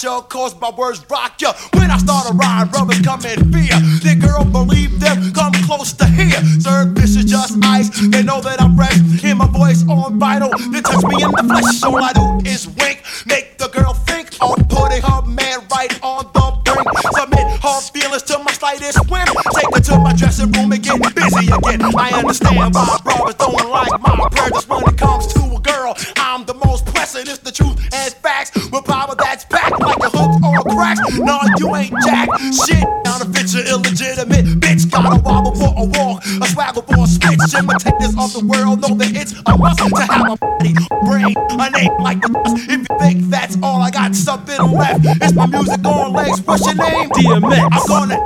ya, 0.02 0.20
cause 0.22 0.58
my 0.60 0.70
words 0.70 1.04
rock 1.10 1.40
ya. 1.40 1.52
When 1.74 1.90
I 1.90 1.98
start 1.98 2.30
a 2.30 2.34
rhyme, 2.34 2.68
brothers 2.68 3.00
come 3.00 3.24
in 3.26 3.52
fear. 3.52 3.78
The 4.04 4.16
girl 4.20 4.44
believe 4.44 5.00
them, 5.00 5.32
come 5.32 5.52
close 5.66 5.92
to 5.94 6.06
here. 6.06 6.40
Sir, 6.60 6.86
this 6.86 7.16
is 7.16 7.24
just 7.24 7.58
ice, 7.64 7.90
they 8.08 8.22
know 8.22 8.40
that 8.40 8.60
I'm 8.60 8.76
fresh. 8.76 8.98
Hear 9.20 9.34
my 9.34 9.46
voice 9.46 9.82
on 9.88 10.18
vinyl, 10.20 10.50
they 10.72 10.80
touch 10.80 11.04
me 11.04 11.22
in 11.22 11.30
the 11.30 11.44
flesh. 11.44 11.82
All 11.82 12.02
I 12.02 12.12
do 12.12 12.48
is 12.48 12.68
wink, 12.68 13.02
make 13.26 13.58
the 13.58 13.68
girl 13.68 13.94
think 13.94 14.28
On 14.40 14.54
putting 14.68 15.02
her 15.02 15.22
man 15.26 15.66
right 15.70 15.92
on 16.02 16.24
the 16.32 16.46
brink. 16.64 16.86
Submit 17.10 17.46
her 17.60 17.80
feelings 17.90 18.22
to 18.22 18.38
my 18.38 18.52
slightest 18.52 18.98
whim. 19.10 19.26
Take 19.54 19.74
her 19.74 19.80
to 19.80 19.98
my 19.98 20.12
dressing 20.14 20.52
room 20.52 20.70
and 20.72 20.82
get 20.82 21.00
busy 21.14 21.50
again. 21.50 21.82
I 21.96 22.10
understand 22.14 22.56
why 22.56 22.70
brothers 22.70 23.34
don't 23.34 23.70
like 23.70 24.00
my 24.00 24.28
prayers 24.30 24.68
when 24.68 24.82
it 24.86 24.96
comes 24.96 25.26
to 25.34 25.37
a 25.78 25.94
girl. 25.94 25.94
I'm 26.16 26.44
the 26.44 26.54
most 26.54 26.86
pressing, 26.86 27.22
it's 27.22 27.38
the 27.38 27.52
truth 27.52 27.78
and 27.92 28.12
facts. 28.14 28.54
With 28.70 28.84
power 28.84 29.14
that's 29.16 29.44
packed 29.44 29.80
like 29.80 29.98
a 29.98 30.10
hook 30.10 30.42
or 30.42 30.58
a 30.58 30.62
crack. 30.74 30.98
No, 31.18 31.38
you 31.58 31.74
ain't 31.74 31.94
jack. 32.04 32.28
Shit, 32.66 32.84
down 33.04 33.20
to 33.20 33.26
fit 33.32 33.52
your 33.54 33.66
illegitimate 33.66 34.46
bitch. 34.60 34.90
Gotta 34.90 35.20
wobble 35.22 35.54
for 35.54 35.72
a 35.76 35.84
walk, 35.84 36.24
a 36.24 36.46
swagger 36.48 36.82
for 36.82 37.04
a 37.04 37.06
switch. 37.06 37.54
Imitators 37.54 38.14
of 38.18 38.32
the 38.32 38.44
world 38.46 38.82
know 38.82 38.94
that 38.94 39.12
it's 39.14 39.34
a 39.46 39.56
must 39.56 39.78
to 39.78 39.88
have 40.02 40.32
a 40.32 40.36
body, 40.36 40.74
brain, 41.06 41.34
a 41.36 41.70
name 41.70 41.94
like 42.00 42.20
the 42.20 42.28
dust. 42.28 42.68
If 42.68 42.88
you 42.88 42.98
think 42.98 43.30
that's 43.30 43.56
all 43.62 43.80
I 43.82 43.90
got, 43.90 44.14
something 44.14 44.58
left. 44.72 45.04
It's 45.22 45.34
my 45.34 45.46
music 45.46 45.84
on 45.84 46.12
legs. 46.12 46.40
What's 46.42 46.66
your 46.66 46.74
name? 46.74 47.08
DMX. 47.10 47.68
I'm 47.72 47.86
gonna. 47.86 48.18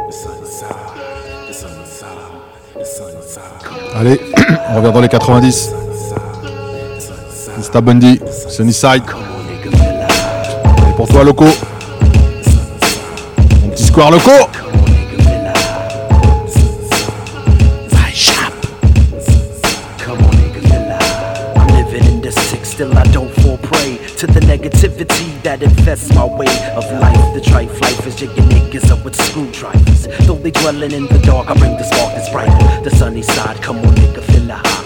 Allez, 3.95 4.19
on 4.69 4.77
revient 4.77 4.93
dans 4.93 5.01
les 5.01 5.09
90. 5.09 5.92
Mr. 7.59 7.81
Bundy, 7.85 8.21
Sunnyside. 8.49 9.03
Et 10.89 10.97
pour 10.97 11.09
toi, 11.09 11.25
Loco. 11.25 11.45
Mon 13.63 13.69
petit 13.71 13.85
square 13.85 14.11
Loco. 14.11 14.31
The 22.23 22.31
still 22.65 22.97
I 22.97 23.03
don't 23.13 23.31
fall 23.43 23.59
prey 23.59 23.99
to 24.17 24.27
the 24.27 24.41
negativity 24.41 25.43
that 25.43 25.63
infests 25.63 26.15
my 26.15 26.25
way 26.25 26.47
of 26.75 26.85
life. 27.01 27.35
The 27.35 27.41
trife 27.41 27.79
life 27.81 28.07
is 28.07 28.17
jigging 28.17 28.45
niggas 28.45 28.91
up 28.91 29.05
with 29.05 29.15
screwdrivers. 29.15 30.09
Though 30.27 30.37
they 30.37 30.53
dwelling 30.53 30.93
in 30.93 31.07
the 31.07 31.19
dark, 31.19 31.51
I 31.51 31.55
bring 31.55 31.77
the 31.77 31.85
spark 31.85 32.15
that's. 32.15 32.85
The 32.85 32.91
sunny 32.91 33.23
side, 33.23 33.61
come 33.61 33.79
on, 33.79 33.95
nigga, 33.95 34.23
villa. 34.23 34.82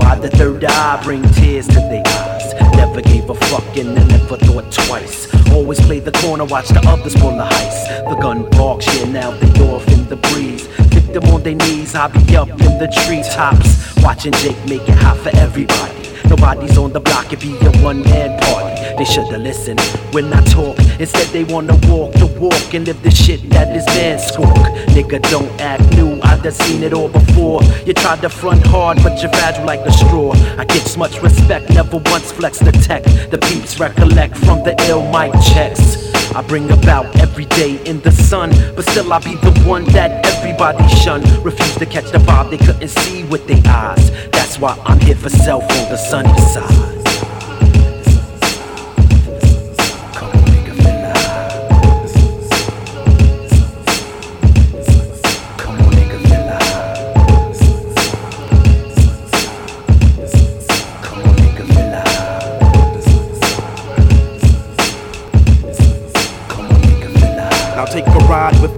Why 0.00 0.16
the 0.16 0.30
third 0.30 0.64
eye 0.64 1.00
bring 1.02 1.22
tears 1.32 1.66
to 1.68 1.74
their 1.74 2.02
eyes? 2.06 2.54
Never 2.76 3.00
gave 3.00 3.30
a 3.30 3.34
fuck 3.34 3.76
and 3.76 3.94
never 3.94 4.36
thought 4.36 4.72
twice. 4.72 5.28
Always 5.52 5.80
play 5.80 6.00
the 6.00 6.12
corner, 6.12 6.44
watch 6.44 6.68
the 6.68 6.80
others 6.86 7.14
pull 7.14 7.36
the 7.36 7.44
heist. 7.44 8.08
The 8.08 8.16
gun 8.16 8.48
barks, 8.50 8.86
yeah, 8.96 9.06
now 9.06 9.30
they 9.32 9.50
off 9.70 9.86
in 9.88 10.08
the 10.08 10.16
breeze. 10.16 10.66
Victim 10.94 11.24
on 11.34 11.42
their 11.42 11.54
knees, 11.54 11.94
I 11.94 12.08
be 12.08 12.36
up 12.36 12.48
in 12.48 12.78
the 12.78 12.88
treetops. 13.04 13.96
Watching 14.02 14.32
Jake 14.32 14.58
make 14.68 14.88
it 14.88 14.98
hot 14.98 15.18
for 15.18 15.34
everybody. 15.36 16.00
Nobody's 16.28 16.78
on 16.78 16.92
the 16.92 17.00
block, 17.00 17.32
it 17.32 17.40
be 17.40 17.56
a 17.56 17.70
one 17.82 18.02
man 18.02 18.38
party. 18.40 18.96
They 18.96 19.04
shoulda 19.04 19.38
listened 19.38 19.80
when 20.12 20.32
I 20.32 20.42
talk. 20.44 20.78
Instead, 21.00 21.26
they 21.28 21.44
wanna 21.44 21.74
walk 21.88 22.12
the 22.14 22.26
walk 22.38 22.74
and 22.74 22.86
live 22.86 23.02
the 23.02 23.10
shit 23.10 23.48
that 23.50 23.74
is 23.74 23.84
man 23.86 24.18
squawk. 24.18 24.56
Nigga, 24.94 25.20
don't 25.30 25.50
act 25.60 25.82
new, 25.96 26.19
I 26.40 26.44
done 26.44 26.52
seen 26.52 26.82
it 26.82 26.94
all 26.94 27.10
before. 27.10 27.62
You 27.84 27.92
tried 27.92 28.22
to 28.22 28.30
front 28.30 28.64
hard, 28.64 28.96
but 29.02 29.20
you're 29.20 29.30
fragile 29.30 29.66
like 29.66 29.80
a 29.80 29.92
straw. 29.92 30.32
I 30.56 30.64
get 30.64 30.96
much 30.96 31.20
respect, 31.20 31.68
never 31.68 31.98
once 31.98 32.32
flex 32.32 32.58
the 32.58 32.72
tech. 32.72 33.02
The 33.30 33.36
peeps 33.36 33.78
recollect 33.78 34.38
from 34.38 34.64
the 34.64 34.74
ill 34.88 35.02
mic 35.12 35.34
checks. 35.52 36.10
I 36.34 36.40
bring 36.40 36.70
about 36.70 37.14
every 37.16 37.44
day 37.44 37.78
in 37.84 38.00
the 38.00 38.10
sun, 38.10 38.52
but 38.74 38.88
still 38.88 39.12
I 39.12 39.18
be 39.18 39.34
the 39.34 39.52
one 39.66 39.84
that 39.92 40.24
everybody 40.24 40.88
shun. 40.88 41.20
Refuse 41.42 41.74
to 41.74 41.84
catch 41.84 42.10
the 42.10 42.16
vibe 42.16 42.48
they 42.48 42.56
couldn't 42.56 42.88
see 42.88 43.24
with 43.24 43.46
their 43.46 43.60
eyes. 43.66 44.10
That's 44.30 44.58
why 44.58 44.80
I'm 44.86 44.98
here 45.00 45.16
for 45.16 45.28
self 45.28 45.64
on 45.64 45.90
the 45.90 45.98
sunny 45.98 46.40
side. 46.40 46.99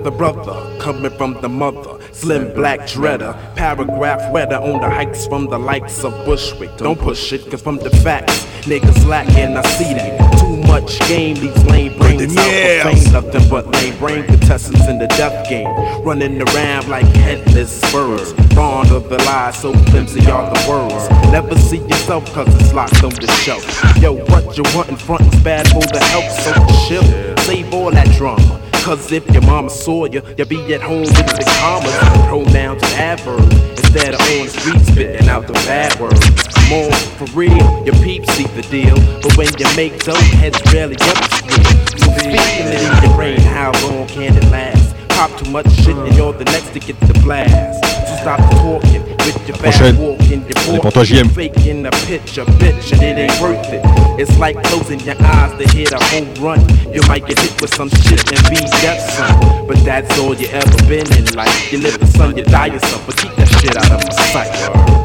The 0.03 0.11
brother, 0.11 0.79
coming 0.81 1.11
from 1.13 1.41
the 1.41 1.49
mother. 1.49 1.99
Slim 2.13 2.53
black 2.55 2.87
dreader, 2.89 3.37
paragraph 3.57 4.33
weather 4.33 4.57
on 4.57 4.81
the 4.81 4.91
hikes 4.91 5.27
from 5.27 5.47
the 5.47 5.59
likes 5.59 6.05
of 6.05 6.13
Bushwick. 6.25 6.77
Don't 6.77 6.99
push 6.99 7.33
it, 7.33 7.49
cause 7.51 7.63
from 7.63 7.77
the 7.79 7.91
facts, 7.91 8.45
niggas 8.63 9.07
lacking, 9.07 9.57
I 9.57 9.63
see 9.63 9.95
that. 9.95 10.39
Too 10.41 10.57
much 10.69 10.99
game, 11.09 11.37
these 11.37 11.65
lame 11.65 11.97
brains 11.99 12.37
out 12.37 12.45
for 12.45 12.95
fame. 12.95 13.13
Nothing 13.13 13.49
but 13.49 13.67
lame 13.75 13.99
brain 13.99 14.25
contestants 14.25 14.89
in 14.89 14.99
the 14.99 15.07
death 15.09 15.49
game. 15.49 15.69
Running 16.05 16.43
around 16.43 16.89
like 16.89 17.07
headless 17.17 17.81
birds. 17.93 18.33
Fond 18.55 18.91
of 18.91 19.09
the 19.09 19.19
lies, 19.19 19.57
so 19.59 19.73
flimsy 19.91 20.21
are 20.31 20.53
the 20.53 20.71
words. 20.71 21.09
Never 21.31 21.57
see 21.57 21.79
yourself 21.79 22.25
cause 22.33 22.53
it's 22.57 22.73
locked 22.73 23.03
on 23.05 23.11
the 23.11 23.27
shelf. 23.43 23.65
Yo, 23.99 24.15
what 24.27 24.57
you 24.57 24.65
want 24.75 24.89
in 24.89 24.97
front 24.97 25.23
is 25.33 25.43
bad 25.43 25.67
for 25.69 25.81
the 25.81 26.01
health, 26.01 26.31
so 26.41 26.53
chill. 26.87 27.37
Save 27.45 27.73
all 27.73 27.91
that 27.91 28.09
drama. 28.17 28.62
Cause 28.83 29.13
if 29.13 29.25
your 29.31 29.43
mama 29.43 29.71
saw 29.71 30.07
you, 30.07 30.21
you'd 30.37 30.49
be 30.49 30.75
at 30.75 30.81
home 30.83 31.03
with 31.03 31.15
the 31.15 31.45
commas, 31.61 31.95
pronouns 32.27 32.83
and 32.83 32.93
adverbs, 32.95 33.55
instead 33.79 34.13
of 34.13 34.21
on 34.21 34.45
the 34.45 34.49
street 34.49 34.81
spitting 34.81 35.29
out 35.29 35.47
the 35.47 35.53
bad 35.53 35.95
words. 36.01 36.19
Come 36.49 36.73
on, 36.73 36.93
for 37.17 37.27
real, 37.39 37.87
your 37.87 37.95
peeps 38.03 38.33
see 38.35 38.47
the 38.59 38.63
deal, 38.63 38.97
but 39.23 39.37
when 39.39 39.47
you 39.57 39.67
make 39.77 40.03
those 40.03 40.19
heads 40.35 40.61
barely 40.73 40.97
up 40.97 41.15
the 41.15 41.31
street. 41.31 42.01
So 42.01 42.11
feel 42.27 42.35
it 42.35 42.83
in 42.83 43.05
your 43.05 43.15
brain, 43.15 43.41
how 43.41 43.71
long 43.87 44.09
can 44.09 44.37
it 44.37 44.51
last? 44.51 44.97
Pop 45.11 45.31
too 45.39 45.49
much 45.53 45.71
shit 45.71 45.97
and 45.97 46.17
you're 46.17 46.33
the 46.33 46.45
next 46.47 46.73
to 46.73 46.81
get 46.81 46.99
the 47.01 47.15
blast. 47.23 47.79
So 48.23 48.37
stop 48.37 48.51
talking 48.53 49.03
with 49.03 49.49
your 49.49 49.57
bad 49.59 49.75
prochaine. 49.75 49.97
walking, 49.97 50.43
Elle 50.47 50.51
est 50.51 50.73
your 50.73 50.83
pour 50.83 50.93
toi, 50.93 51.05
faking 51.35 51.87
a 51.87 51.91
picture, 52.07 52.45
bitch, 52.61 52.93
and 52.93 53.03
it 53.03 53.19
ain't 53.19 53.41
worth 53.41 53.73
it. 53.73 53.83
It's 54.17 54.39
like 54.39 54.63
closing 54.63 55.01
your 55.01 55.17
eyes 55.21 55.51
to 55.59 55.69
hit 55.77 55.91
a 55.91 55.99
home 55.99 56.33
run. 56.39 56.61
You 56.95 57.01
might 57.09 57.27
get 57.27 57.41
hit 57.41 57.61
with 57.61 57.75
some 57.75 57.89
shit 57.89 58.23
and 58.31 58.41
be 58.49 58.61
death, 58.81 59.01
son. 59.11 59.67
But 59.67 59.85
that's 59.85 60.17
all 60.21 60.37
you 60.37 60.47
ever 60.49 60.77
been 60.87 61.13
in 61.19 61.35
life. 61.35 61.73
You 61.73 61.79
live 61.79 61.99
the 61.99 62.07
sun, 62.07 62.37
you 62.37 62.45
die 62.45 62.67
yourself, 62.67 63.05
but 63.07 63.17
keep 63.17 63.35
that 63.35 63.49
shit 63.59 63.77
out 63.77 63.91
of 63.91 64.05
my 64.07 64.13
sight. 64.31 65.03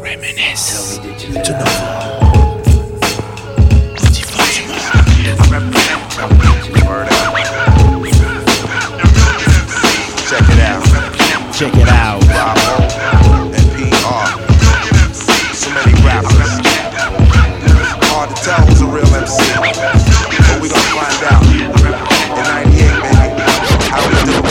Reminisce. 0.00 0.98
Check 1.44 2.07
Check 11.58 11.74
it 11.74 11.88
out. 11.88 12.22
So 15.52 15.74
many 15.74 15.92
rappers. 16.06 16.54
Hard 18.06 18.30
to 18.30 18.36
tell 18.44 18.62
who's 18.62 18.80
a 18.80 18.86
real 18.86 19.02
MC. 19.10 19.42
But 19.58 20.62
we 20.62 20.68
find 20.70 21.18
out. 21.26 21.42
In 21.50 21.74
98, 22.46 22.78
baby. 23.02 23.42
How 23.90 24.06
we 24.06 24.14
do? 24.22 24.38
Know. 24.38 24.46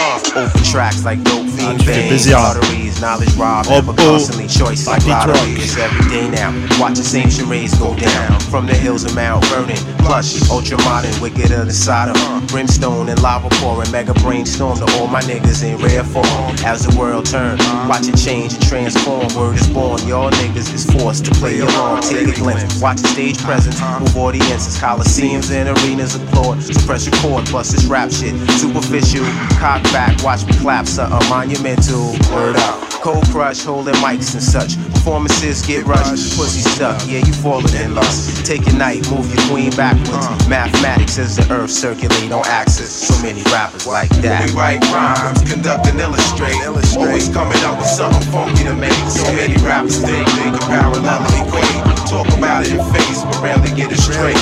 Uh. 0.00 0.48
Over 0.48 0.64
tracks 0.64 1.04
like 1.04 1.22
dope 1.24 1.44
fiend 1.48 1.82
veins, 1.82 2.32
arteries, 2.32 2.87
knowledge 3.00 3.32
rob, 3.34 3.66
Oh, 3.68 3.76
ever 3.78 3.92
oh. 3.92 3.94
constantly 3.96 4.46
choice 4.48 4.86
like 4.86 5.04
Party 5.04 5.32
lotteries. 5.32 5.76
Every 5.78 6.08
day 6.10 6.28
now, 6.28 6.52
watch 6.80 6.96
the 6.98 7.04
same 7.04 7.30
charades 7.30 7.74
go 7.78 7.94
down. 7.96 8.40
From 8.50 8.66
the 8.66 8.74
hills 8.74 9.04
of 9.04 9.14
Mount 9.14 9.44
Vernon, 9.46 9.76
plush, 9.98 10.48
ultra 10.50 10.76
modern, 10.84 11.10
wicked 11.20 11.38
wickeder 11.38 11.64
than 11.64 11.72
Sodom. 11.72 12.16
Brimstone 12.46 13.08
and 13.08 13.20
lava 13.22 13.48
pouring, 13.60 13.90
mega 13.90 14.14
brainstorm 14.14 14.78
to 14.78 14.84
all 14.96 15.06
my 15.06 15.20
niggas 15.22 15.62
in 15.64 15.76
rare 15.78 16.04
form. 16.04 16.24
As 16.64 16.86
the 16.86 16.96
world 16.98 17.26
turns, 17.26 17.60
watch 17.88 18.08
it 18.08 18.16
change 18.16 18.54
and 18.54 18.62
transform. 18.66 19.28
Word 19.34 19.56
is 19.58 19.68
born, 19.68 20.06
y'all 20.06 20.30
niggas 20.30 20.72
is 20.74 20.84
forced 20.90 21.24
to 21.26 21.30
play 21.32 21.60
along. 21.60 22.02
Take 22.02 22.28
a 22.28 22.32
glimpse, 22.32 22.80
watch 22.80 23.00
the 23.00 23.08
stage 23.08 23.38
presence, 23.38 23.80
move 24.00 24.16
audiences, 24.16 24.76
coliseums 24.78 25.50
and 25.50 25.68
arenas 25.68 26.14
applaud. 26.14 26.62
Suppress 26.62 27.06
record, 27.08 27.50
bust 27.52 27.72
this 27.72 27.84
rap 27.86 28.10
shit, 28.10 28.34
superficial. 28.58 29.24
Cock 29.58 29.82
back, 29.92 30.22
watch 30.22 30.44
me 30.46 30.52
clap 30.54 30.86
something 30.86 31.28
monumental. 31.28 32.12
Word 32.32 32.56
up. 32.56 32.87
Cold 33.08 33.24
crush, 33.32 33.64
holding 33.64 33.96
mics 34.04 34.36
and 34.36 34.44
such. 34.44 34.76
Performances 34.92 35.64
get 35.64 35.86
rushed, 35.86 36.36
pussy 36.36 36.60
stuck. 36.60 37.00
Yeah, 37.08 37.24
you 37.24 37.32
falling 37.40 37.72
in 37.80 37.94
lust. 37.94 38.44
Take 38.44 38.68
your 38.68 38.76
night, 38.76 39.00
move 39.08 39.24
your 39.32 39.40
queen 39.48 39.72
backwards. 39.80 40.12
Uh. 40.12 40.36
Mathematics 40.44 41.16
is 41.16 41.40
the 41.40 41.48
earth 41.48 41.70
circulate 41.70 42.30
on 42.30 42.44
axis. 42.44 42.92
So 42.92 43.16
many 43.24 43.40
rappers 43.48 43.86
like 43.86 44.12
that. 44.20 44.44
We 44.44 44.52
write 44.52 44.84
rhymes, 44.92 45.40
conduct 45.48 45.88
and 45.88 45.98
illustrate. 45.98 46.52
Always 46.68 47.32
coming 47.32 47.56
up 47.64 47.80
with 47.80 47.88
something 47.88 48.20
funky 48.28 48.68
to 48.68 48.76
make. 48.76 48.92
So 49.08 49.24
many 49.32 49.56
rappers 49.64 50.04
think 50.04 50.28
they 50.36 50.52
can 50.52 50.60
parallel 50.68 51.24
and 51.24 51.48
equate. 51.48 51.80
Talk 52.12 52.28
about 52.36 52.68
it 52.68 52.76
in 52.76 52.84
face, 52.92 53.24
but 53.24 53.40
rarely 53.40 53.72
get 53.72 53.88
it 53.88 54.04
straight. 54.04 54.36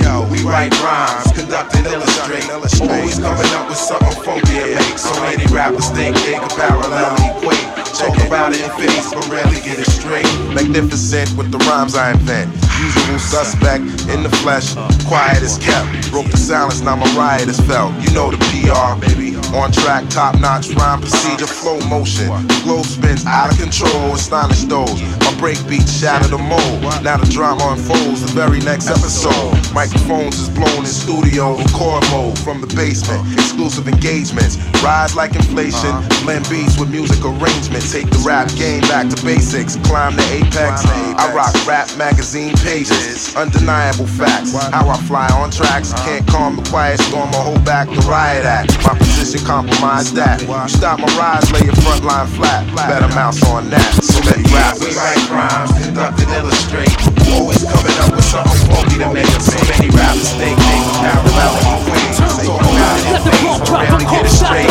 Yo, 0.00 0.24
we 0.32 0.40
write 0.48 0.72
rhymes, 0.80 1.28
conduct 1.36 1.76
and 1.76 1.84
illustrate. 1.84 2.48
Always 2.48 3.20
coming 3.20 3.52
up 3.52 3.68
with 3.68 3.76
something 3.76 4.16
funky 4.24 4.56
to 4.56 4.80
make. 4.80 4.96
So 4.96 5.12
many 5.20 5.44
rappers 5.52 5.92
think 5.92 6.16
they 6.24 6.40
can 6.40 6.48
parallel 6.56 7.12
and 7.12 7.36
equate. 7.36 7.67
Talk 7.98 8.14
about 8.26 8.54
it 8.54 8.62
in 8.62 8.70
face, 8.78 9.12
but 9.12 9.28
rarely 9.28 9.58
get 9.60 9.78
it 9.80 9.90
straight. 9.90 10.24
Magnificent 10.54 11.36
with 11.36 11.50
the 11.50 11.58
rhymes 11.66 11.96
I 11.96 12.12
invent. 12.12 12.54
Usual 12.78 13.18
suspect 13.18 13.82
in 14.14 14.22
the 14.22 14.30
flesh, 14.38 14.74
quiet 15.02 15.42
as 15.42 15.58
kept. 15.58 15.90
Broke 16.12 16.30
the 16.30 16.36
silence, 16.36 16.80
now 16.80 16.94
my 16.94 17.10
riot 17.18 17.48
is 17.48 17.58
felt. 17.58 17.92
You 17.98 18.14
know 18.14 18.30
the 18.30 18.38
PR, 18.54 18.94
baby. 19.02 19.34
On 19.50 19.72
track, 19.72 20.08
top 20.10 20.38
notch 20.38 20.70
rhyme 20.76 21.00
procedure, 21.00 21.48
flow 21.48 21.80
motion. 21.88 22.28
The 22.62 22.82
spins 22.84 23.26
out 23.26 23.50
of 23.50 23.58
control, 23.58 24.14
astonish 24.14 24.62
those. 24.70 25.02
My 25.26 25.34
break 25.40 25.58
beats 25.66 25.90
shatter 25.98 26.28
the 26.28 26.38
mold. 26.38 26.82
Now 27.02 27.16
the 27.16 27.26
drama 27.26 27.74
unfolds, 27.74 28.22
the 28.22 28.30
very 28.30 28.60
next 28.60 28.86
episode. 28.86 29.58
Microphones 29.74 30.38
is 30.38 30.48
blown 30.50 30.84
in 30.84 30.86
studio, 30.86 31.56
record 31.58 32.04
mode 32.14 32.38
from 32.38 32.60
the 32.60 32.70
basement. 32.78 33.26
Exclusive 33.34 33.88
engagements, 33.88 34.54
rise 34.84 35.16
like 35.16 35.34
inflation. 35.34 35.90
Blend 36.22 36.46
beats 36.48 36.78
with 36.78 36.90
music 36.90 37.24
arrangement. 37.24 37.82
Take 37.88 38.12
the 38.12 38.20
rap 38.20 38.52
game 38.52 38.84
back 38.84 39.08
to 39.08 39.16
basics, 39.24 39.80
climb 39.88 40.12
the 40.12 40.22
apex. 40.28 40.84
I 41.16 41.32
rock 41.32 41.56
rap 41.64 41.88
magazine 41.96 42.52
pages, 42.60 43.34
undeniable 43.34 44.06
facts. 44.06 44.52
How 44.52 44.84
I 44.92 45.00
fly 45.08 45.24
on 45.32 45.50
tracks, 45.50 45.96
can't 46.04 46.20
calm 46.28 46.60
the 46.60 46.64
quiet 46.68 47.00
storm 47.00 47.32
or 47.32 47.40
hold 47.48 47.64
back 47.64 47.88
the 47.88 48.04
riot 48.04 48.44
act. 48.44 48.76
My 48.84 48.92
position 48.92 49.40
compromise 49.40 50.12
that. 50.12 50.44
You 50.44 50.68
stop 50.68 51.00
my 51.00 51.08
rise, 51.16 51.48
lay 51.48 51.64
your 51.64 51.74
front 51.80 52.04
line 52.04 52.28
flat. 52.36 52.68
Better 52.76 53.08
mouse 53.16 53.40
on 53.48 53.72
that. 53.72 53.90
So 54.04 54.20
let 54.20 54.36
rap. 54.52 54.76
We 54.84 54.92
write 54.92 55.24
rhymes, 55.32 55.72
conduct 55.80 56.20
and 56.20 56.44
illustrate. 56.44 56.92
Always 57.32 57.64
coming 57.64 57.96
up 58.04 58.12
with 58.12 58.28
something 58.28 58.68
funky 58.68 59.00
to 59.00 59.08
make 59.16 59.32
us 59.32 59.48
so 59.48 59.56
many 59.64 59.88
rappers 59.96 60.28
think 60.36 60.60
they 60.60 60.80
parallel 61.00 61.56
and 61.56 61.80
queens. 61.88 62.20
Talk 62.44 62.60
about 62.60 63.00
it 63.00 63.16
in 63.16 63.20
face, 63.32 63.48
but 63.64 63.80
rarely 63.80 64.04
get 64.12 64.28
it 64.28 64.34
straight. 64.36 64.68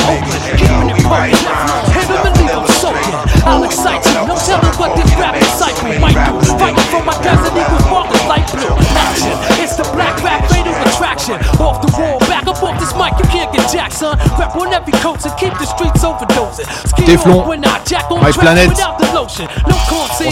You 0.61 0.69
know, 0.69 0.93
we 0.93 1.01
write 1.09 1.33
rhymes, 1.33 1.41
conduct 1.41 1.65
and 1.65 1.81
illustrate. 1.81 1.86
I'll 3.47 3.63
excite 3.63 4.03
you. 4.03 4.27
No 4.27 4.35
telling 4.35 4.75
what 4.75 4.91
this 4.99 5.07
rap 5.15 5.39
disciple 5.39 5.95
might 6.03 6.19
do. 6.19 6.35
Fighting 6.59 6.87
for 6.91 7.03
my 7.03 7.15
cousin 7.23 7.55
equals 7.55 7.83
sparkles 7.87 8.25
light 8.27 8.47
blue. 8.51 8.75
Action. 9.07 9.35
It's 9.63 9.75
the 9.79 9.87
black 9.95 10.19
rap 10.21 10.43
fatal 10.51 10.75
attraction. 10.75 11.39
Off 11.63 11.79
the 11.79 11.91
wall, 11.95 12.19
back 12.27 12.47
up 12.47 12.61
off 12.61 12.75
this 12.79 12.93
mic, 12.99 13.15
you 13.15 13.27
can't 13.31 13.51
get 13.55 13.63
jack, 13.71 13.91
son. 13.91 14.17
Rap 14.35 14.55
on 14.55 14.73
every 14.73 14.93
coast 14.99 15.25
and 15.25 15.35
keep 15.39 15.53
the 15.55 15.65
streets 15.65 16.03
overdosing. 16.03 16.67
Ski 16.91 17.03
Teflon. 17.03 17.41
off 17.41 17.47
when 17.47 17.63
I 17.63 17.83
jack 17.85 18.11
on 18.11 18.19
track 18.19 18.69
without 18.69 18.99
the 18.99 19.07
lotion. 19.15 19.47
No 19.67 19.77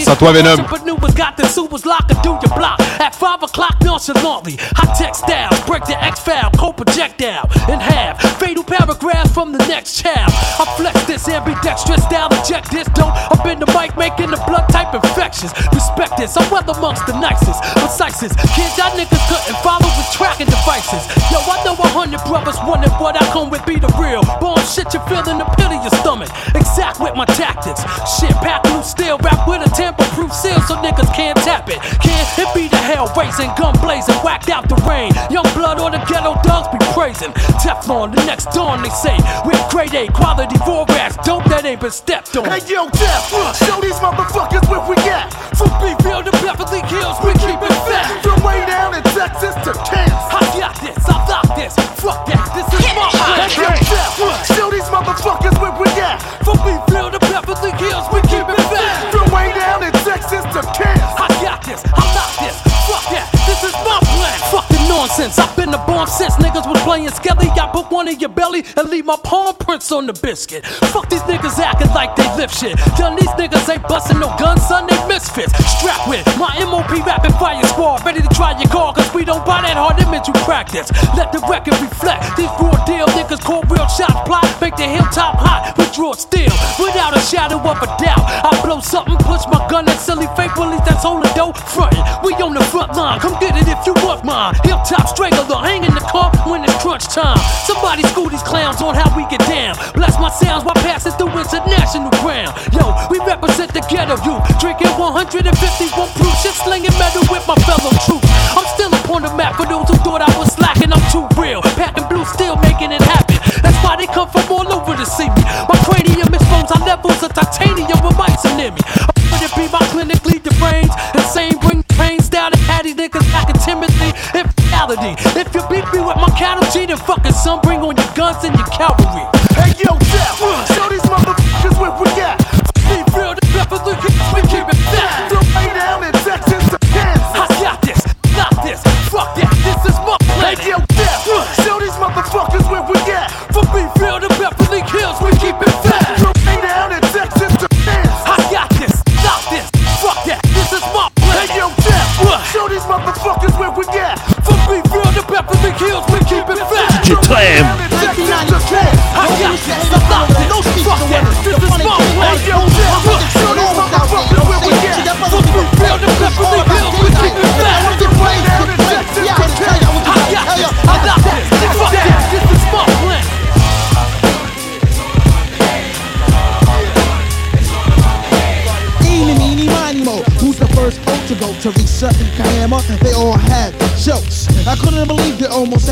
à 0.06 0.16
toi, 0.16 0.32
Venom. 0.32 0.60
Entrepreneurs 0.60 1.14
got 1.14 1.36
the 1.36 1.46
supers 1.46 1.86
locked 1.86 2.10
and 2.10 2.22
do 2.22 2.30
your 2.30 2.54
block. 2.56 2.80
At 3.00 3.14
5 3.14 3.42
o'clock 3.42 3.76
nonchalantly. 3.82 4.56
High 4.76 4.94
tech 4.98 5.14
styles. 5.14 5.58
Break 5.66 5.84
the 5.84 5.96
X 6.02 6.20
file. 6.20 6.50
Cold 6.58 6.76
projectile. 6.76 7.48
In 7.68 7.80
half. 7.80 8.20
Fatal 8.38 8.64
paragraphs 8.64 9.32
from 9.32 9.52
the 9.52 9.58
next 9.66 10.02
child. 10.02 10.30
I 10.30 10.64
flex 10.76 11.04
this 11.06 11.28
ambidextrous 11.28 12.02
style. 12.02 12.28
Eject 12.46 12.70
this 12.70 12.86
dope. 12.94 13.10
Up 13.34 13.42
in 13.50 13.58
the 13.58 13.66
mic 13.74 13.98
making 13.98 14.30
the 14.30 14.38
blood 14.46 14.70
type 14.70 14.94
infections. 14.94 15.50
Respect 15.74 16.14
this. 16.14 16.38
I'm 16.38 16.46
well 16.46 16.62
amongst 16.62 17.02
the 17.10 17.18
nicest. 17.18 17.58
Precisest. 17.74 18.38
Kids, 18.54 18.78
y'all 18.78 18.94
niggas 18.94 19.18
couldn't 19.26 19.58
follow 19.66 19.90
with 19.98 20.06
tracking 20.14 20.46
devices. 20.46 21.02
Yo, 21.34 21.42
I 21.42 21.58
know 21.66 21.74
a 21.74 21.88
hundred 21.90 22.22
brothers 22.22 22.54
wondering 22.62 22.94
what 23.02 23.18
I 23.18 23.26
come 23.34 23.50
with 23.50 23.66
be 23.66 23.82
the 23.82 23.90
real. 23.98 24.22
Bomb 24.38 24.62
shit 24.62 24.94
you 24.94 25.02
feel 25.10 25.26
in 25.26 25.42
the 25.42 25.48
pit 25.58 25.74
of 25.74 25.82
your 25.82 25.90
stomach. 25.98 26.30
Exact 26.54 27.02
with 27.02 27.18
my 27.18 27.26
tactics. 27.34 27.82
Shit, 28.14 28.30
pack 28.38 28.62
loose 28.70 28.94
steel. 28.94 29.18
Rap 29.26 29.42
with 29.50 29.66
a 29.66 29.70
tamper 29.74 30.06
proof 30.14 30.30
seal 30.30 30.62
so 30.70 30.78
niggas 30.78 31.10
can't 31.18 31.34
tap 31.42 31.66
it. 31.66 31.82
Can't 31.98 32.30
it 32.38 32.46
be 32.54 32.70
the 32.70 32.78
hell 32.78 33.10
raising, 33.18 33.50
gun 33.58 33.74
blazing, 33.82 34.14
whacked 34.22 34.54
out 34.54 34.70
the 34.70 34.78
rain. 34.86 35.10
Young 35.34 35.50
blood 35.58 35.82
or 35.82 35.90
the 35.90 35.98
ghetto 36.06 36.38
dogs 36.46 36.70
be 36.70 36.78
praising. 36.94 37.34
Teflon, 37.76 38.14
the 38.14 38.24
next 38.24 38.46
dawn 38.52 38.82
they 38.82 38.88
say. 38.90 39.16
We're 39.44 39.56
grade 39.70 39.94
eh? 39.94 40.06
A, 40.06 40.12
quality 40.12 40.56
raw 40.66 40.84
rats. 40.88 41.16
Dope 41.26 41.44
that 41.52 41.64
ain't 41.64 41.80
been 41.80 41.90
stepped 41.90 42.36
on. 42.36 42.44
Hey 42.44 42.64
yo, 42.64 42.88
Jeff, 42.90 43.32
uh, 43.32 43.52
show 43.52 43.80
these 43.80 43.96
motherfuckers 44.00 44.64
where 44.68 44.80
we 44.88 44.96
at. 45.08 45.28
From 45.56 45.72
Beeville 45.80 46.24
to 46.24 46.32
Beverly 46.40 46.80
Hills, 46.88 47.16
we 47.24 47.32
keep 47.36 47.60
it 47.60 47.76
fat. 47.88 48.08
From 48.22 48.40
way 48.44 48.64
down 48.66 48.94
in 48.94 49.02
Texas 49.12 49.54
to 49.64 49.72
Kansas. 49.84 50.24
I 50.32 50.40
got 50.56 50.74
this, 50.80 50.96
I 51.04 51.16
got 51.28 51.46
this. 51.56 51.72
Fuck 52.00 52.24
that, 52.28 52.48
this 52.56 52.68
is 52.72 52.86
my 52.96 53.08
Hey 53.12 53.48
yo, 53.56 53.68
plan. 53.68 53.80
Jeff, 53.88 54.20
uh, 54.20 54.24
uh, 54.24 54.36
show 54.56 54.68
these 54.72 54.88
motherfuckers 54.88 55.56
where 55.60 55.74
we 55.76 55.88
at. 56.00 56.20
From 56.44 56.56
Beeville 56.64 57.12
to 57.12 57.20
Beverly 57.28 57.72
Hills, 57.76 58.06
we 58.12 58.20
keep 58.28 58.46
it 58.46 58.62
fat. 58.72 59.12
From 59.12 59.26
way 59.32 59.52
down 59.52 59.82
in 59.84 59.92
Texas 60.04 60.44
to 60.54 60.60
Kansas. 60.72 61.12
I 61.18 61.28
got 61.44 61.60
this, 61.64 61.80
I 61.92 62.04
got 62.14 62.30
this. 62.40 62.56
Fuck 62.88 63.04
that, 63.12 63.26
this 63.44 63.60
is 63.66 63.74
my 63.84 63.98
plan. 64.14 64.38
Fuck 64.48 64.66
the 64.70 64.80
nonsense, 64.88 65.38
I've 65.38 65.52
been 65.56 65.70
the 65.72 65.82
bomb 65.88 66.06
since 66.06 66.36
niggas 66.38 66.64
playing 66.86 67.10
Skelly. 67.10 67.50
I 67.58 67.66
put 67.74 67.90
one 67.90 68.06
in 68.06 68.20
your 68.20 68.30
belly 68.30 68.62
and 68.76 68.88
leave 68.88 69.04
my 69.04 69.18
palm 69.24 69.56
prints 69.56 69.90
on 69.90 70.06
the 70.06 70.14
biscuit. 70.14 70.64
Fuck 70.94 71.10
these 71.10 71.26
niggas 71.26 71.58
acting 71.58 71.90
like 71.90 72.14
they 72.14 72.28
lift 72.38 72.54
shit. 72.54 72.78
Tell 72.94 73.10
these 73.10 73.34
niggas 73.34 73.66
ain't 73.66 73.82
busting 73.90 74.20
no 74.22 74.30
guns, 74.38 74.62
son, 74.62 74.86
they 74.86 74.94
misfits. 75.10 75.50
Strap 75.66 76.06
with 76.06 76.22
my 76.38 76.54
MOP 76.62 76.94
rapid 77.02 77.34
fire 77.42 77.58
squad, 77.74 78.06
ready 78.06 78.22
to 78.22 78.30
try 78.30 78.54
your 78.54 78.70
car, 78.70 78.94
cause 78.94 79.10
we 79.12 79.24
don't 79.24 79.44
buy 79.44 79.66
that 79.66 79.74
hard 79.74 79.98
image 79.98 80.30
you 80.30 80.34
practice. 80.46 80.86
Let 81.18 81.34
the 81.34 81.42
record 81.50 81.74
reflect 81.82 82.22
these 82.38 82.54
raw 82.62 82.78
deal 82.86 83.10
niggas 83.18 83.42
call 83.42 83.66
real 83.66 83.90
shots, 83.90 84.14
plot, 84.22 84.46
make 84.62 84.76
the 84.78 84.86
hilltop 84.86 85.42
hot, 85.42 85.74
withdraw 85.76 86.14
still, 86.14 86.54
without 86.78 87.18
a 87.18 87.20
shadow 87.26 87.58
of 87.58 87.82
a 87.82 87.90
doubt. 87.98 88.22
I 88.46 88.54
blow 88.62 88.78
something, 88.78 89.18
push 89.26 89.42
my 89.50 89.58
gun 89.66 89.90
at 89.90 89.98
silly 89.98 90.30
fake 90.38 90.54
bullies 90.54 90.86
that's 90.86 91.02
holding 91.02 91.34
dope, 91.34 91.58
frontin'. 91.58 92.06
We 92.22 92.38
on 92.38 92.54
the 92.54 92.62
front 92.70 92.94
line, 92.94 93.18
come 93.18 93.34
get 93.42 93.58
it 93.58 93.66
if 93.66 93.82
you 93.90 93.94
want 94.06 94.22
mine. 94.22 94.54
Hilltop 94.62 95.10
strangler, 95.10 95.58
hang 95.66 95.82
in 95.82 95.90
the 95.90 96.06
car 96.06 96.30
when 96.46 96.62
it's 96.62 96.75
crunch 96.80 97.08
time. 97.08 97.38
Somebody 97.64 98.02
school 98.10 98.28
these 98.28 98.42
clowns 98.42 98.82
on 98.82 98.94
how 98.94 99.08
we 99.16 99.26
get 99.28 99.40
down. 99.48 99.76
Bless 99.94 100.18
my 100.18 100.30
sounds 100.30 100.64
while 100.64 100.78
passing 100.82 101.12
through 101.18 101.32
international 101.32 102.10
ground. 102.22 102.52
Yo, 102.72 102.94
we 103.10 103.18
represent 103.24 103.72
the 103.72 103.80
ghetto 103.88 104.16
youth, 104.24 104.42
drinking 104.58 104.92
151 104.96 106.08
proof, 106.16 106.34
shit 106.42 106.54
slinging 106.54 106.94
metal 106.98 107.24
with 107.30 107.44
my 107.46 107.56
fellow 107.64 107.92
troops. 108.04 108.28
I'm 108.56 108.66
still 108.74 108.92
upon 108.92 109.22
the 109.22 109.32
map 109.36 109.56
for 109.56 109.66
those 109.66 109.88
who 109.88 109.96
thought 110.04 110.22
I 110.22 110.30
was 110.38 110.52
slacking. 110.52 110.92
I'm 110.92 111.04
too 111.12 111.26
real, 111.40 111.62
packing 111.76 112.06
blue, 112.08 112.24
still 112.24 112.56
making 112.56 112.92
it 112.92 113.02
happen. 113.02 113.36
That's 113.62 113.76
why 113.84 113.96
they 113.96 114.06
come 114.06 114.28
from 114.28 114.46
all 114.50 114.68
over 114.72 114.96
to 114.96 115.06
see 115.06 115.28
me. 115.28 115.35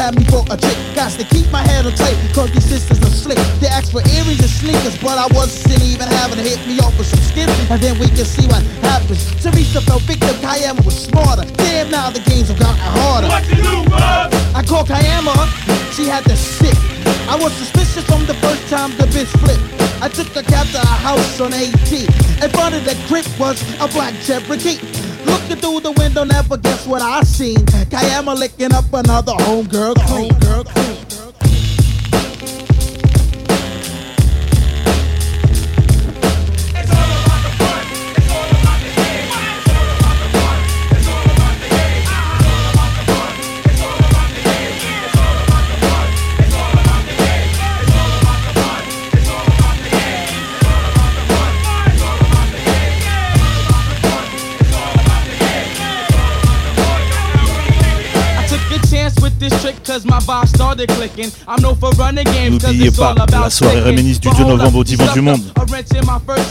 Had 0.04 0.14
me 0.20 0.24
for 0.28 0.44
a 0.52 0.56
trick. 0.60 0.76
Got 0.92 1.16
to 1.16 1.24
keep 1.24 1.48
my 1.50 1.64
head 1.64 1.86
on 1.86 1.96
tight, 1.96 2.16
cause 2.36 2.52
these 2.52 2.68
sisters 2.68 3.00
are 3.00 3.16
slick. 3.24 3.40
They 3.60 3.68
asked 3.68 3.92
for 3.92 4.04
earrings 4.12 4.40
and 4.44 4.52
sneakers, 4.52 5.00
but 5.00 5.16
I 5.16 5.26
wasn't 5.32 5.80
even 5.80 6.08
having 6.20 6.36
to 6.36 6.44
hit 6.44 6.60
me 6.68 6.76
off 6.84 6.92
with 6.98 7.08
some 7.08 7.24
skin. 7.24 7.48
And 7.72 7.80
then 7.80 7.96
we 7.98 8.08
can 8.12 8.28
see 8.28 8.46
what 8.46 8.60
happens. 8.84 9.24
Teresa 9.40 9.80
fell 9.80 10.00
victim, 10.04 10.36
Kayama 10.44 10.84
was 10.84 11.08
smarter. 11.08 11.48
Damn, 11.56 11.90
now 11.90 12.10
the 12.10 12.20
games 12.20 12.48
have 12.52 12.60
gotten 12.60 12.84
harder. 13.00 13.28
What 13.28 13.48
you 13.48 13.56
do, 13.64 13.88
bud? 13.88 14.28
I 14.52 14.62
called 14.62 14.88
Kayama, 14.88 15.32
she 15.96 16.04
had 16.04 16.24
the 16.24 16.36
sick. 16.36 16.76
I 17.32 17.36
was 17.40 17.52
suspicious 17.54 18.04
from 18.04 18.26
the 18.26 18.34
first 18.44 18.68
time 18.68 18.90
the 19.00 19.08
bitch 19.08 19.32
flipped. 19.40 19.64
I 20.04 20.08
took 20.08 20.28
the 20.36 20.42
cab 20.42 20.66
to 20.76 20.80
a 20.84 20.96
house 21.00 21.40
on 21.40 21.54
AT. 21.54 21.92
In 22.44 22.50
front 22.52 22.74
of 22.74 22.84
the 22.84 22.94
crib 23.08 23.24
was 23.40 23.56
a 23.80 23.88
black 23.88 24.12
Cherokee. 24.20 24.76
Looking 25.24 25.56
through 25.56 25.80
the 25.80 25.92
window, 25.96 26.24
never 26.48 26.60
guess 26.60 26.86
what 26.86 27.02
I 27.02 27.22
seen. 27.22 27.56
Kayama 27.90 28.38
licking 28.38 28.72
up 28.72 28.92
another 28.92 29.32
homegirl 29.32 29.94
clean. 30.06 30.33
Cause 60.04 60.26
my 60.26 60.34
vibe 60.34 60.48
started 60.48 60.88
clicking. 60.90 61.30
I'm 61.48 61.62
known 61.62 61.76
for 61.76 61.90
running 61.92 62.24
games 62.24 62.62
cause 62.62 62.74
it's 62.74 62.96
pas 62.96 63.10
all 63.10 63.22
about 63.22 63.44
la 63.44 63.50
soirée 63.50 63.80
réminisce 63.80 64.20
du 64.20 64.28
But 64.28 64.36
2 64.36 64.42
hold 64.44 64.52
up, 64.52 64.58
novembre 64.58 64.78
au 64.78 64.84
Divan 64.84 65.12
du 65.12 65.20
Monde. 65.20 65.40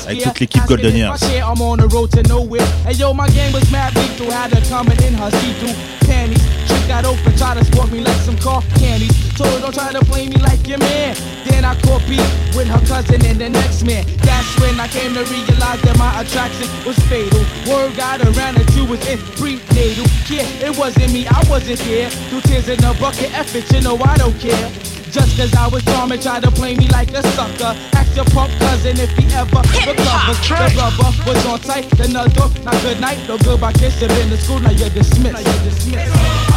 Avec 0.05 0.23
toute 0.23 0.39
l'équipe 0.39 0.65
Golden 0.65 0.95
Years. 0.95 1.17
I'm 1.21 1.61
on 1.61 1.77
the 1.77 1.87
road 1.93 2.09
to 2.11 2.23
nowhere. 2.23 2.65
Hey 2.85 2.95
yo, 2.95 3.13
my 3.13 3.27
game 3.29 3.53
was 3.53 3.69
mad 3.71 3.93
big, 3.93 4.09
so 4.17 4.29
had 4.31 4.53
her 4.53 4.61
coming 4.69 4.99
in 5.03 5.13
her 5.15 5.31
see-through 5.31 5.75
panties. 6.07 6.72
Trick 6.83 6.89
got 6.89 7.05
open, 7.05 7.37
try 7.37 7.53
to 7.55 7.63
sport 7.63 7.91
me 7.91 8.01
like 8.01 8.19
some 8.27 8.37
car 8.37 8.61
candies. 8.75 9.15
Told 9.37 9.49
her 9.53 9.59
don't 9.61 9.73
try 9.73 9.93
to 9.93 10.03
play 10.03 10.27
me 10.27 10.35
like 10.37 10.67
your 10.67 10.79
man. 10.79 11.15
Then 11.47 11.63
I 11.63 11.79
caught 11.81 12.03
beat 12.09 12.19
with 12.55 12.67
her 12.67 12.83
cousin 12.85 13.25
and 13.25 13.39
the 13.39 13.49
next 13.49 13.83
man. 13.83 14.03
That's 14.19 14.59
when 14.59 14.77
I 14.79 14.87
came 14.87 15.13
to 15.13 15.23
realize 15.23 15.81
that 15.81 15.95
my 15.97 16.11
attraction 16.19 16.67
was 16.85 16.99
fatal. 17.07 17.39
Word 17.63 17.95
got 17.95 18.19
around 18.19 18.59
that 18.59 18.67
you 18.75 18.83
was 18.83 18.99
in 19.07 19.17
prenatal. 19.39 20.03
Yeah, 20.27 20.43
it 20.67 20.77
wasn't 20.77 21.13
me, 21.13 21.25
I 21.25 21.39
wasn't 21.47 21.79
there. 21.87 22.09
Threw 22.27 22.41
tears 22.41 22.67
in 22.67 22.83
a 22.83 22.93
bucket, 22.99 23.31
F 23.31 23.55
it, 23.55 23.71
you 23.71 23.79
know 23.79 23.95
I 24.03 24.17
don't 24.17 24.37
care. 24.39 24.67
Just 25.07 25.37
cause 25.37 25.53
I 25.55 25.67
was 25.67 25.85
charming, 25.85 26.19
try 26.19 26.41
to 26.41 26.51
play 26.51 26.75
me 26.75 26.89
like 26.89 27.11
a 27.13 27.23
sucker. 27.31 27.71
Ask 27.95 28.15
your 28.15 28.25
punk 28.35 28.51
cousin 28.59 28.99
if 28.99 29.11
he 29.15 29.23
ever 29.31 29.63
recovers. 29.71 30.35
The 30.51 30.67
rubber 30.75 31.15
was 31.23 31.45
on 31.47 31.59
tight, 31.63 31.87
another 31.99 32.49
not 32.65 32.75
good 32.81 32.99
night, 32.99 33.23
no 33.27 33.37
goodbye 33.37 33.71
kiss. 33.71 34.01
You've 34.01 34.09
been 34.09 34.29
to 34.29 34.37
school, 34.37 34.59
now 34.59 34.71
you're 34.71 34.89
dismissed. 34.89 35.31
Now 35.31 35.39
you're 35.39 35.63
dismissed. 35.63 36.52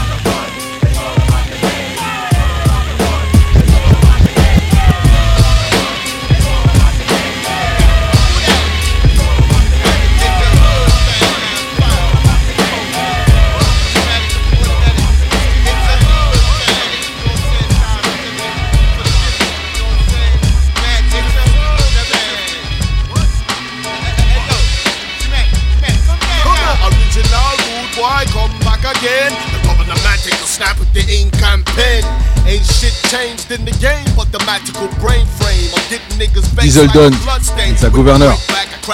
Bloodstains. 37.24 37.76
sa 37.76 37.88
gouverneur. 37.88 38.36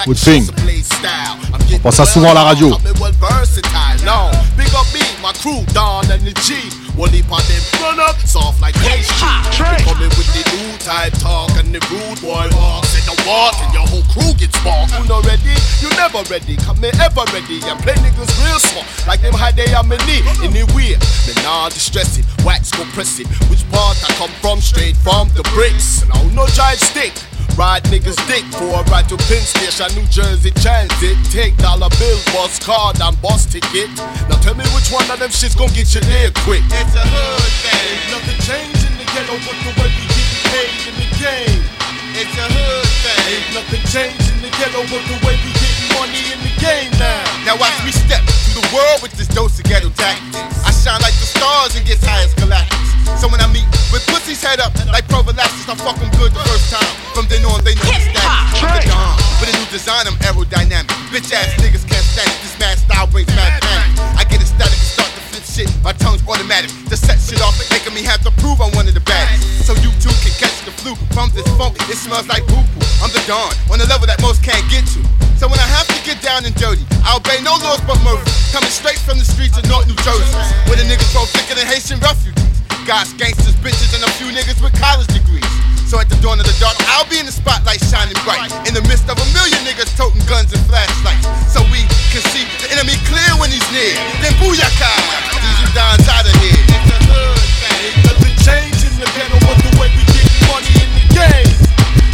Woodfing. 0.06 0.46
On 1.74 1.78
pense 1.78 1.96
ça 1.96 2.06
souvent 2.06 2.30
à 2.30 2.34
la 2.34 2.44
radio. 2.44 2.76
well 3.00 3.12
versatile, 3.20 4.04
no. 4.04 4.30
Big 4.56 4.68
up 4.74 4.86
me, 4.92 5.00
my 5.22 5.32
crew, 5.32 5.64
Don 5.74 6.02
and 6.10 6.24
the 6.24 6.32
G. 6.42 6.54
One 6.96 7.10
heap 7.10 7.30
of 7.32 7.40
them 7.48 7.62
run 7.80 8.00
up, 8.00 8.16
soft 8.26 8.60
like 8.60 8.74
pastry. 8.74 9.26
Coming 9.84 10.08
with 10.16 10.28
the 10.32 10.44
new 10.56 10.76
type 10.78 11.12
talk 11.18 11.50
and 11.58 11.72
the 11.74 11.80
rude 11.88 12.20
boy 12.20 12.48
walks 12.56 12.92
in 12.96 13.04
the 13.08 13.16
walk 13.26 13.54
and 13.64 13.72
your 13.72 13.81
You 14.62 15.08
not 15.08 15.26
ready? 15.26 15.54
You 15.80 15.90
never 15.98 16.22
ready. 16.30 16.56
Come 16.56 16.76
here 16.78 16.94
ever 17.00 17.24
ready 17.32 17.58
and 17.66 17.78
play 17.80 17.94
niggas 17.98 18.30
real 18.44 18.60
smart 18.60 18.86
like 19.06 19.20
them 19.20 19.34
high 19.34 19.50
they 19.52 19.66
am 19.74 19.90
in 19.90 19.98
knee. 20.06 20.22
Anyway, 20.44 20.94
me 20.94 21.32
nah 21.42 21.68
distress 21.68 22.18
it, 22.18 22.26
wax 22.44 22.70
go 22.70 22.84
press 22.94 23.18
it. 23.18 23.26
Which 23.50 23.66
part 23.70 23.98
I 24.04 24.12
come 24.14 24.30
from? 24.40 24.60
Straight 24.60 24.96
from 24.96 25.28
the 25.34 25.42
bricks. 25.54 26.02
And 26.02 26.12
I 26.12 26.22
don't 26.22 26.34
no 26.34 26.44
jive 26.54 26.78
stick. 26.78 27.12
Ride 27.58 27.84
niggas 27.92 28.16
dick 28.28 28.44
for 28.56 28.80
a 28.80 28.82
ride 28.88 29.08
to 29.10 29.16
Penn 29.28 29.44
Station, 29.44 29.90
New 29.92 30.08
Jersey 30.08 30.52
Transit. 30.62 31.18
Take 31.28 31.56
dollar 31.58 31.90
bill, 31.98 32.16
bus 32.32 32.56
card, 32.62 32.96
and 33.02 33.12
bus 33.20 33.44
ticket. 33.44 33.92
Now 34.30 34.40
tell 34.40 34.54
me 34.54 34.64
which 34.72 34.88
one 34.88 35.04
of 35.10 35.18
them 35.18 35.28
shits 35.28 35.56
gon' 35.56 35.68
get 35.76 35.92
you 35.92 36.00
there 36.00 36.32
quick. 36.48 36.64
It's 36.72 36.94
a 36.96 37.04
hood 37.04 37.52
thing. 37.60 37.98
Nothing 38.08 38.40
changed 38.40 38.82
in 38.88 38.94
the 38.96 39.06
ghetto 39.12 39.36
but 39.44 39.56
the 39.66 39.72
way 39.76 39.90
we 39.92 40.04
get 40.08 40.30
paid 40.48 40.80
in 40.88 40.94
the 40.96 41.08
game. 41.20 41.60
It's 42.16 42.36
a 42.40 42.46
hood 42.48 42.88
thing. 43.04 43.20
Ain't 43.28 43.48
nothing 43.52 43.84
changed 43.90 44.41
ghetto 44.62 44.86
but 44.86 45.02
the 45.10 45.18
way 45.26 45.34
we 45.42 45.50
get 45.58 45.74
money 45.98 46.22
in 46.30 46.38
the 46.38 46.54
game 46.62 46.94
now. 46.94 47.18
Now 47.42 47.58
watch 47.58 47.74
me 47.82 47.90
step 47.90 48.22
through 48.46 48.62
the 48.62 48.68
world 48.70 49.02
with 49.02 49.10
this 49.18 49.26
dose 49.26 49.58
of 49.58 49.66
ghetto 49.66 49.90
tactics. 49.98 50.38
I 50.62 50.70
shine 50.70 51.02
like 51.02 51.18
the 51.18 51.26
stars 51.26 51.74
and 51.74 51.82
get 51.82 51.98
high 51.98 52.22
as 52.22 52.30
galactics. 52.38 52.94
So 53.18 53.26
when 53.26 53.42
I 53.42 53.50
meet 53.50 53.66
with 53.90 54.06
pussies 54.06 54.38
head 54.38 54.62
up 54.62 54.70
like 54.94 55.10
prophylaxis, 55.10 55.66
I 55.66 55.74
fuck 55.74 55.98
'em 55.98 56.14
good 56.14 56.30
the 56.30 56.42
first 56.46 56.70
time. 56.70 56.86
From 57.10 57.26
then 57.26 57.42
on, 57.42 57.58
they 57.66 57.74
know 57.74 57.90
the 57.90 58.06
status. 58.06 58.62
The 58.62 58.86
Don. 58.86 59.18
With 59.42 59.50
a 59.50 59.54
new 59.58 59.66
design, 59.74 60.06
I'm 60.06 60.14
aerodynamic. 60.22 60.94
Bitch 61.10 61.34
ass 61.34 61.50
niggas 61.58 61.82
can't 61.82 62.06
stand 62.14 62.30
it. 62.30 62.38
This 62.46 62.54
mad 62.62 62.78
style 62.78 63.10
brings 63.10 63.34
mad 63.34 63.58
panic. 63.66 63.98
I 64.14 64.22
get 64.30 64.38
ecstatic 64.46 64.78
and 64.78 64.90
start 64.94 65.10
to 65.18 65.21
shit. 65.52 65.68
My 65.84 65.92
tongue's 65.92 66.24
automatic. 66.24 66.72
To 66.88 66.96
set 66.96 67.20
shit 67.20 67.44
off, 67.44 67.52
making 67.68 67.92
me 67.92 68.00
have 68.08 68.24
to 68.24 68.32
prove 68.40 68.64
I'm 68.64 68.72
one 68.72 68.88
of 68.88 68.96
the 68.96 69.04
baddest. 69.04 69.68
So 69.68 69.76
you 69.84 69.92
too 70.00 70.14
can 70.24 70.32
catch 70.40 70.64
the 70.64 70.72
flu 70.80 70.96
from 71.12 71.28
this 71.36 71.44
funk. 71.60 71.76
It 71.92 72.00
smells 72.00 72.24
like 72.26 72.48
poo 72.48 72.64
poo. 72.72 72.80
I'm 73.04 73.12
the 73.12 73.20
Don 73.28 73.52
on 73.68 73.76
the 73.76 73.86
level 73.86 74.08
that 74.08 74.16
most 74.24 74.40
can't 74.40 74.64
get 74.72 74.88
to. 74.96 75.00
So 75.36 75.44
when 75.50 75.60
I 75.60 75.68
have 75.68 75.84
to 75.92 75.98
get 76.08 76.24
down 76.24 76.48
and 76.48 76.54
dirty, 76.56 76.88
I 77.04 77.12
obey 77.12 77.44
no 77.44 77.52
laws 77.60 77.84
but 77.84 78.00
Murphy. 78.00 78.24
Coming 78.56 78.72
straight 78.72 78.98
from 79.04 79.20
the 79.20 79.28
streets 79.28 79.60
of 79.60 79.68
North 79.68 79.84
New 79.84 79.98
Jersey, 80.00 80.32
where 80.70 80.80
the 80.80 80.88
niggas 80.88 81.12
grow 81.12 81.28
thicker 81.28 81.52
than 81.52 81.68
Haitian 81.68 82.00
refugees. 82.00 82.40
Guys, 82.88 83.12
gangsters, 83.14 83.54
bitches, 83.60 83.92
and 83.94 84.02
a 84.02 84.10
few 84.18 84.32
niggas 84.32 84.58
with 84.64 84.74
college 84.80 85.06
degrees. 85.12 85.46
So 85.86 86.00
at 86.00 86.08
the 86.08 86.16
dawn 86.24 86.40
of 86.40 86.48
the 86.48 86.56
dark, 86.56 86.72
I'll 86.96 87.04
be 87.04 87.20
in 87.20 87.28
the 87.28 87.34
spotlight 87.36 87.84
shining 87.84 88.16
bright. 88.24 88.48
In 88.64 88.72
the 88.72 88.80
midst 88.88 89.12
of 89.12 89.20
a 89.20 89.26
million 89.36 89.60
niggas 89.60 89.92
toting 89.92 90.24
guns 90.24 90.48
and 90.48 90.62
flashlights. 90.64 91.28
So 91.52 91.60
we 91.68 91.84
can 92.08 92.24
see 92.32 92.48
the 92.64 92.72
enemy 92.72 92.96
clear 93.04 93.28
when 93.36 93.52
he's 93.52 93.66
near. 93.76 93.92
Then 94.24 94.32
booyaka, 94.40 94.88
dons 95.74 96.06
out 96.08 96.26
of 96.26 96.34
here. 96.42 96.52
It's 96.52 96.90
a 96.90 96.98
hood 97.06 97.38
thing. 97.62 97.92
Nothing 98.06 98.34
changed 98.42 98.82
in 98.86 98.94
the 99.00 99.06
ghetto 99.14 99.38
but 99.46 99.56
the 99.62 99.70
way 99.78 99.88
we 99.94 100.02
get 100.10 100.26
money 100.50 100.72
in 100.82 100.90
the 100.98 101.04
game. 101.14 101.52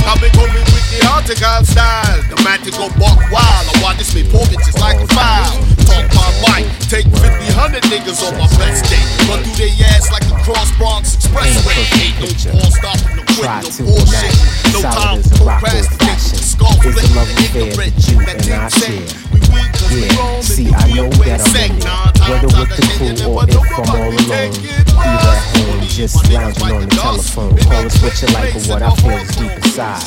I've 0.08 0.20
been 0.20 0.32
going 0.32 0.52
with 0.56 0.88
the 0.88 1.04
article 1.08 1.64
style. 1.68 2.16
The 2.32 2.36
man 2.44 2.60
to 2.64 2.70
go 2.72 2.88
buck 2.96 3.18
wild. 3.28 3.64
I 3.68 3.74
want 3.84 3.98
this 3.98 4.14
me 4.14 4.24
poor 4.24 4.44
bitches 4.48 4.78
like 4.80 4.96
a 5.00 5.06
file. 5.12 5.52
Talk 5.84 6.04
my 6.16 6.28
mic, 6.48 6.64
take 6.88 7.04
50, 7.08 7.28
100 7.52 7.84
niggas 7.92 8.20
on 8.24 8.32
my 8.40 8.48
best 8.56 8.88
day. 8.88 9.00
Run 9.28 9.40
through 9.44 9.56
their 9.68 9.72
ass 9.92 10.08
like 10.12 10.24
the 10.28 10.36
Cross 10.44 10.72
Bronx 10.80 11.16
Expressway. 11.16 11.76
Ain't 12.00 12.16
no 12.24 12.28
pause 12.56 12.74
stopping, 12.76 13.16
no 13.16 13.22
Try 13.36 13.60
quitting, 13.60 13.72
to 13.76 13.82
no 13.84 13.88
bullshit. 13.92 14.34
No 14.72 14.80
time 14.80 15.18
as 15.20 15.28
for 15.28 15.44
a 15.44 15.46
rock 15.46 15.60
fashion. 15.60 15.84
Is 15.84 16.56
the 16.56 16.64
flipping, 16.80 17.14
love 17.16 17.28
affair 17.28 17.68
ignorant. 17.68 17.94
that 17.96 18.08
you 18.08 18.16
That 18.24 18.36
and 18.48 18.54
I 18.54 18.68
team 18.68 18.80
share. 18.80 19.08
say, 19.08 19.28
we 19.32 19.38
weak 19.52 19.70
'cause 19.72 19.92
we 19.92 20.00
Yeah, 20.08 20.16
wrong, 20.20 20.42
see, 20.42 20.66
and 20.66 20.76
I 20.76 20.86
we 20.88 20.94
know 20.94 21.08
wear 21.20 21.36
that 21.36 21.40
I'm 21.40 21.52
sack. 21.52 21.70
in 21.70 21.78
Nah, 21.78 22.07
with 22.56 22.70
the 22.76 22.82
crew 22.96 23.16
or 23.28 23.44
if 23.44 23.56
I'm 23.56 23.88
all 23.90 24.12
alone. 24.12 24.52
Either 24.98 25.34
at 25.34 25.88
just 25.88 26.30
lounging 26.30 26.72
on 26.72 26.80
the 26.82 26.94
telephone. 26.94 27.56
Call 27.58 27.86
us 27.86 28.02
what 28.02 28.22
you 28.22 28.28
like, 28.34 28.54
but 28.54 28.66
what 28.68 28.82
I 28.82 28.94
feel 28.96 29.18
is 29.18 29.36
deep 29.36 29.52
inside. 29.56 30.00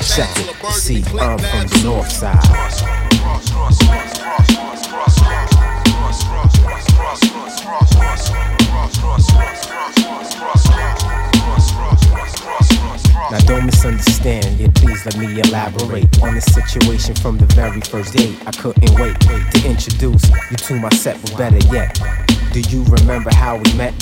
Check 0.00 0.30
it, 0.38 0.72
see, 0.72 1.02
I'm 1.18 1.38
from 1.38 1.66
the 1.66 1.80
north 1.84 2.10
side. 2.10 2.94
Now 13.34 13.40
don't 13.46 13.66
misunderstand, 13.66 14.60
yeah, 14.60 14.68
please 14.76 15.04
let 15.04 15.18
me 15.18 15.40
elaborate 15.40 16.22
on 16.22 16.36
the 16.36 16.40
situation 16.40 17.16
from 17.16 17.36
the 17.36 17.46
very 17.46 17.80
first 17.80 18.14
date. 18.14 18.38
I 18.46 18.52
couldn't 18.52 18.94
wait 18.94 19.18
to 19.18 19.68
introduce 19.68 20.22
you 20.52 20.56
to 20.56 20.74
my 20.76 20.88
set, 20.90 21.20
but 21.20 21.36
better 21.36 21.58
yet, 21.74 21.98
do 22.52 22.60
you 22.60 22.84
remember 22.84 23.34
how 23.34 23.56
we 23.56 23.72
met? 23.74 23.92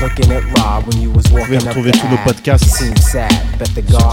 Looking 0.00 0.32
at 0.32 0.42
Rob 0.56 0.86
when 0.86 1.02
you 1.02 1.10
was 1.10 1.26
Vous 1.26 1.36
walking 1.36 1.58
pouvez 1.58 1.66
up 1.68 1.76
retrouver 1.76 1.90
the 1.90 1.98
tous 1.98 2.08
nos 2.08 2.24
podcasts 2.24 2.78
sur 2.78 2.94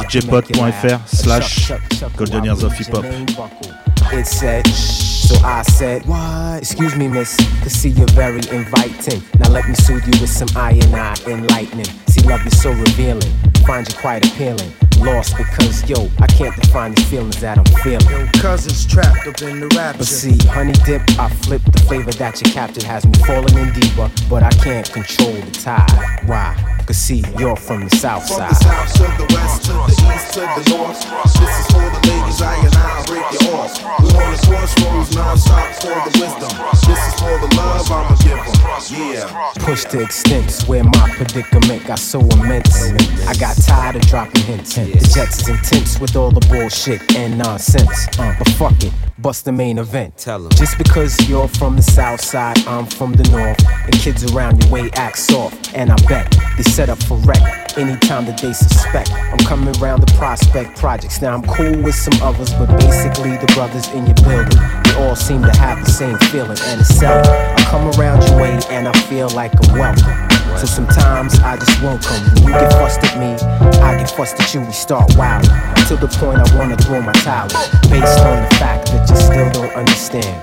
djpod.fr 0.09 0.99
slash 1.07 1.71
Golden 2.17 2.43
Years 2.43 2.61
of 2.61 2.73
Hip 2.77 2.91
Hop. 2.91 3.84
It 4.13 4.27
said, 4.27 4.65
so 4.67 5.35
I 5.43 5.61
said, 5.63 6.05
what? 6.05 6.59
Excuse 6.59 6.95
me, 6.95 7.07
miss, 7.07 7.35
to 7.35 7.69
see 7.69 7.89
you're 7.89 8.07
very 8.09 8.41
inviting. 8.51 9.21
Now 9.39 9.49
let 9.49 9.67
me 9.67 9.75
soothe 9.75 10.05
you 10.05 10.21
with 10.21 10.29
some 10.29 10.47
iron 10.55 10.93
eye 10.93 11.15
enlightening. 11.27 11.85
See, 12.07 12.21
love 12.21 12.45
is 12.45 12.61
so 12.61 12.71
revealing, 12.71 13.33
find 13.65 13.87
you 13.87 13.95
quite 13.95 14.25
appealing. 14.25 14.71
Lost 14.99 15.37
because, 15.37 15.87
yo, 15.89 16.09
I 16.19 16.27
can't 16.27 16.55
define 16.55 16.93
these 16.93 17.07
feelings 17.09 17.39
that 17.41 17.57
I'm 17.57 17.65
feeling. 17.83 18.07
Yo, 18.09 18.27
Cousins 18.41 18.85
trapped 18.85 19.27
up 19.27 19.41
in 19.41 19.59
the 19.59 19.67
rapture. 19.75 19.99
But 19.99 20.07
see, 20.07 20.37
honey 20.47 20.73
dip, 20.85 21.01
I 21.19 21.29
flip 21.29 21.61
the 21.71 21.79
flavor 21.79 22.11
that 22.13 22.41
you 22.41 22.51
captured 22.51 22.83
has 22.83 23.05
me 23.05 23.13
falling 23.25 23.55
in 23.57 23.71
deeper, 23.73 24.09
but 24.29 24.43
I 24.43 24.49
can't 24.51 24.89
control 24.91 25.33
the 25.33 25.51
tide. 25.51 26.21
Why? 26.27 26.55
Cause 26.85 26.97
see, 26.97 27.23
you're 27.39 27.55
from 27.55 27.87
the 27.89 27.95
south 27.97 28.27
From 28.27 28.37
side. 28.37 28.49
the 28.51 28.55
south 28.55 28.93
to 28.93 29.03
the 29.17 29.33
west, 29.33 29.63
to 29.65 29.73
the 29.73 29.95
east, 30.13 30.33
to 30.35 30.39
the 30.41 30.63
north. 30.69 31.01
This 31.33 31.53
is 31.59 31.65
for 31.73 31.81
the 31.89 32.01
ladies, 32.07 32.41
I 32.41 32.55
and 32.61 32.75
I 32.75 33.03
break 33.09 33.25
you 33.33 33.49
off. 33.57 33.73
We 34.01 34.09
on 34.13 34.31
the 34.31 34.37
crossroads, 34.45 35.15
non-stop 35.15 35.73
for 35.81 35.97
the 36.05 36.13
wisdom. 36.21 36.51
This 36.85 37.01
is 37.09 37.13
for 37.19 37.35
the 37.41 37.49
love 37.57 37.89
I'ma 37.91 38.15
give 38.21 38.37
'em. 38.37 39.13
Yeah. 39.13 39.51
Push 39.65 39.85
to 39.85 40.01
extents 40.01 40.67
where 40.67 40.83
my 40.83 41.09
predicament 41.17 41.87
got 41.87 41.97
so 41.97 42.19
immense. 42.19 42.91
I 43.27 43.33
got 43.33 43.55
tired 43.57 43.95
of 43.95 44.03
dropping 44.03 44.43
hints. 44.43 44.77
The 44.91 45.11
Jets 45.13 45.41
is 45.41 45.47
intense 45.49 45.99
with 45.99 46.15
all 46.15 46.31
the 46.31 46.45
bullshit 46.47 47.15
and 47.15 47.37
nonsense. 47.37 48.07
Uh, 48.19 48.33
but 48.37 48.47
fuck 48.49 48.83
it, 48.83 48.93
bust 49.17 49.45
the 49.45 49.51
main 49.51 49.77
event. 49.77 50.17
Tell 50.17 50.43
'em. 50.43 50.51
Just 50.51 50.77
because 50.77 51.17
you're 51.27 51.47
from 51.47 51.75
the 51.75 51.81
south 51.81 52.21
side, 52.21 52.57
I'm 52.67 52.85
from 52.85 53.13
the 53.13 53.23
north. 53.31 53.59
And 53.85 53.93
kids 53.93 54.23
around 54.33 54.63
your 54.63 54.71
way 54.71 54.89
act 54.93 55.17
soft. 55.17 55.73
And 55.73 55.91
I 55.91 55.95
bet 56.07 56.35
they 56.57 56.63
set 56.63 56.89
up 56.89 57.01
for 57.03 57.17
wreck 57.17 57.77
anytime 57.77 58.25
that 58.25 58.39
they 58.39 58.53
suspect. 58.53 59.11
I'm 59.11 59.39
coming 59.39 59.75
around 59.81 60.01
the 60.01 60.11
prospect 60.13 60.77
projects. 60.77 61.21
Now 61.21 61.33
I'm 61.33 61.43
cool 61.43 61.81
with 61.81 61.95
some 61.95 62.21
others, 62.21 62.53
but 62.53 62.67
basically 62.79 63.37
the 63.37 63.51
brothers 63.55 63.87
in 63.89 64.05
your 64.05 64.15
building, 64.23 64.59
they 64.83 64.93
all 65.03 65.15
seem 65.15 65.41
to 65.41 65.57
have 65.57 65.83
the 65.83 65.91
same 65.91 66.17
feeling 66.31 66.57
and 66.67 66.81
it's 66.81 66.95
seldom. 66.95 67.31
I 67.31 67.61
come 67.69 67.87
around 67.99 68.23
your 68.27 68.39
way 68.39 68.59
and 68.69 68.87
I 68.87 68.93
feel 69.09 69.29
like 69.29 69.51
I'm 69.67 69.79
welcome. 69.79 70.34
So 70.57 70.65
sometimes 70.65 71.39
I 71.39 71.57
just 71.57 71.81
won't 71.81 72.01
come. 72.03 72.23
You 72.37 72.53
get 72.53 72.71
fussed 72.73 73.03
at 73.03 73.19
me, 73.19 73.33
I 73.81 73.97
get 73.97 74.09
fussed 74.09 74.39
at 74.39 74.53
you. 74.53 74.61
We 74.61 74.71
start 74.71 75.15
wild 75.17 75.43
to 75.87 75.95
the 75.97 76.07
point 76.19 76.39
I 76.39 76.57
wanna 76.57 76.77
throw 76.77 77.01
my 77.01 77.13
towel. 77.13 77.47
Based 77.89 78.19
on 78.19 78.41
the 78.41 78.55
fact 78.55 78.87
that 78.91 79.09
you 79.09 79.15
still 79.17 79.51
don't 79.51 79.75
understand 79.75 80.41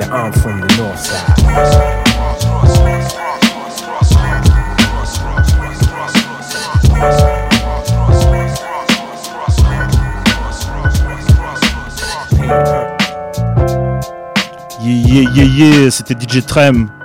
that 0.00 0.10
I'm 0.10 0.32
from 0.32 0.60
the 0.60 0.68
north 0.76 0.98
side. 0.98 2.04
Yeah, 14.80 15.22
yeah, 15.22 15.30
yeah, 15.34 15.44
yeah, 15.44 15.90
c'était 15.90 16.14
DJ 16.14 16.42
Trem. 16.42 17.03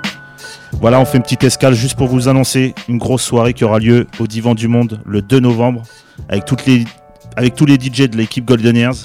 Voilà, 0.80 0.98
on 0.98 1.04
fait 1.04 1.18
une 1.18 1.22
petite 1.22 1.44
escale 1.44 1.74
juste 1.74 1.94
pour 1.94 2.08
vous 2.08 2.28
annoncer 2.28 2.74
une 2.88 2.96
grosse 2.96 3.22
soirée 3.22 3.52
qui 3.52 3.64
aura 3.64 3.78
lieu 3.78 4.06
au 4.18 4.26
Divan 4.26 4.54
du 4.54 4.66
Monde 4.66 5.02
le 5.04 5.20
2 5.20 5.38
novembre 5.38 5.82
avec, 6.30 6.46
toutes 6.46 6.64
les, 6.64 6.84
avec 7.36 7.54
tous 7.54 7.66
les 7.66 7.74
DJ 7.74 8.08
de 8.08 8.16
l'équipe 8.16 8.46
Golden 8.46 8.74
Years. 8.74 8.96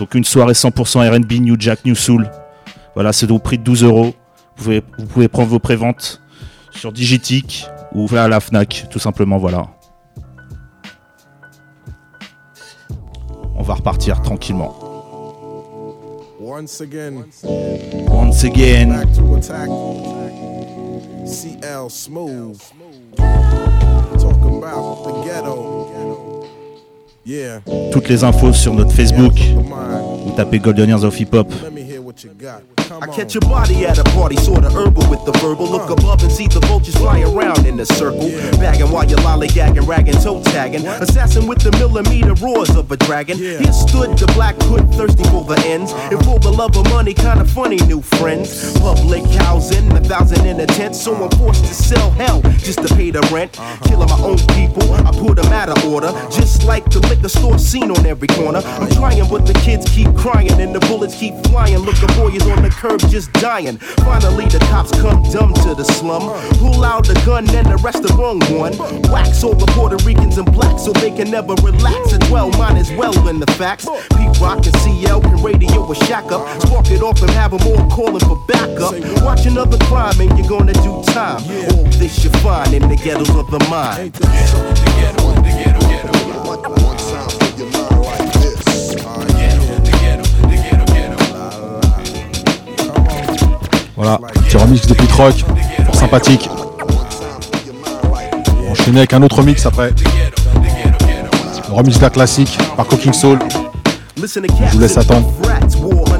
Donc 0.00 0.16
une 0.16 0.24
soirée 0.24 0.54
100% 0.54 1.08
RB, 1.08 1.32
New 1.40 1.54
Jack, 1.56 1.84
New 1.84 1.94
Soul. 1.94 2.28
Voilà, 2.94 3.12
c'est 3.12 3.30
au 3.30 3.38
prix 3.38 3.58
de 3.58 3.62
12 3.62 3.84
euros. 3.84 4.06
Vous 4.56 4.64
pouvez, 4.64 4.82
vous 4.98 5.06
pouvez 5.06 5.28
prendre 5.28 5.48
vos 5.48 5.60
préventes 5.60 6.20
sur 6.72 6.90
Digitic 6.90 7.68
ou 7.92 8.08
à 8.16 8.26
la 8.26 8.40
Fnac, 8.40 8.86
tout 8.90 8.98
simplement. 8.98 9.38
Voilà. 9.38 9.68
On 13.54 13.62
va 13.62 13.74
repartir 13.74 14.20
tranquillement. 14.20 14.76
Once 16.40 16.80
again. 16.80 17.24
Once 18.08 18.44
again. 18.44 18.88
Back 18.88 19.12
to 19.12 19.36
attack. 19.36 19.68
CL 21.26 21.88
Smooth. 21.88 22.60
Talking 23.16 24.58
about 24.58 25.04
the 25.04 25.22
ghetto. 25.24 26.46
Yeah. 27.24 27.60
Toutes 27.90 28.08
les 28.08 28.24
infos 28.24 28.52
sur 28.52 28.74
notre 28.74 28.92
Facebook. 28.92 29.32
Vous 29.34 30.32
tapez 30.36 30.58
Golden 30.58 30.88
Years 30.88 31.04
of 31.04 31.18
Hip 31.18 31.32
Hop. 31.32 31.50
Let 31.62 31.72
me 31.72 31.82
hear 31.82 32.02
what 32.02 32.22
you 32.22 32.30
got. 32.38 32.73
I 32.90 33.06
catch 33.06 33.34
your 33.34 33.40
body 33.42 33.86
at 33.86 33.98
a 33.98 34.04
party, 34.04 34.36
sorta 34.36 34.68
herbal 34.68 35.08
with 35.08 35.24
the 35.24 35.32
verbal. 35.38 35.66
Look 35.66 35.90
above 35.90 36.22
and 36.22 36.30
see 36.30 36.46
the 36.48 36.60
vultures 36.60 36.96
fly 36.96 37.20
around 37.22 37.66
in 37.66 37.80
a 37.80 37.86
circle. 37.86 38.28
Bagging 38.58 38.90
while 38.90 39.08
you're 39.08 39.18
lollygagging, 39.20 39.86
ragging, 39.86 40.14
toe 40.14 40.42
tagging. 40.42 40.86
Assassin 40.86 41.46
with 41.46 41.60
the 41.60 41.72
millimeter 41.72 42.34
roars 42.34 42.76
of 42.76 42.92
a 42.92 42.96
dragon. 42.96 43.38
Here 43.38 43.72
stood 43.72 44.18
the 44.18 44.26
black 44.34 44.56
hood, 44.62 44.92
thirsty 44.94 45.24
for 45.24 45.44
the 45.44 45.58
ends. 45.66 45.92
And 45.92 46.22
for 46.24 46.38
the 46.38 46.50
love 46.50 46.76
of 46.76 46.88
money, 46.90 47.14
kinda 47.14 47.44
funny, 47.46 47.76
new 47.86 48.02
friends. 48.02 48.78
Public 48.78 49.24
housing, 49.40 49.90
a 49.92 50.00
thousand 50.00 50.44
in 50.44 50.60
a 50.60 50.66
tent. 50.66 50.94
So 50.94 51.14
I'm 51.14 51.30
forced 51.38 51.64
to 51.64 51.74
sell 51.74 52.10
hell 52.12 52.42
just 52.58 52.86
to 52.86 52.94
pay 52.94 53.10
the 53.10 53.22
rent. 53.32 53.52
Killing 53.84 54.08
my 54.08 54.20
own 54.20 54.38
people, 54.54 54.92
I 54.92 55.10
put 55.12 55.36
them 55.36 55.52
out 55.52 55.70
of 55.70 55.82
order. 55.86 56.12
Just 56.30 56.64
like 56.64 56.84
the 56.90 57.00
liquor 57.08 57.28
store 57.28 57.58
scene 57.58 57.90
on 57.90 58.04
every 58.04 58.28
corner. 58.28 58.60
I'm 58.64 58.90
trying, 58.90 59.26
but 59.30 59.46
the 59.46 59.54
kids 59.54 59.88
keep 59.88 60.14
crying 60.16 60.60
and 60.60 60.74
the 60.74 60.80
bullets 60.80 61.14
keep 61.14 61.34
flying. 61.46 61.78
Look, 61.78 61.96
the 61.96 62.08
boy 62.18 62.28
is 62.28 62.42
on 62.46 62.62
the 62.62 62.73
curb 62.74 63.00
just 63.10 63.32
dying. 63.34 63.78
Finally, 63.78 64.46
the 64.46 64.58
cops 64.70 64.90
come 65.00 65.22
dumb 65.30 65.52
to 65.54 65.74
the 65.74 65.84
slum. 65.84 66.22
Pull 66.58 66.84
out 66.84 67.06
the 67.06 67.14
gun 67.24 67.48
and 67.54 67.66
arrest 67.68 68.02
the 68.02 68.12
wrong 68.14 68.40
one. 68.58 68.76
Wax 69.10 69.42
all 69.44 69.54
the 69.54 69.66
Puerto 69.72 69.96
Ricans 70.04 70.38
and 70.38 70.50
blacks 70.52 70.84
so 70.84 70.92
they 70.92 71.10
can 71.10 71.30
never 71.30 71.54
relax. 71.62 72.12
And 72.12 72.22
dwell, 72.28 72.50
mine 72.50 72.76
as 72.76 72.90
well 72.92 73.16
in 73.28 73.40
the 73.40 73.50
facts. 73.52 73.86
Pete 74.16 74.40
Rock 74.40 74.66
and 74.66 74.76
CL 74.82 75.20
can 75.20 75.42
radio 75.42 75.90
a 75.90 75.94
shack 76.06 76.30
up. 76.32 76.42
Spark 76.62 76.90
it 76.90 77.02
off 77.02 77.20
and 77.22 77.30
have 77.30 77.52
them 77.52 77.62
all 77.66 77.88
calling 77.90 78.20
for 78.20 78.36
backup. 78.46 78.94
Watch 79.22 79.46
another 79.46 79.78
crime 79.86 80.20
and 80.20 80.38
you're 80.38 80.48
gonna 80.48 80.72
do 80.74 81.02
time. 81.12 81.42
All 81.72 81.84
this 81.98 82.24
you 82.24 82.30
find 82.44 82.74
in 82.74 82.88
the 82.88 82.96
ghettos 82.96 83.30
of 83.30 83.50
the 83.50 83.60
mind. 83.70 84.14
Voilà, 93.96 94.18
petit 94.34 94.56
remix 94.56 94.86
de 94.86 94.94
Pit 94.94 95.12
Rock 95.12 95.44
pour 95.86 95.94
sympathique. 95.94 96.48
On 98.68 98.96
avec 98.96 99.12
un 99.12 99.22
autre 99.22 99.42
mix 99.42 99.64
après. 99.66 99.92
Le 101.68 101.74
remix 101.74 101.98
d'un 101.98 102.10
classique 102.10 102.58
par 102.76 102.86
Cooking 102.86 103.12
Soul. 103.12 103.38
Je 104.16 104.72
vous 104.72 104.80
laisse 104.80 104.98
attendre. 104.98 105.32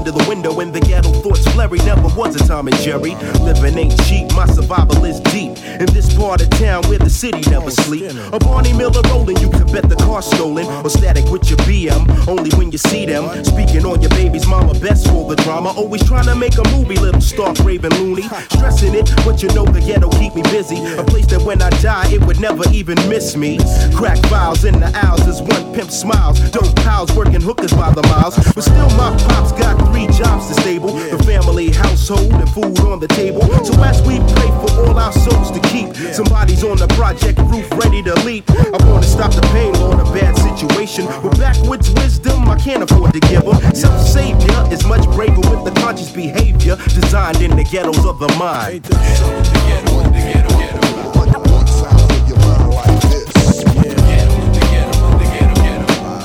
Under 0.05 0.23
the 0.23 0.29
window 0.29 0.61
and 0.61 0.71
the 0.71 0.81
ghetto 0.81 1.11
thoughts 1.23 1.49
flurry. 1.49 1.79
Never 1.79 2.09
was 2.09 2.37
a 2.37 2.47
Tom 2.47 2.69
and 2.69 2.77
Jerry. 2.77 3.15
Living 3.41 3.79
ain't 3.79 3.99
cheap, 4.05 4.31
my 4.35 4.45
survival 4.45 5.03
is 5.07 5.19
deep. 5.33 5.57
In 5.81 5.87
this 5.97 6.13
part 6.13 6.43
of 6.43 6.51
town 6.61 6.83
where 6.89 6.99
the 6.99 7.09
city 7.09 7.41
never 7.49 7.71
sleep. 7.71 8.13
A 8.31 8.39
Barney 8.39 8.75
Miller 8.75 9.01
rolling, 9.09 9.39
you 9.39 9.49
could 9.49 9.73
bet 9.73 9.89
the 9.89 9.97
car's 9.97 10.27
stolen. 10.27 10.67
Or 10.85 10.91
static 10.91 11.25
with 11.33 11.49
your 11.49 11.57
BM, 11.61 12.29
only 12.29 12.51
when 12.59 12.71
you 12.71 12.77
see 12.77 13.07
them. 13.07 13.25
Speaking 13.47 13.87
on 13.87 14.03
your 14.03 14.11
baby's 14.11 14.47
mama, 14.47 14.79
best 14.79 15.09
for 15.09 15.27
the 15.27 15.37
drama. 15.37 15.71
Always 15.71 16.05
trying 16.05 16.27
to 16.27 16.35
make 16.35 16.59
a 16.59 16.69
movie, 16.77 16.97
little 16.97 17.23
stark 17.23 17.59
raving 17.61 17.95
loony. 17.95 18.29
Stressing 18.53 18.95
it, 18.95 19.11
but 19.25 19.43
you 19.43 19.49
know 19.55 19.65
the 19.65 19.81
ghetto 19.81 20.11
keep 20.11 20.35
me 20.35 20.43
busy. 20.53 20.85
A 20.99 21.03
place 21.03 21.25
that 21.29 21.41
when 21.41 21.63
I 21.63 21.71
die, 21.81 22.13
it 22.13 22.23
would 22.27 22.41
never 22.41 22.69
even 22.73 22.97
miss 23.09 23.37
me. 23.37 23.57
Crack 23.95 24.19
files 24.27 24.67
in 24.67 24.81
the 24.81 24.93
aisles 24.95 25.27
as 25.27 25.41
one 25.41 25.73
pimp 25.73 25.91
smiles. 25.91 26.39
Dope 26.51 26.77
pals 26.85 27.11
working 27.17 27.41
hookers 27.41 27.73
by 27.73 27.91
the 27.91 28.03
miles. 28.03 28.37
But 28.53 28.65
still, 28.65 28.91
my 29.01 29.17
pops 29.29 29.53
got 29.53 29.93
three 29.95 30.07
jobs 30.09 30.49
to 30.49 30.55
stable. 30.61 30.92
The 30.92 31.22
family, 31.22 31.70
household, 31.70 32.32
and 32.32 32.51
food 32.51 32.78
on 32.80 32.99
the 32.99 33.07
table. 33.09 33.42
So 33.64 33.72
as 33.84 34.03
we 34.03 34.18
pray 34.34 34.51
for 34.61 34.70
all 34.82 34.99
our 34.99 35.12
souls 35.12 35.53
to 35.53 35.61
keep, 35.70 35.95
somebody's 36.12 36.64
on 36.64 36.78
the 36.78 36.88
project 36.88 37.38
roof 37.38 37.70
ready 37.78 38.03
to 38.03 38.14
leap. 38.26 38.45
I 38.51 38.78
wanna 38.88 39.07
stop 39.07 39.32
the 39.32 39.42
pain 39.53 39.74
on 39.76 40.01
a 40.01 40.05
bad 40.12 40.36
situation. 40.36 41.07
But 41.22 41.38
backwards 41.38 41.90
wisdom, 41.92 42.49
I 42.49 42.59
can't 42.59 42.82
afford 42.82 43.12
to 43.12 43.20
give 43.20 43.45
her. 43.45 43.74
Self 43.74 44.01
savior 44.01 44.59
is 44.72 44.84
much 44.84 45.05
braver 45.14 45.42
with 45.51 45.62
the 45.64 45.80
conscious 45.80 46.11
behavior 46.11 46.76
designed 46.76 47.40
in 47.40 47.57
the 47.57 47.64
ghettos 47.64 48.05
of 48.05 48.18
the 48.18 48.28
mind. 48.36 48.84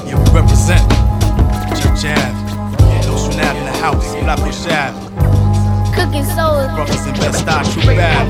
You 0.10 0.18
represent 0.34 0.90
Church 1.80 2.06
house, 3.80 4.16
Flatbush 4.16 4.68
Ave. 4.68 4.94
Cooking 5.96 6.26
soul. 6.36 6.68
Brothers 6.76 7.08
in 7.08 7.14
Best 7.14 7.40
Style, 7.40 7.66
True 7.66 7.96
Bad. 7.96 8.28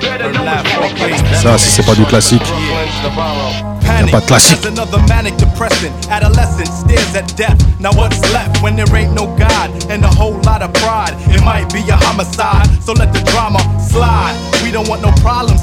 Bird 0.00 0.34
Lab, 0.44 0.66
Fort 0.66 0.94
Greene. 0.96 1.24
Ça, 1.42 1.58
si 1.58 1.70
c'est 1.70 1.84
pas 1.84 1.94
du 1.94 2.04
classique, 2.04 2.42
y 2.42 4.08
a 4.08 4.10
pas 4.10 4.20
de 4.20 4.26
classique. 4.26 4.64
Another 4.66 4.98
manic 5.08 5.36
depressant. 5.36 5.92
Adolescent 6.10 6.66
stares 6.66 7.14
at 7.14 7.36
death. 7.36 7.58
Now 7.80 7.92
what's 7.92 8.20
left 8.32 8.62
when 8.62 8.76
there 8.76 8.90
ain't 8.96 9.14
no 9.14 9.26
God 9.36 9.70
and 9.90 10.04
a 10.04 10.08
whole 10.08 10.40
lot 10.44 10.62
of 10.62 10.72
pride? 10.74 11.14
It 11.28 11.42
might 11.44 11.72
be 11.72 11.80
a 11.90 11.96
homicide, 11.96 12.66
so 12.82 12.92
let 12.92 13.12
the 13.12 13.22
drama 13.30 13.60
slide. 13.80 14.34
We 14.62 14.70
don't 14.70 14.88
want 14.88 15.02
no 15.02 15.12
problems, 15.22 15.62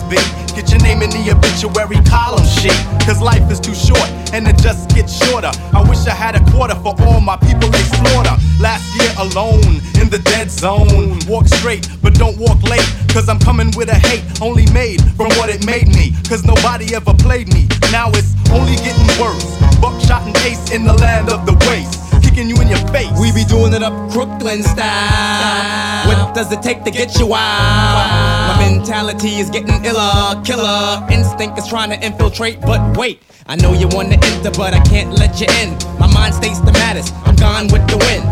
Get 0.56 0.70
your 0.72 0.82
name 0.82 1.02
in 1.02 1.10
the 1.10 1.32
obituary 1.32 2.00
column 2.06 2.46
shit. 2.46 2.76
Cause 3.06 3.22
life 3.22 3.50
is 3.52 3.60
too 3.60 3.74
short 3.74 4.10
and 4.34 4.48
it 4.48 4.58
just 4.58 4.90
gets 4.96 5.14
shorter. 5.26 5.52
I 5.74 5.82
wish 5.90 6.06
I 6.08 6.16
had 6.16 6.36
a 6.36 6.44
quarter 6.52 6.76
for 6.76 6.96
all 7.04 7.22
my 7.22 7.38
people 7.38 7.70
they 7.70 7.84
slaughter. 7.84 8.36
Last 8.60 8.86
year 9.00 9.12
alone 9.18 9.82
in 10.00 10.10
the 10.10 10.22
dead 10.24 10.52
zone. 10.52 11.20
Walk 11.28 11.48
straight, 11.48 11.88
but 12.02 12.16
don't 12.16 12.38
walk 12.38 12.62
late. 12.64 12.88
Cause 13.10 13.28
I'm 13.30 13.40
coming 13.40 13.72
with 13.76 13.90
a 13.90 13.96
hate 13.96 14.24
only 14.42 14.70
made 14.72 15.02
from 15.16 15.28
what 15.40 15.50
it 15.50 15.66
made 15.66 15.88
me. 15.88 16.14
Cause 16.30 16.44
nobody 16.44 16.96
ever 16.96 17.14
played 17.14 17.48
me. 17.54 17.68
Now 17.92 18.10
it's 18.12 18.36
only 18.52 18.76
getting 18.78 19.08
worse. 19.20 19.44
Buckshot 19.82 20.28
and 20.28 20.38
ace 20.46 20.72
in 20.72 20.86
the 20.86 20.94
land 20.94 21.30
of 21.30 21.46
the 21.46 21.54
waste. 21.68 21.91
Kicking 22.32 22.48
you 22.48 22.62
in 22.62 22.70
your 22.70 22.80
face. 22.96 23.12
We 23.20 23.34
be 23.34 23.44
doing 23.44 23.74
it 23.74 23.84
up 23.84 23.92
Brooklyn 24.14 24.64
style. 24.64 26.08
What 26.08 26.34
does 26.34 26.50
it 26.54 26.62
take 26.62 26.86
to 26.86 26.92
get 26.92 27.20
you 27.20 27.28
wild? 27.28 28.08
My 28.48 28.70
mentality 28.70 29.36
is 29.36 29.50
getting 29.50 29.84
iller, 29.84 30.42
killer. 30.46 31.06
Instinct 31.12 31.60
is 31.60 31.68
trying 31.68 31.90
to 31.90 32.00
infiltrate, 32.02 32.62
but 32.62 32.96
wait. 32.96 33.22
I 33.48 33.58
know 33.58 33.74
you 33.74 33.90
wanna 33.90 34.18
enter, 34.24 34.52
but 34.52 34.74
I 34.74 34.80
can't 34.84 35.12
let 35.20 35.42
you 35.42 35.48
in. 35.62 35.78
My 36.00 36.08
mind 36.08 36.34
stays 36.34 36.62
the 36.62 36.72
maddest. 36.72 37.14
I'm 37.26 37.36
gone 37.36 37.68
with 37.68 37.86
the 37.90 37.98
wind. 37.98 38.24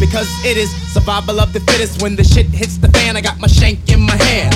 Because 0.00 0.28
it 0.44 0.56
is 0.56 0.70
survival 0.92 1.38
of 1.38 1.52
the 1.52 1.60
fittest. 1.60 2.02
When 2.02 2.16
the 2.16 2.24
shit 2.24 2.46
hits 2.46 2.78
the 2.78 2.88
fan, 2.88 3.16
I 3.16 3.20
got 3.20 3.38
my 3.38 3.46
shank 3.46 3.88
in 3.92 4.00
my 4.00 4.16
hand. 4.16 4.54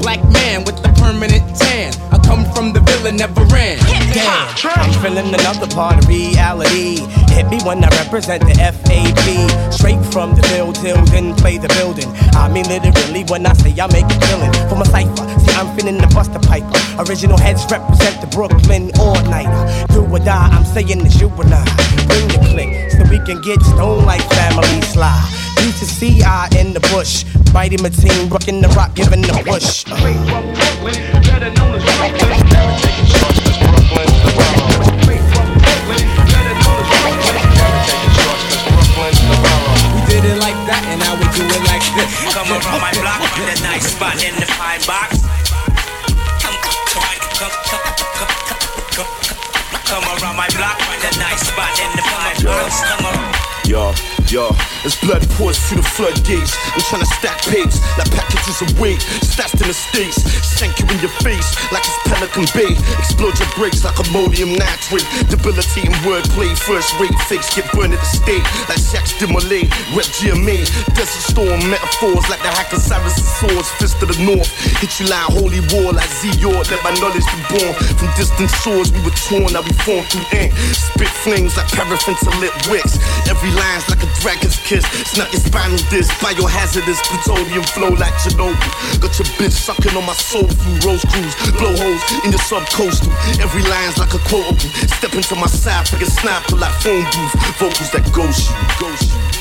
black 0.00 0.22
man 0.32 0.64
with 0.64 0.76
the 0.82 0.90
permanent 1.00 1.44
tan. 1.56 1.94
I 2.12 2.18
come 2.34 2.44
from 2.52 2.72
the 2.72 2.80
villain 2.80 3.16
never 3.16 3.42
ran. 3.54 3.78
Damn. 4.12 4.48
I'm 4.64 4.92
feeling 5.02 5.32
another 5.32 5.68
part 5.68 5.98
of 5.98 6.08
reality. 6.08 6.98
Hit 7.30 7.46
me 7.48 7.58
when 7.62 7.84
I 7.84 7.88
represent 8.02 8.42
the 8.42 8.54
FAB. 8.58 9.26
Straight 9.72 10.02
from 10.12 10.34
the 10.34 10.42
build 10.50 10.74
till 10.76 10.98
then 11.06 11.34
play 11.36 11.58
the 11.58 11.68
building. 11.78 12.10
I 12.34 12.48
mean 12.50 12.66
literally 12.66 13.24
when 13.30 13.46
I 13.46 13.52
say 13.54 13.70
I 13.78 13.86
make 13.92 14.06
a 14.10 14.18
killing 14.26 14.52
for 14.68 14.76
my 14.76 14.86
cipher. 14.86 15.26
See, 15.42 15.54
I'm 15.54 15.70
feeling 15.76 15.98
the 15.98 16.10
buster 16.14 16.40
piper. 16.40 16.74
Original 17.06 17.38
heads 17.38 17.64
represent 17.70 18.20
the 18.20 18.28
Brooklyn 18.34 18.90
all 18.98 19.20
nighter. 19.30 19.62
Do 19.92 20.02
or 20.02 20.18
die, 20.18 20.48
I'm 20.50 20.64
saying 20.64 20.90
and 20.90 21.06
I. 21.06 21.64
Bring 22.08 22.26
the 22.34 22.40
click 22.50 22.90
so 22.90 23.02
we 23.10 23.18
can 23.26 23.40
get 23.42 23.60
stoned 23.62 24.06
like 24.06 24.22
family 24.34 24.80
sly. 24.82 25.14
B 25.56 25.70
to 25.78 25.86
C, 25.86 26.22
I 26.22 26.48
in 26.58 26.72
the 26.72 26.80
bush. 26.92 27.24
Mighty 27.52 27.76
Mateen, 27.76 28.30
rocking 28.30 28.60
the 28.60 28.68
rock, 28.70 28.94
giving 28.94 29.22
the 29.22 29.32
push. 29.46 29.84
We 30.82 30.90
did 30.90 31.42
it 31.42 31.54
like 31.58 31.70
that, 31.70 31.73
Come 42.34 42.50
around 42.50 42.80
my 42.80 42.92
block 43.00 43.20
with 43.38 43.58
a 43.58 43.62
nice 43.62 43.86
spot 43.94 44.22
in 44.22 44.34
the 44.34 44.46
pine 44.58 44.80
box. 44.86 45.22
Come, 46.42 46.56
come, 46.60 46.82
come, 46.90 47.04
come, 47.38 47.54
come, 47.64 47.84
come, 48.18 48.66
come, 48.90 49.08
come 49.84 50.04
around 50.18 50.36
my 50.36 50.48
block 50.56 50.76
with 50.90 51.14
a 51.14 51.18
nice 51.18 51.46
spot 51.46 51.78
in 51.78 51.90
the 51.94 52.02
pine 52.02 52.44
box. 52.44 52.80
Come 52.82 53.06
around. 53.06 53.34
Yo, 53.66 54.13
yo, 54.30 54.54
as 54.84 54.96
blood 55.00 55.22
pours 55.36 55.58
through 55.58 55.82
the 55.82 55.88
floodgates, 55.88 56.56
I'm 56.72 56.80
trying 56.88 57.02
to 57.02 57.10
stack 57.18 57.40
papes 57.44 57.80
like 57.98 58.10
packages 58.12 58.62
of 58.62 58.68
weight, 58.78 59.00
stashed 59.24 59.60
in 59.60 59.68
the 59.68 59.74
states, 59.74 60.20
shank 60.56 60.78
you 60.78 60.86
in 60.88 60.98
your 61.00 61.12
face 61.24 61.56
like 61.72 61.84
it's 61.84 61.98
Pelican 62.08 62.46
Bay, 62.54 62.72
explode 62.98 63.36
your 63.38 63.50
brakes 63.56 63.84
like 63.84 63.96
ammonium 64.00 64.54
nitrate, 64.54 65.06
debilitating 65.28 65.92
wordplay, 66.06 66.52
first 66.56 66.94
rate 67.00 67.14
fakes 67.26 67.50
get 67.54 67.66
burned 67.72 67.92
at 67.92 68.00
the 68.00 68.10
stake 68.10 68.46
like 68.68 68.80
Jacques 68.80 69.18
de 69.18 69.26
Molay, 69.26 69.66
rep 69.92 70.08
GMA, 70.14 70.62
desert 70.94 71.24
storm 71.26 71.60
metaphors 71.68 72.24
like 72.30 72.40
the 72.40 72.52
hacker 72.54 72.78
Cyrus 72.78 73.18
swords, 73.40 73.70
fist 73.82 74.00
of 74.02 74.08
the 74.08 74.18
north, 74.22 74.48
hit 74.78 74.92
you 75.00 75.06
like 75.10 75.32
holy 75.34 75.60
war 75.74 75.92
like 75.92 76.10
Z-Yor, 76.22 76.62
let 76.70 76.80
my 76.86 76.94
knowledge 77.02 77.26
be 77.34 77.42
born. 77.58 77.74
From 77.98 78.10
distant 78.14 78.50
shores, 78.62 78.92
we 78.92 79.00
were 79.02 79.16
torn, 79.26 79.52
now 79.52 79.62
we 79.62 79.72
formed 79.82 80.06
through 80.08 80.26
ink, 80.38 80.52
spit 80.74 81.10
flames 81.24 81.56
like 81.56 81.68
paraffin 81.74 82.14
to 82.14 82.30
lit 82.38 82.54
wicks, 82.70 82.98
every 83.28 83.50
line's 83.50 83.88
like 83.90 84.02
a 84.02 84.10
dragon's 84.20 84.56
kiss. 84.62 84.84
Snap 85.10 85.32
your 85.32 85.40
spinal 85.40 85.78
disc, 85.90 86.10
biohazardous 86.20 87.00
plutonium 87.08 87.64
flow 87.74 87.90
like 87.96 88.14
Chernobyl. 88.22 88.54
Got 89.00 89.18
your 89.18 89.28
bitch 89.38 89.52
sucking 89.52 89.96
on 89.96 90.06
my 90.06 90.14
soul 90.14 90.46
through 90.46 90.90
rose 90.90 91.04
crews, 91.10 91.34
blowholes 91.56 92.02
in 92.24 92.30
your 92.30 92.44
subcoastal. 92.44 93.12
Every 93.40 93.62
line's 93.62 93.98
like 93.98 94.14
a 94.14 94.22
quotable. 94.28 94.70
Step 94.98 95.14
into 95.14 95.34
my 95.36 95.46
side, 95.46 95.86
freaking 95.86 96.10
sniper 96.10 96.56
like 96.56 96.74
phone 96.82 97.04
booth. 97.04 97.34
Vocals 97.58 97.90
that 97.92 98.04
ghost 98.12 98.50
you, 98.50 98.56
ghost 98.78 99.10
you. 99.10 99.33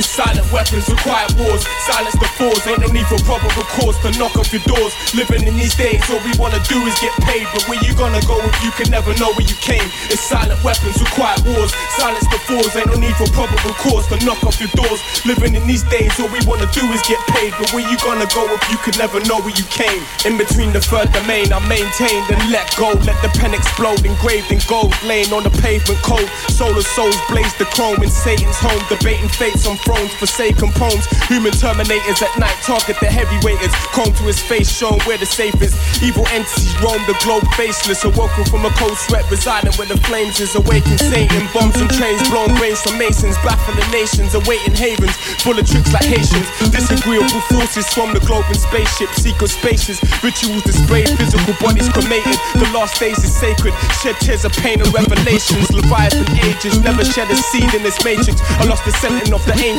It's 0.00 0.08
silent 0.08 0.48
weapons 0.48 0.88
with 0.88 0.96
quiet 1.04 1.28
wars. 1.36 1.60
Silence 1.84 2.16
the 2.16 2.24
fours, 2.40 2.64
ain't 2.64 2.80
no 2.80 2.88
need 2.88 3.04
for 3.04 3.20
proper 3.28 3.52
recourse 3.52 4.00
to 4.00 4.08
knock 4.16 4.32
off 4.40 4.48
your 4.48 4.64
doors. 4.64 4.96
Living 5.12 5.44
in 5.44 5.60
these 5.60 5.76
days, 5.76 6.00
all 6.08 6.16
we 6.24 6.32
wanna 6.40 6.56
do 6.72 6.80
is 6.88 6.96
get 7.04 7.12
paid. 7.28 7.44
But 7.52 7.68
where 7.68 7.76
you 7.84 7.92
gonna 7.92 8.24
go 8.24 8.40
if 8.40 8.56
you 8.64 8.72
can 8.80 8.88
never 8.88 9.12
know 9.20 9.28
where 9.36 9.44
you 9.44 9.52
came? 9.60 9.84
It's 10.08 10.24
silent 10.24 10.56
weapons 10.64 10.96
with 10.96 11.12
quiet 11.12 11.44
wars. 11.44 11.76
Silence 12.00 12.24
the 12.32 12.40
fours, 12.48 12.72
ain't 12.80 12.88
no 12.88 12.96
need 12.96 13.12
for 13.20 13.28
proper 13.36 13.60
recourse 13.60 14.08
to 14.08 14.16
knock 14.24 14.40
off 14.48 14.56
your 14.56 14.72
doors. 14.72 15.04
Living 15.28 15.52
in 15.52 15.68
these 15.68 15.84
days, 15.92 16.16
all 16.16 16.32
we 16.32 16.40
wanna 16.48 16.72
do 16.72 16.80
is 16.96 17.04
get 17.04 17.20
paid. 17.36 17.52
But 17.60 17.68
where 17.76 17.84
you 17.84 18.00
gonna 18.00 18.24
go 18.32 18.48
if 18.56 18.64
you 18.72 18.80
can 18.80 18.96
never 18.96 19.20
know 19.28 19.44
where 19.44 19.52
you 19.52 19.68
came? 19.68 20.00
In 20.24 20.40
between 20.40 20.72
the 20.72 20.80
third 20.80 21.12
domain, 21.12 21.52
I 21.52 21.60
maintained 21.68 22.24
and 22.32 22.40
let 22.48 22.72
go. 22.80 22.96
Let 23.04 23.20
the 23.20 23.28
pen 23.36 23.52
explode, 23.52 24.00
engraved 24.08 24.48
in 24.48 24.64
gold, 24.64 24.96
laying 25.04 25.28
on 25.36 25.44
the 25.44 25.52
pavement 25.60 26.00
cold. 26.00 26.24
Solar 26.48 26.88
souls 26.96 27.20
blaze 27.28 27.52
the 27.60 27.68
chrome 27.76 28.00
in 28.00 28.08
Satan's 28.08 28.56
home, 28.56 28.80
debating 28.88 29.28
fates 29.28 29.68
on 29.68 29.76
thrones, 29.90 30.14
forsaken 30.14 30.70
poems. 30.78 31.06
Human 31.26 31.50
terminators 31.50 32.22
at 32.22 32.30
night 32.38 32.54
target 32.62 32.94
the 33.02 33.10
heavyweighters. 33.10 33.74
Chrome 33.90 34.14
to 34.14 34.24
his 34.30 34.38
face, 34.38 34.70
shown 34.70 34.98
where 35.02 35.18
the 35.18 35.26
safe 35.26 35.58
is. 35.58 35.74
Evil 36.02 36.26
entities 36.30 36.70
roam 36.78 37.02
the 37.10 37.18
globe 37.26 37.42
faceless, 37.58 38.04
awoken 38.04 38.44
from 38.46 38.64
a 38.64 38.70
cold 38.78 38.96
sweat, 38.96 39.26
residing 39.30 39.74
where 39.74 39.90
the 39.90 39.98
flames 40.06 40.38
is. 40.38 40.54
Awaken 40.54 40.98
Satan, 40.98 41.42
bombs 41.52 41.74
and 41.82 41.90
trains, 41.90 42.22
blown 42.30 42.54
brains 42.54 42.80
from 42.82 42.98
masons, 42.98 43.34
baffling 43.42 43.90
nations, 43.90 44.34
awaiting 44.34 44.74
havens, 44.74 45.16
full 45.42 45.58
of 45.58 45.66
tricks 45.66 45.92
like 45.92 46.06
Haitians. 46.06 46.46
Disagreeable 46.70 47.42
forces 47.50 47.86
from 47.90 48.14
the 48.14 48.22
globe 48.22 48.46
in 48.48 48.58
spaceships, 48.58 49.22
secret 49.22 49.50
spaces, 49.50 49.98
rituals 50.22 50.62
displayed, 50.62 51.10
physical 51.18 51.54
bodies 51.58 51.88
cremated. 51.90 52.38
The 52.54 52.70
last 52.70 53.00
days 53.00 53.18
is 53.18 53.34
sacred, 53.34 53.74
shed 53.98 54.14
tears 54.22 54.44
of 54.44 54.52
pain 54.62 54.78
and 54.78 54.92
revelations. 54.94 55.72
Leviathan 55.72 56.30
ages, 56.46 56.78
never 56.78 57.02
shed 57.04 57.30
a 57.30 57.36
seed 57.36 57.74
in 57.74 57.82
this 57.82 57.98
matrix. 58.04 58.38
I 58.60 58.64
lost 58.70 58.84
the 58.84 58.92
scenting 59.02 59.34
of 59.34 59.42
the 59.46 59.54
ancients, 59.58 59.69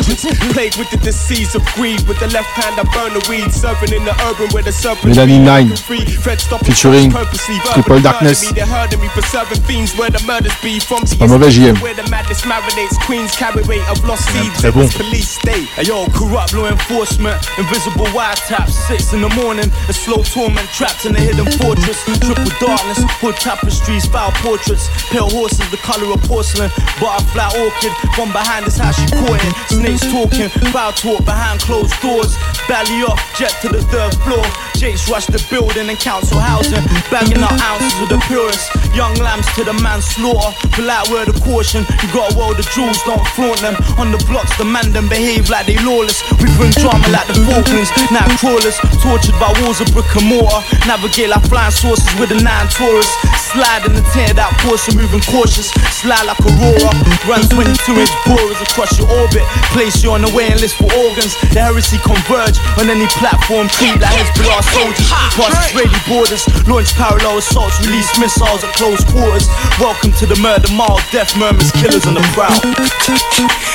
plagued 0.53 0.77
with 0.77 0.89
the 0.91 0.97
disease 0.97 1.55
of 1.55 1.63
greed. 1.75 2.01
With 2.07 2.19
the 2.19 2.27
left 2.27 2.49
hand, 2.55 2.79
I 2.79 2.83
burn 2.93 3.13
the 3.13 3.23
weed, 3.29 3.51
serving 3.51 3.93
in 3.93 4.03
the 4.05 4.15
urban 4.27 4.49
where 4.53 4.63
the 4.63 4.71
serpent 4.71 5.13
Melanin 5.15 5.43
Nine, 5.43 5.69
featuring 5.75 7.11
purposely, 7.11 7.57
Triple 7.73 7.99
Darkness. 8.01 8.43
murder. 8.43 8.55
They're 8.55 8.65
herding 8.65 9.01
me 9.01 9.07
for 9.09 9.21
serving 9.23 9.61
fiends 9.63 9.95
where 9.97 10.09
the 10.09 10.21
murders 10.25 10.55
be. 10.61 10.79
From 10.79 11.03
the 11.03 11.15
pas 11.17 11.27
mauvais, 11.29 11.51
JM. 11.51 11.81
where 11.81 11.93
the 11.93 12.07
madness 12.09 12.41
marinates, 12.41 12.97
queens 13.05 13.31
carry 13.35 13.63
weight 13.63 13.83
of 13.89 14.03
lost 14.05 14.27
seeds. 14.31 14.55
très 14.61 14.71
bon. 14.71 14.87
Police 14.89 15.29
state. 15.41 15.67
Yo, 15.87 16.05
corrupt 16.13 16.53
law 16.53 16.67
enforcement, 16.67 17.35
invisible 17.57 18.05
wiretaps, 18.13 18.71
six 18.87 19.13
in 19.13 19.21
the 19.21 19.29
morning, 19.35 19.69
a 19.89 19.93
slow 19.93 20.23
torment 20.23 20.67
trapped 20.69 21.05
in 21.05 21.15
a 21.15 21.19
hidden 21.19 21.45
fortress. 21.59 22.03
Triple 22.19 22.51
darkness, 22.59 22.99
hood 23.21 23.35
tapestries, 23.35 24.05
foul 24.05 24.31
portraits, 24.43 24.87
pale 25.09 25.29
horses, 25.29 25.65
the 25.71 25.77
color 25.77 26.11
of 26.13 26.21
porcelain. 26.23 26.69
Butterfly 26.99 27.49
orchid, 27.63 27.91
from 28.15 28.31
behind 28.31 28.67
is 28.67 28.77
how 28.77 28.91
she 28.91 29.05
caught 29.07 29.41
it. 29.43 29.53
Snakes 29.81 30.11
talking, 30.11 30.49
foul 30.71 30.91
talk 30.91 31.25
behind 31.25 31.59
closed 31.59 31.99
doors. 32.01 32.37
Belly 32.67 33.01
up, 33.01 33.17
jet 33.35 33.49
to 33.63 33.67
the 33.67 33.81
third 33.81 34.13
floor. 34.21 34.70
Jakes 34.81 35.05
rush 35.13 35.29
the 35.29 35.37
building 35.45 35.93
and 35.93 35.99
council 36.01 36.41
housing, 36.41 36.81
bagging 37.13 37.37
out 37.37 37.53
ounces 37.69 37.93
of 38.01 38.09
the 38.09 38.17
purest. 38.25 38.65
Young 38.97 39.13
lambs 39.21 39.45
to 39.53 39.61
the 39.61 39.77
manslaughter, 39.77 40.49
polite 40.73 41.05
word 41.13 41.29
of 41.29 41.37
caution. 41.45 41.85
You 42.01 42.09
got 42.09 42.33
a 42.33 42.35
world 42.35 42.57
of 42.57 42.65
jewels, 42.73 42.97
don't 43.05 43.21
flaunt 43.37 43.61
them. 43.61 43.77
On 44.01 44.09
the 44.09 44.17
blocks, 44.25 44.57
the 44.57 44.65
man 44.65 44.89
them 44.89 45.05
behave 45.05 45.53
like 45.53 45.69
they 45.69 45.77
lawless. 45.85 46.25
We 46.41 46.49
bring 46.57 46.73
drama 46.81 47.05
like 47.13 47.29
the 47.29 47.37
Falklands, 47.45 47.93
night 48.09 48.25
crawlers, 48.41 48.73
tortured 49.05 49.37
by 49.37 49.53
walls 49.61 49.85
of 49.85 49.87
brick 49.93 50.09
and 50.17 50.25
mortar. 50.25 50.65
Navigate 50.89 51.29
like 51.29 51.45
flying 51.45 51.69
saucers 51.69 52.09
with 52.17 52.33
a 52.33 52.41
nine 52.41 52.65
Taurus. 52.73 53.05
Slide 53.53 53.85
in 53.85 53.93
the 53.93 54.01
tear 54.17 54.33
that 54.33 54.49
portion, 54.65 54.97
moving 54.97 55.21
cautious. 55.29 55.69
Slide 55.93 56.25
like 56.25 56.41
Aurora, 56.41 56.89
run 57.29 57.45
22 57.53 58.01
inch 58.01 58.13
borers 58.25 58.57
across 58.65 58.97
your 58.97 59.05
orbit. 59.13 59.45
Place 59.77 60.01
you 60.01 60.09
on 60.09 60.25
the 60.25 60.31
waiting 60.33 60.57
list 60.57 60.81
for 60.81 60.89
organs. 61.05 61.37
The 61.53 61.61
heresy 61.69 62.01
converge 62.01 62.57
on 62.81 62.89
any 62.89 63.05
platform. 63.21 63.69
Creep 63.77 64.01
like 64.01 64.17
Hezbollah 64.17 64.70
soldiers. 64.71 65.07
Cross 65.35 65.55
Israeli 65.71 65.99
borders, 66.07 66.43
launch 66.67 66.91
parallel 66.95 67.39
assaults, 67.39 67.79
release 67.85 68.07
missiles 68.19 68.63
at 68.63 68.71
close 68.75 69.03
quarters. 69.11 69.47
Welcome 69.79 70.11
to 70.19 70.25
the 70.25 70.35
murder 70.39 70.71
mile, 70.75 70.99
death 71.11 71.35
murmurs, 71.37 71.71
killers 71.75 72.07
on 72.07 72.15
the 72.15 72.23
prowl. 72.35 72.55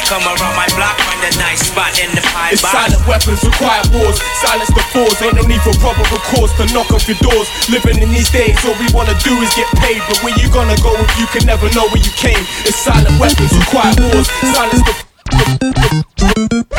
Come 0.08 0.24
around 0.24 0.54
my 0.56 0.68
block, 0.76 0.96
find 1.04 1.20
a 1.24 1.32
nice 1.40 1.66
spot 1.68 1.92
in 2.00 2.12
the 2.16 2.22
pine 2.32 2.52
It's 2.56 2.62
box. 2.62 2.72
silent 2.76 3.02
weapons 3.08 3.40
with 3.44 3.56
quiet 3.56 3.86
wars. 3.92 4.16
Silence 4.40 4.70
the 4.72 4.84
fours. 4.92 5.16
Ain't 5.20 5.36
no 5.36 5.44
need 5.44 5.60
for 5.64 5.74
proper 5.80 6.04
recourse 6.12 6.52
to 6.60 6.64
knock 6.72 6.90
off 6.92 7.04
your 7.08 7.18
doors. 7.20 7.48
Living 7.68 8.00
in 8.00 8.08
these 8.12 8.30
days, 8.30 8.56
all 8.64 8.76
we 8.80 8.88
wanna 8.92 9.16
do 9.24 9.34
is 9.42 9.50
get 9.54 9.68
paid. 9.82 10.00
But 10.08 10.20
where 10.24 10.36
you 10.38 10.48
gonna 10.52 10.76
go 10.80 10.92
if 10.96 11.12
you 11.18 11.26
can 11.28 11.44
never 11.46 11.68
know 11.74 11.88
where 11.92 12.02
you 12.02 12.12
came? 12.16 12.40
It's 12.64 12.78
silent 12.78 13.18
weapons 13.20 13.52
with 13.52 13.66
quiet 13.68 13.98
wars. 14.00 14.28
Silence 14.54 14.82
the 14.86 14.94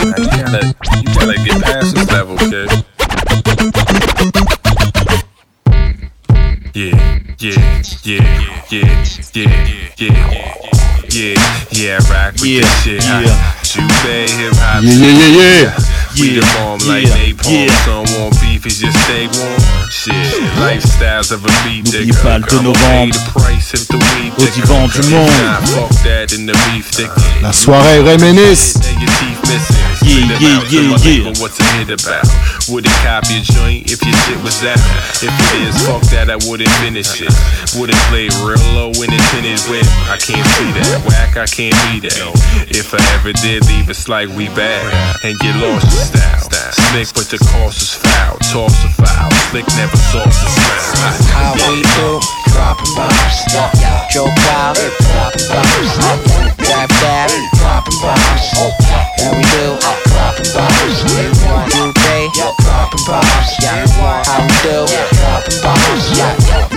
You 0.07 0.24
gotta, 0.24 0.61
you 1.03 1.09
gotta 1.13 1.38
get 1.43 1.61
past 1.61 1.95
this 1.95 2.07
level, 2.11 2.38
kid. 2.38 2.70
Yeah, 6.78 6.93
yeah, 7.39 7.82
yeah, 8.03 8.21
yeah, 8.69 9.01
yeah, 9.34 9.49
yeah. 9.97 10.13
Yeah, 11.09 11.34
yeah, 11.71 11.97
rock 12.13 12.34
with 12.38 12.45
Yeah, 12.45 12.61
this 12.61 12.84
shit. 12.84 13.01
yeah. 13.03 13.25
huh? 13.25 13.82
You 13.82 13.88
bad 14.05 14.30
hip 14.30 14.53
hop. 14.61 14.84
Yeah, 14.84 14.93
yeah, 14.93 15.17
yeah, 15.17 15.57
yeah. 15.57 15.73
We 16.21 16.38
Yeah, 16.38 16.78
like 16.86 17.07
yeah, 17.09 17.34
napalm. 17.34 17.49
yeah. 17.49 17.73
Some 17.82 18.05
want 18.21 18.39
beef, 18.41 18.61
is 18.67 18.78
just 18.78 18.93
stay 19.05 19.25
warm. 19.25 19.57
Shit, 19.89 20.13
lifestyles 20.61 21.32
of 21.32 21.43
a 21.45 21.49
beat 21.65 21.86
N'oublie 21.86 22.05
digger. 22.05 22.21
pas 22.21 22.38
le 22.38 22.45
2 22.45 22.57
I'ma 22.57 22.61
pay 22.61 23.07
novembre, 23.07 23.17
au 24.38 24.45
divan 24.53 24.88
du 24.88 25.01
monde. 25.09 25.32
La 27.41 27.53
soirée 27.53 28.01
Remenis. 28.01 28.75
And 30.18 30.30
your 30.30 30.41
teeth 30.41 30.41
missing. 30.41 30.41
Yeah, 30.41 30.41
Spit 30.41 30.41
'em 30.41 30.41
yeah, 30.41 30.57
out, 30.57 30.72
yeah, 30.72 30.82
yeah. 30.82 31.32
nigga 31.32 31.41
What's 31.41 31.59
a 31.59 31.63
hit 31.78 31.89
about? 31.93 32.26
Would 32.70 32.86
it 32.86 32.97
copy 33.05 33.38
a 33.38 33.41
joint 33.41 33.91
if 33.91 34.01
your 34.01 34.18
shit 34.26 34.39
was 34.43 34.59
out? 34.65 34.82
If 35.22 35.30
it 35.30 35.51
is, 35.61 35.76
fuck 35.86 36.01
that, 36.11 36.30
I 36.30 36.38
wouldn't 36.49 36.70
finish 36.82 37.22
it. 37.22 37.32
Would've 37.78 37.95
played 38.09 38.34
real 38.41 38.59
low 38.74 38.89
when 38.97 39.13
in 39.13 39.20
intended 39.22 39.61
whip. 39.70 39.86
I 40.09 40.18
can't 40.18 40.45
see 40.57 40.70
that. 40.74 41.05
Whack, 41.05 41.38
I 41.38 41.45
can't 41.45 41.78
be 41.88 42.01
that. 42.01 42.18
If 42.70 42.93
I 42.93 43.01
ever 43.15 43.32
did 43.34 43.65
leave, 43.70 43.89
it's 43.89 44.09
like 44.09 44.30
we 44.34 44.49
bad. 44.49 44.89
And 45.24 45.38
you 45.43 45.53
lost 45.61 45.86
your 45.93 46.01
style. 46.01 46.49
Slick, 46.91 47.07
but 47.13 47.28
the 47.30 47.38
cost 47.53 47.82
is 47.82 47.93
foul. 47.93 48.38
Toss 48.51 48.74
a 48.84 48.89
foul. 48.97 49.32
Slick 49.51 49.68
never 49.78 49.97
sauce 50.11 50.38
the 50.43 50.49
foul. 50.49 51.13
How 51.32 51.53
we 51.70 51.82
do, 51.95 52.20
dropping 52.51 52.93
bombs. 52.95 53.38
Joe 54.11 54.28
Wild, 54.28 54.76
dropping 54.76 55.47
bombs. 55.47 56.57
Dab 56.57 56.89
Dab, 56.99 57.30
dropping 57.59 57.99
bombs. 58.01 58.43
How 59.22 59.32
we 59.36 59.43
do, 59.43 60.07
bombs. 60.53 61.01
Juve, 61.01 61.33
dropping 62.61 63.03
bombs. 63.07 63.49
How 64.27 64.41
we 64.43 64.53
do, 64.61 64.85
dropping 65.17 65.59
bombs. 65.61 66.03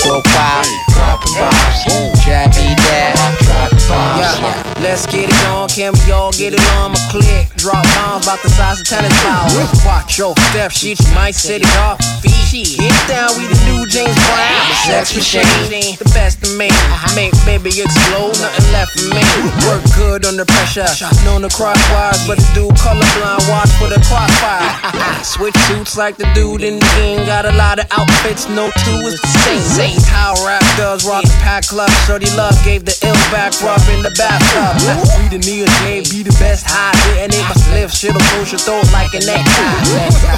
Joe 0.00 0.22
Wild, 0.24 0.66
dropping 0.94 1.34
bombs. 1.36 1.84
Jabby 2.24 2.76
Dab, 2.76 3.16
dropping 3.44 3.84
bombs. 3.88 4.80
Let's 4.80 5.04
get 5.06 5.28
it 5.28 5.44
on, 5.48 5.68
can 5.68 5.92
we 5.92 6.12
all 6.12 6.32
get 6.32 6.54
it 6.54 6.62
on? 6.78 6.92
My 6.92 7.00
click, 7.10 7.49
drop 7.60 7.84
bombs 8.00 8.24
about 8.24 8.40
the 8.42 8.48
size 8.48 8.80
of 8.80 8.86
tennis 8.88 9.12
balls. 9.22 9.52
Watch 9.84 10.16
your 10.16 10.34
step, 10.48 10.72
shit, 10.72 10.98
you 10.98 11.12
might 11.12 11.36
set 11.36 11.60
it 11.60 11.76
off. 11.84 12.00
Feet, 12.24 12.80
get 12.80 12.96
down, 13.06 13.30
we 13.36 13.46
the 13.46 13.60
new 13.68 13.84
James 13.86 14.16
Brown. 14.26 14.64
The 14.88 15.04
sex 15.04 15.14
machine, 15.14 15.94
the 16.00 16.08
best 16.16 16.40
of 16.42 16.56
me. 16.56 16.72
Make 17.14 17.36
baby 17.44 17.68
explode, 17.84 18.34
nothing 18.40 18.68
left 18.72 18.96
for 18.96 19.12
me. 19.12 19.22
Work 19.68 19.84
good 19.94 20.24
under 20.24 20.48
pressure, 20.48 20.88
known 21.22 21.44
to 21.44 21.52
crosswise, 21.52 22.24
but 22.26 22.40
the 22.40 22.48
dude 22.56 22.74
colorblind, 22.80 23.44
watch 23.52 23.70
for 23.76 23.92
the 23.92 24.00
crossfire. 24.08 24.72
Switch 25.22 25.56
suits 25.68 25.96
like 25.96 26.16
the 26.16 26.26
dude 26.32 26.64
in 26.64 26.80
the 26.80 26.90
game. 26.96 27.26
Got 27.26 27.44
a 27.44 27.52
lot 27.52 27.78
of 27.78 27.86
outfits, 27.92 28.48
no 28.48 28.72
two 28.88 28.98
is 29.04 29.20
the 29.20 29.30
same. 29.44 29.60
Same 29.60 30.02
how 30.08 30.32
rap 30.48 30.64
does, 30.80 31.04
rock 31.04 31.22
the 31.22 31.36
pack 31.44 31.68
club. 31.68 31.90
Shorty 32.08 32.30
Love 32.34 32.56
gave 32.64 32.84
the 32.84 32.96
ill 33.04 33.20
back 33.28 33.52
rub 33.60 33.80
in 33.92 34.02
the 34.02 34.10
bathtub. 34.16 34.80
We 35.20 35.28
the 35.28 35.38
Neo 35.44 35.66
J, 35.84 36.02
be 36.08 36.24
the 36.24 36.34
best 36.40 36.64
high. 36.66 36.96
Hitting 37.14 37.38
it, 37.38 37.49
my 37.50 37.56
spliff, 37.58 37.90
shit'll 37.90 38.22
push 38.38 38.52
your 38.52 38.60
throat 38.60 38.86
like 38.92 39.12
a 39.14 39.18
necktie. 39.26 39.82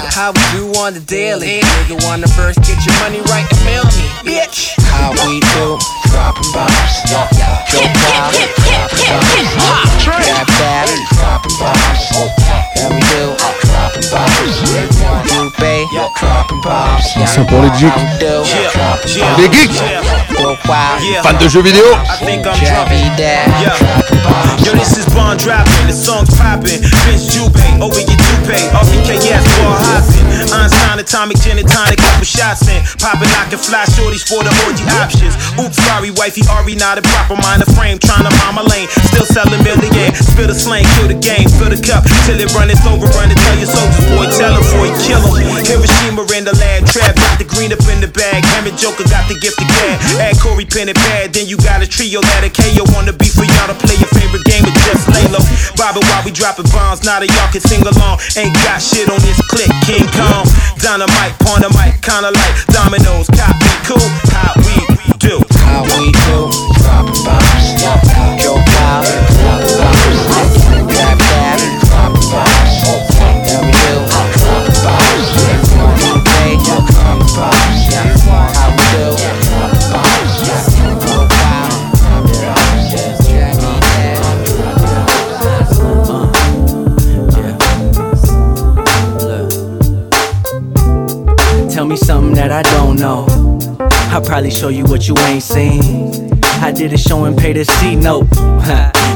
How 0.09 0.33
we 0.33 0.41
do 0.57 0.65
on 0.81 0.93
the 0.95 0.99
daily? 0.99 1.61
Nigga 1.61 2.03
wanna 2.05 2.27
first 2.27 2.57
get 2.65 2.81
your 2.85 2.97
money 3.05 3.21
right 3.29 3.45
and 3.45 3.61
mail 3.65 3.85
me, 3.93 4.09
bitch. 4.25 4.73
How 4.89 5.13
we 5.21 5.37
do, 5.53 5.77
dropping 6.09 6.49
bombs. 6.49 6.93
Joe 7.05 7.85
Wild, 8.01 8.33
dropping 8.65 9.45
bombs. 9.61 10.25
Dab 10.25 10.47
Dab, 10.57 10.89
dropping 11.13 11.57
bombs. 11.61 12.01
We 12.89 13.01
do, 13.13 13.72
dropping 13.93 14.09
bombs. 14.09 14.57
Juve, 14.59 15.53
dropping 16.19 16.61
bombs. 16.61 17.05
Attention 17.15 17.45
pour 17.45 17.61
les 17.61 17.69
geeks. 17.77 17.93
Les 19.37 19.49
geeks 19.51 19.81
Fans 21.21 21.33
de 21.33 21.47
jeux 21.47 21.61
vidéo 21.61 21.83
Yo, 24.63 24.71
this 24.73 24.97
is 24.97 25.05
Bond 25.13 25.39
dropping, 25.39 25.87
the 25.87 25.93
song's 25.93 26.29
popping. 26.39 26.81
Vince 27.05 27.27
Jube, 27.27 27.53
over 27.81 27.99
your 27.99 28.15
toupee. 28.15 28.63
RPKS, 28.71 29.43
Paul 29.59 29.75
Hopping. 29.75 30.23
Einstein, 30.55 30.99
atomic 30.99 31.37
gin 31.41 31.59
and 31.59 31.67
tonic, 31.67 31.99
couple 31.99 32.23
shots 32.23 32.67
in. 32.71 32.79
Popping, 32.97 33.29
knocking 33.35 33.59
fly 33.59 33.83
shorties 33.91 34.23
for 34.23 34.39
the 34.43 34.53
orgy 34.63 34.87
options. 35.03 35.35
Oops, 35.59 35.75
sorry, 35.83 36.11
wifey, 36.15 36.43
Ari, 36.47 36.75
not 36.75 36.97
a 36.97 37.03
proper 37.03 37.35
mind 37.43 37.61
of 37.61 37.69
frame. 37.75 37.99
Trying 37.99 38.23
to 38.23 38.33
mind 38.39 38.55
my 38.55 38.63
lane, 38.63 38.87
still 39.11 39.27
selling 39.27 39.61
million. 39.67 40.15
Spill 40.15 40.47
the 40.47 40.55
slang, 40.55 40.87
kill 40.95 41.11
the 41.11 41.19
game, 41.19 41.49
fill 41.59 41.69
the 41.69 41.79
cup 41.79 42.07
till 42.23 42.39
it 42.39 42.47
run, 42.55 42.71
it's 42.71 42.85
over. 42.87 43.05
Run 43.19 43.29
and 43.29 43.39
tell 43.39 43.57
your 43.59 43.67
soldiers, 43.83 44.07
boy, 44.15 44.27
tell 44.31 44.53
them, 44.53 44.65
boy, 44.71 44.89
kill 45.03 45.19
them. 45.19 45.43
Hiroshima 45.63 46.23
in 46.35 46.43
the 46.45 46.55
lab, 46.55 46.85
trap, 46.87 47.15
got 47.15 47.39
the 47.39 47.47
green 47.47 47.71
up 47.71 47.83
in 47.91 47.99
the 47.99 48.07
bag. 48.07 48.43
Him 48.55 48.67
and 48.67 48.77
Joker 48.77 49.03
got 49.07 49.27
the 49.27 49.35
gift 49.39 49.59
again. 49.59 49.95
Add 50.19 50.39
Corey, 50.39 50.65
pen 50.65 50.89
and 50.89 50.97
pad, 50.97 51.33
then 51.33 51.47
you 51.47 51.57
got 51.57 51.81
a 51.83 51.87
trio 51.87 52.21
that 52.21 52.43
a 52.43 52.51
KO 52.51 52.83
wanna 52.95 53.13
be 53.13 53.27
for 53.27 53.43
y'all 53.43 53.67
to 53.67 53.77
play 53.77 53.95
your 53.99 54.11
favorite 54.15 54.43
game 54.45 54.63
of 54.63 54.73
just 54.87 55.07
lay 55.11 55.25
low. 55.31 55.43
Bobbing 55.75 56.05
while 56.07 56.23
we 56.23 56.31
dropping 56.31 56.67
bombs, 56.71 57.03
now 57.03 57.19
that 57.19 57.29
y'all 57.29 57.51
can 57.51 57.63
sing 57.63 57.83
along. 57.83 58.19
Ain't 58.39 58.55
got 58.63 58.79
shit 58.79 59.09
on 59.09 59.19
this 59.23 59.39
click, 59.47 59.71
King 59.83 60.07
Kong. 60.15 60.45
Dynamite, 60.79 61.35
pawn 61.43 61.63
the 61.63 61.71
mic, 61.75 61.99
kinda 62.03 62.31
like 62.31 62.53
dominoes. 62.71 63.27
Copy, 63.31 63.71
cool, 63.87 64.07
how 64.31 64.53
we 64.63 64.75
do. 65.19 65.39
How 65.63 65.83
we 65.95 66.11
do, 66.27 66.51
I'll 94.13 94.21
probably 94.21 94.51
show 94.51 94.67
you 94.69 94.83
what 94.83 95.07
you 95.07 95.17
ain't 95.17 95.41
seen. 95.41 96.22
I 96.63 96.71
did 96.71 96.93
a 96.93 96.97
show 96.97 97.25
and 97.25 97.37
paid 97.37 97.57
a 97.57 97.65
C 97.65 97.93
note. 97.93 98.25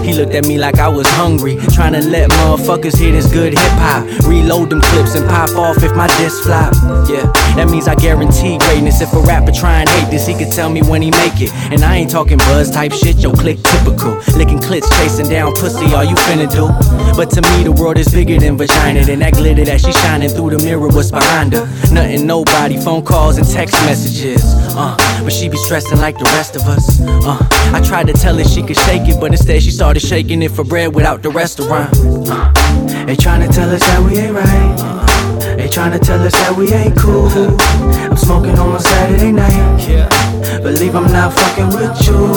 he 0.03 0.11
looked 0.11 0.35
at 0.35 0.45
me 0.45 0.57
like 0.57 0.79
I 0.79 0.89
was 0.89 1.07
hungry, 1.11 1.55
trying 1.71 1.93
to 1.93 2.01
let 2.01 2.29
motherfuckers 2.29 2.99
hear 2.99 3.13
this 3.13 3.31
good 3.31 3.53
hip 3.53 3.71
hop. 3.79 4.03
Reload 4.27 4.69
them 4.69 4.81
clips 4.81 5.15
and 5.15 5.25
pop 5.29 5.55
off 5.55 5.81
if 5.81 5.95
my 5.95 6.07
disc 6.19 6.43
flop. 6.43 6.73
Yeah, 7.07 7.23
that 7.55 7.69
means 7.71 7.87
I 7.87 7.95
guarantee 7.95 8.57
greatness. 8.57 8.99
If 8.99 9.13
a 9.13 9.21
rapper 9.21 9.53
try 9.53 9.79
and 9.79 9.87
hate 9.87 10.11
this, 10.11 10.27
he 10.27 10.33
could 10.33 10.51
tell 10.51 10.69
me 10.69 10.81
when 10.81 11.01
he 11.01 11.09
make 11.11 11.39
it. 11.39 11.53
And 11.71 11.85
I 11.85 11.95
ain't 11.95 12.11
talking 12.11 12.37
buzz 12.39 12.69
type 12.69 12.91
shit, 12.91 13.15
yo, 13.15 13.31
click 13.31 13.63
typical. 13.63 14.19
Licking 14.35 14.59
clits, 14.59 14.91
chasing 14.99 15.29
down 15.29 15.53
pussy, 15.53 15.85
all 15.95 16.03
you 16.03 16.15
finna 16.27 16.51
do. 16.51 16.67
But 17.15 17.31
to 17.31 17.41
me, 17.41 17.63
the 17.63 17.71
world 17.71 17.97
is 17.97 18.09
bigger 18.09 18.37
than 18.37 18.57
vagina. 18.57 19.05
Than 19.05 19.19
that 19.19 19.35
glitter 19.35 19.63
that 19.63 19.79
she 19.79 19.93
shining 19.93 20.29
through 20.29 20.49
the 20.49 20.59
mirror, 20.65 20.89
what's 20.89 21.11
behind 21.11 21.53
her? 21.53 21.65
Nothing, 21.93 22.27
nobody, 22.27 22.75
phone 22.77 23.05
calls 23.05 23.37
and 23.37 23.47
text 23.47 23.73
messages. 23.85 24.43
Uh, 24.75 24.97
but 25.23 25.31
she 25.31 25.47
be 25.47 25.57
stressing 25.57 25.99
like 25.99 26.17
the 26.17 26.25
rest 26.35 26.57
of 26.57 26.63
us. 26.63 26.99
Uh, 27.01 27.36
I 27.73 27.81
tried 27.85 28.07
to 28.07 28.13
tell 28.13 28.37
her 28.37 28.43
she 28.43 28.61
could 28.63 28.77
shake 28.77 29.07
it, 29.07 29.19
but 29.19 29.31
instead 29.31 29.63
she 29.63 29.71
started 29.71 30.01
shaking 30.01 30.41
it 30.41 30.51
for 30.51 30.63
bread 30.63 30.93
without 30.95 31.21
the 31.21 31.29
restaurant. 31.29 31.89
Uh, 32.29 33.05
they 33.05 33.15
to 33.15 33.47
tell 33.47 33.69
us 33.69 33.81
that 33.81 34.01
we 34.03 34.17
ain't 34.17 34.33
right. 34.33 35.57
They 35.57 35.67
trying 35.67 35.91
to 35.91 35.99
tell 35.99 36.21
us 36.21 36.33
that 36.33 36.55
we 36.55 36.71
ain't 36.73 36.97
cool. 36.97 37.27
I'm 37.27 38.17
smoking 38.17 38.57
on 38.59 38.75
a 38.75 38.79
Saturday 38.79 39.31
night. 39.31 40.61
Believe 40.61 40.95
I'm 40.95 41.11
not 41.11 41.33
fucking 41.33 41.67
with 41.67 42.07
you, 42.07 42.27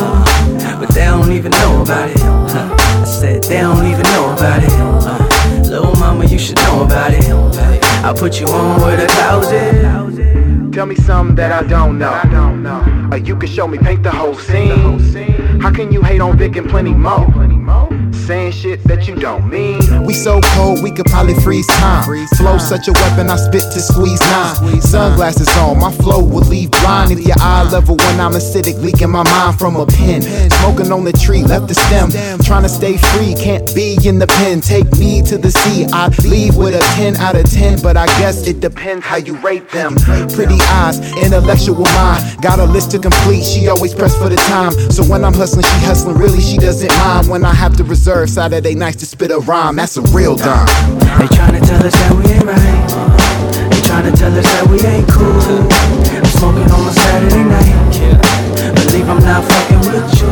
but 0.78 0.88
they 0.94 1.04
don't 1.04 1.32
even 1.32 1.52
know 1.52 1.82
about 1.82 2.10
it. 2.10 2.20
Uh, 2.22 2.76
I 2.78 3.04
said 3.04 3.44
they 3.44 3.60
don't 3.60 3.86
even 3.86 4.02
know 4.02 4.32
about 4.32 4.62
it. 4.62 4.70
Uh, 4.72 5.70
little 5.70 5.94
mama, 5.96 6.24
you 6.26 6.38
should 6.38 6.56
know 6.58 6.84
about 6.84 7.12
it. 7.12 7.24
I'll 8.04 8.14
put 8.14 8.40
you 8.40 8.46
on 8.46 8.80
the 8.96 9.06
clouds 9.06 9.52
is. 9.52 10.19
Tell 10.72 10.86
me 10.86 10.94
something 10.94 11.34
that 11.34 11.50
I 11.50 11.66
don't 11.66 11.98
know. 11.98 13.08
Or 13.10 13.16
you 13.16 13.34
can 13.36 13.48
show 13.48 13.66
me, 13.66 13.76
paint 13.76 14.04
the 14.04 14.10
whole 14.10 14.34
scene. 14.36 15.58
How 15.60 15.72
can 15.72 15.92
you 15.92 16.00
hate 16.00 16.20
on 16.20 16.38
Vic 16.38 16.54
and 16.54 16.70
plenty 16.70 16.94
more? 16.94 17.26
Saying 18.30 18.52
shit 18.52 18.84
that 18.84 19.08
you 19.08 19.16
don't 19.16 19.50
mean. 19.50 20.04
We 20.04 20.14
so 20.14 20.40
cold, 20.54 20.84
we 20.84 20.92
could 20.92 21.06
probably 21.06 21.34
freeze 21.42 21.66
time. 21.66 22.04
Flow 22.36 22.58
such 22.58 22.86
a 22.86 22.92
weapon, 22.92 23.28
I 23.28 23.34
spit 23.34 23.62
to 23.74 23.80
squeeze 23.80 24.20
nine. 24.20 24.80
Sunglasses 24.80 25.48
on, 25.58 25.80
my 25.80 25.90
flow 25.90 26.22
will 26.22 26.46
leave 26.46 26.70
blind 26.70 27.10
at 27.10 27.18
your 27.18 27.34
eye 27.40 27.68
level 27.72 27.96
when 27.96 28.20
I'm 28.20 28.30
acidic, 28.30 28.80
leaking 28.80 29.10
my 29.10 29.24
mind 29.24 29.58
from 29.58 29.74
a 29.74 29.84
pen. 29.84 30.22
Smoking 30.62 30.92
on 30.92 31.02
the 31.02 31.12
tree, 31.12 31.42
left 31.42 31.66
the 31.66 31.74
stem. 31.74 32.10
Trying 32.44 32.62
to 32.62 32.68
stay 32.68 32.98
free, 32.98 33.34
can't 33.34 33.66
be 33.74 33.98
in 34.06 34.20
the 34.20 34.28
pen. 34.28 34.60
Take 34.60 34.88
me 34.92 35.22
to 35.22 35.36
the 35.36 35.50
sea, 35.50 35.86
I 35.92 36.06
leave 36.22 36.54
with 36.54 36.76
a 36.76 36.82
10 36.94 37.16
out 37.16 37.34
of 37.34 37.50
10. 37.50 37.82
But 37.82 37.96
I 37.96 38.06
guess 38.20 38.46
it 38.46 38.60
depends 38.60 39.04
how 39.04 39.16
you 39.16 39.34
rate 39.38 39.68
them. 39.70 39.96
Pretty 40.38 40.58
eyes, 40.78 41.00
intellectual 41.18 41.82
mind. 41.98 42.40
Got 42.40 42.60
a 42.60 42.64
list 42.64 42.92
to 42.92 43.00
complete, 43.00 43.42
she 43.42 43.66
always 43.66 43.92
pressed 43.92 44.18
for 44.18 44.28
the 44.28 44.36
time. 44.36 44.70
So 44.92 45.02
when 45.02 45.24
I'm 45.24 45.34
hustling, 45.34 45.64
she 45.64 45.80
hustling, 45.84 46.16
really, 46.16 46.40
she 46.40 46.58
doesn't 46.58 46.92
mind. 47.02 47.28
When 47.28 47.44
I 47.44 47.52
have 47.52 47.76
to 47.78 47.82
reserve 47.82 48.19
Saturday 48.26 48.74
nights 48.74 48.96
to 48.98 49.06
spit 49.06 49.30
a 49.30 49.38
rhyme, 49.38 49.76
that's 49.76 49.96
a 49.96 50.02
real 50.12 50.36
dime. 50.36 50.66
They 51.18 51.26
tryna 51.26 51.60
tell 51.66 51.84
us 51.84 51.92
that 51.94 52.12
we 52.16 52.24
ain't 52.32 52.44
right. 52.44 52.60
They 53.70 53.80
tryna 53.82 54.16
tell 54.16 54.32
us 54.36 54.44
that 54.44 54.66
we 54.68 54.78
ain't 54.86 55.08
cool. 55.08 55.66
I'm 56.16 56.24
smoking 56.36 56.70
on 56.70 56.88
a 56.88 56.92
Saturday 56.92 57.44
night. 57.44 57.76
Believe 58.74 59.08
I'm 59.08 59.20
not 59.20 59.44
fucking 59.44 59.80
with 59.92 60.08
you, 60.20 60.30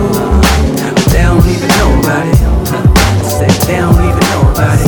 but 0.94 1.06
they 1.12 1.22
don't 1.22 1.44
even 1.46 1.68
know 1.78 2.00
about 2.00 2.26
it. 2.26 2.38
Said 3.24 3.50
they 3.66 3.76
don't 3.78 3.94
even 3.94 4.24
know 4.30 4.52
about 4.52 4.78
it. 4.80 4.87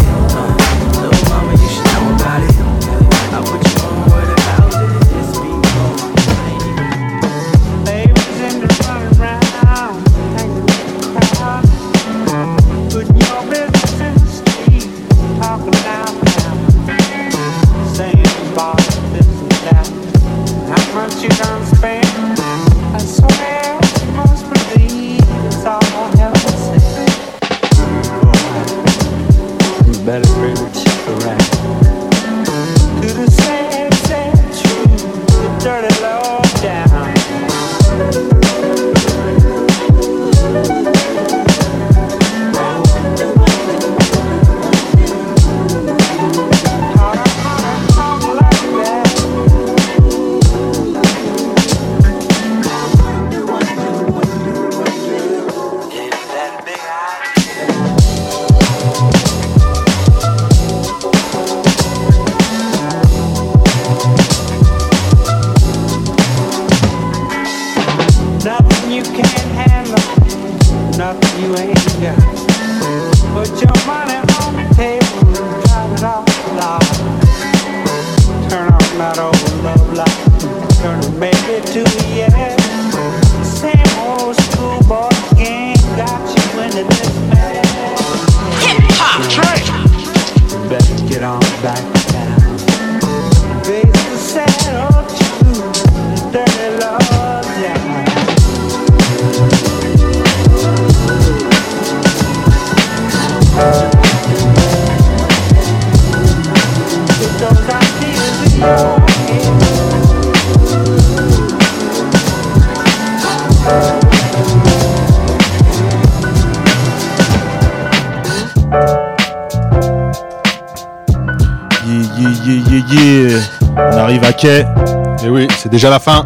C'est 125.63 125.69
déjà 125.69 125.91
la 125.91 125.99
fin. 125.99 126.25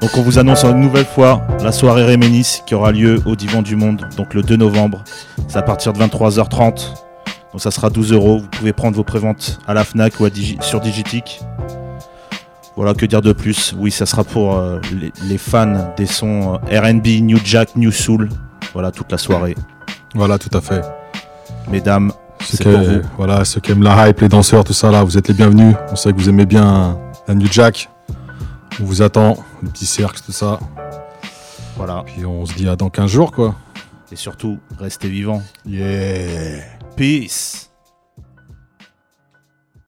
Donc 0.00 0.10
on 0.16 0.22
vous 0.22 0.38
annonce 0.38 0.64
une 0.64 0.80
nouvelle 0.80 1.04
fois 1.04 1.42
la 1.62 1.72
soirée 1.72 2.04
Réménis 2.04 2.60
qui 2.66 2.74
aura 2.74 2.92
lieu 2.92 3.20
au 3.26 3.34
Divan 3.36 3.62
du 3.62 3.74
Monde, 3.76 4.06
donc 4.16 4.32
le 4.34 4.42
2 4.42 4.56
novembre. 4.56 5.02
C'est 5.48 5.58
à 5.58 5.62
partir 5.62 5.92
de 5.92 5.98
23h30. 5.98 6.88
Donc 7.52 7.60
ça 7.60 7.70
sera 7.70 7.90
12 7.90 8.12
euros. 8.12 8.38
Vous 8.38 8.46
pouvez 8.48 8.72
prendre 8.72 8.96
vos 8.96 9.04
préventes 9.04 9.58
à 9.66 9.74
la 9.74 9.84
Fnac 9.84 10.20
ou 10.20 10.24
à 10.24 10.28
Digi- 10.30 10.60
sur 10.62 10.80
Digitic. 10.80 11.40
Voilà, 12.76 12.94
que 12.94 13.06
dire 13.06 13.22
de 13.22 13.32
plus? 13.32 13.74
Oui, 13.76 13.90
ça 13.90 14.06
sera 14.06 14.22
pour 14.22 14.56
euh, 14.56 14.78
les, 15.00 15.12
les 15.28 15.38
fans 15.38 15.92
des 15.96 16.06
sons 16.06 16.60
euh, 16.70 16.80
RB, 16.80 17.06
New 17.22 17.38
Jack, 17.44 17.74
New 17.74 17.90
Soul. 17.90 18.28
Voilà, 18.72 18.92
toute 18.92 19.10
la 19.10 19.18
soirée. 19.18 19.56
Voilà, 20.14 20.38
tout 20.38 20.56
à 20.56 20.60
fait. 20.60 20.82
Mesdames, 21.68 22.12
Ceux 22.40 22.56
c'est 22.58 22.64
pour 22.64 22.78
vous. 22.80 23.00
voilà, 23.16 23.44
ceux 23.44 23.60
qui 23.60 23.72
aiment 23.72 23.82
la 23.82 24.08
hype, 24.08 24.20
les 24.20 24.28
danseurs, 24.28 24.62
tout 24.62 24.72
ça 24.74 24.92
là, 24.92 25.02
vous 25.02 25.18
êtes 25.18 25.26
les 25.26 25.34
bienvenus. 25.34 25.74
On 25.90 25.96
sait 25.96 26.12
que 26.12 26.16
vous 26.18 26.28
aimez 26.28 26.46
bien 26.46 26.96
la 27.28 27.34
New 27.34 27.46
Jack. 27.50 27.90
On 28.80 28.84
vous 28.84 29.02
attend, 29.02 29.36
le 29.62 29.68
petit 29.68 29.86
cercle, 29.86 30.20
tout 30.24 30.32
ça. 30.32 30.58
Voilà. 31.76 32.02
Puis 32.06 32.24
on 32.24 32.46
se 32.46 32.54
dit 32.54 32.68
à 32.68 32.74
dans 32.74 32.90
15 32.90 33.10
jours 33.10 33.30
quoi. 33.30 33.54
Et 34.10 34.16
surtout, 34.16 34.58
restez 34.78 35.08
vivants. 35.08 35.42
Yeah. 35.66 36.64
Peace. 36.96 37.67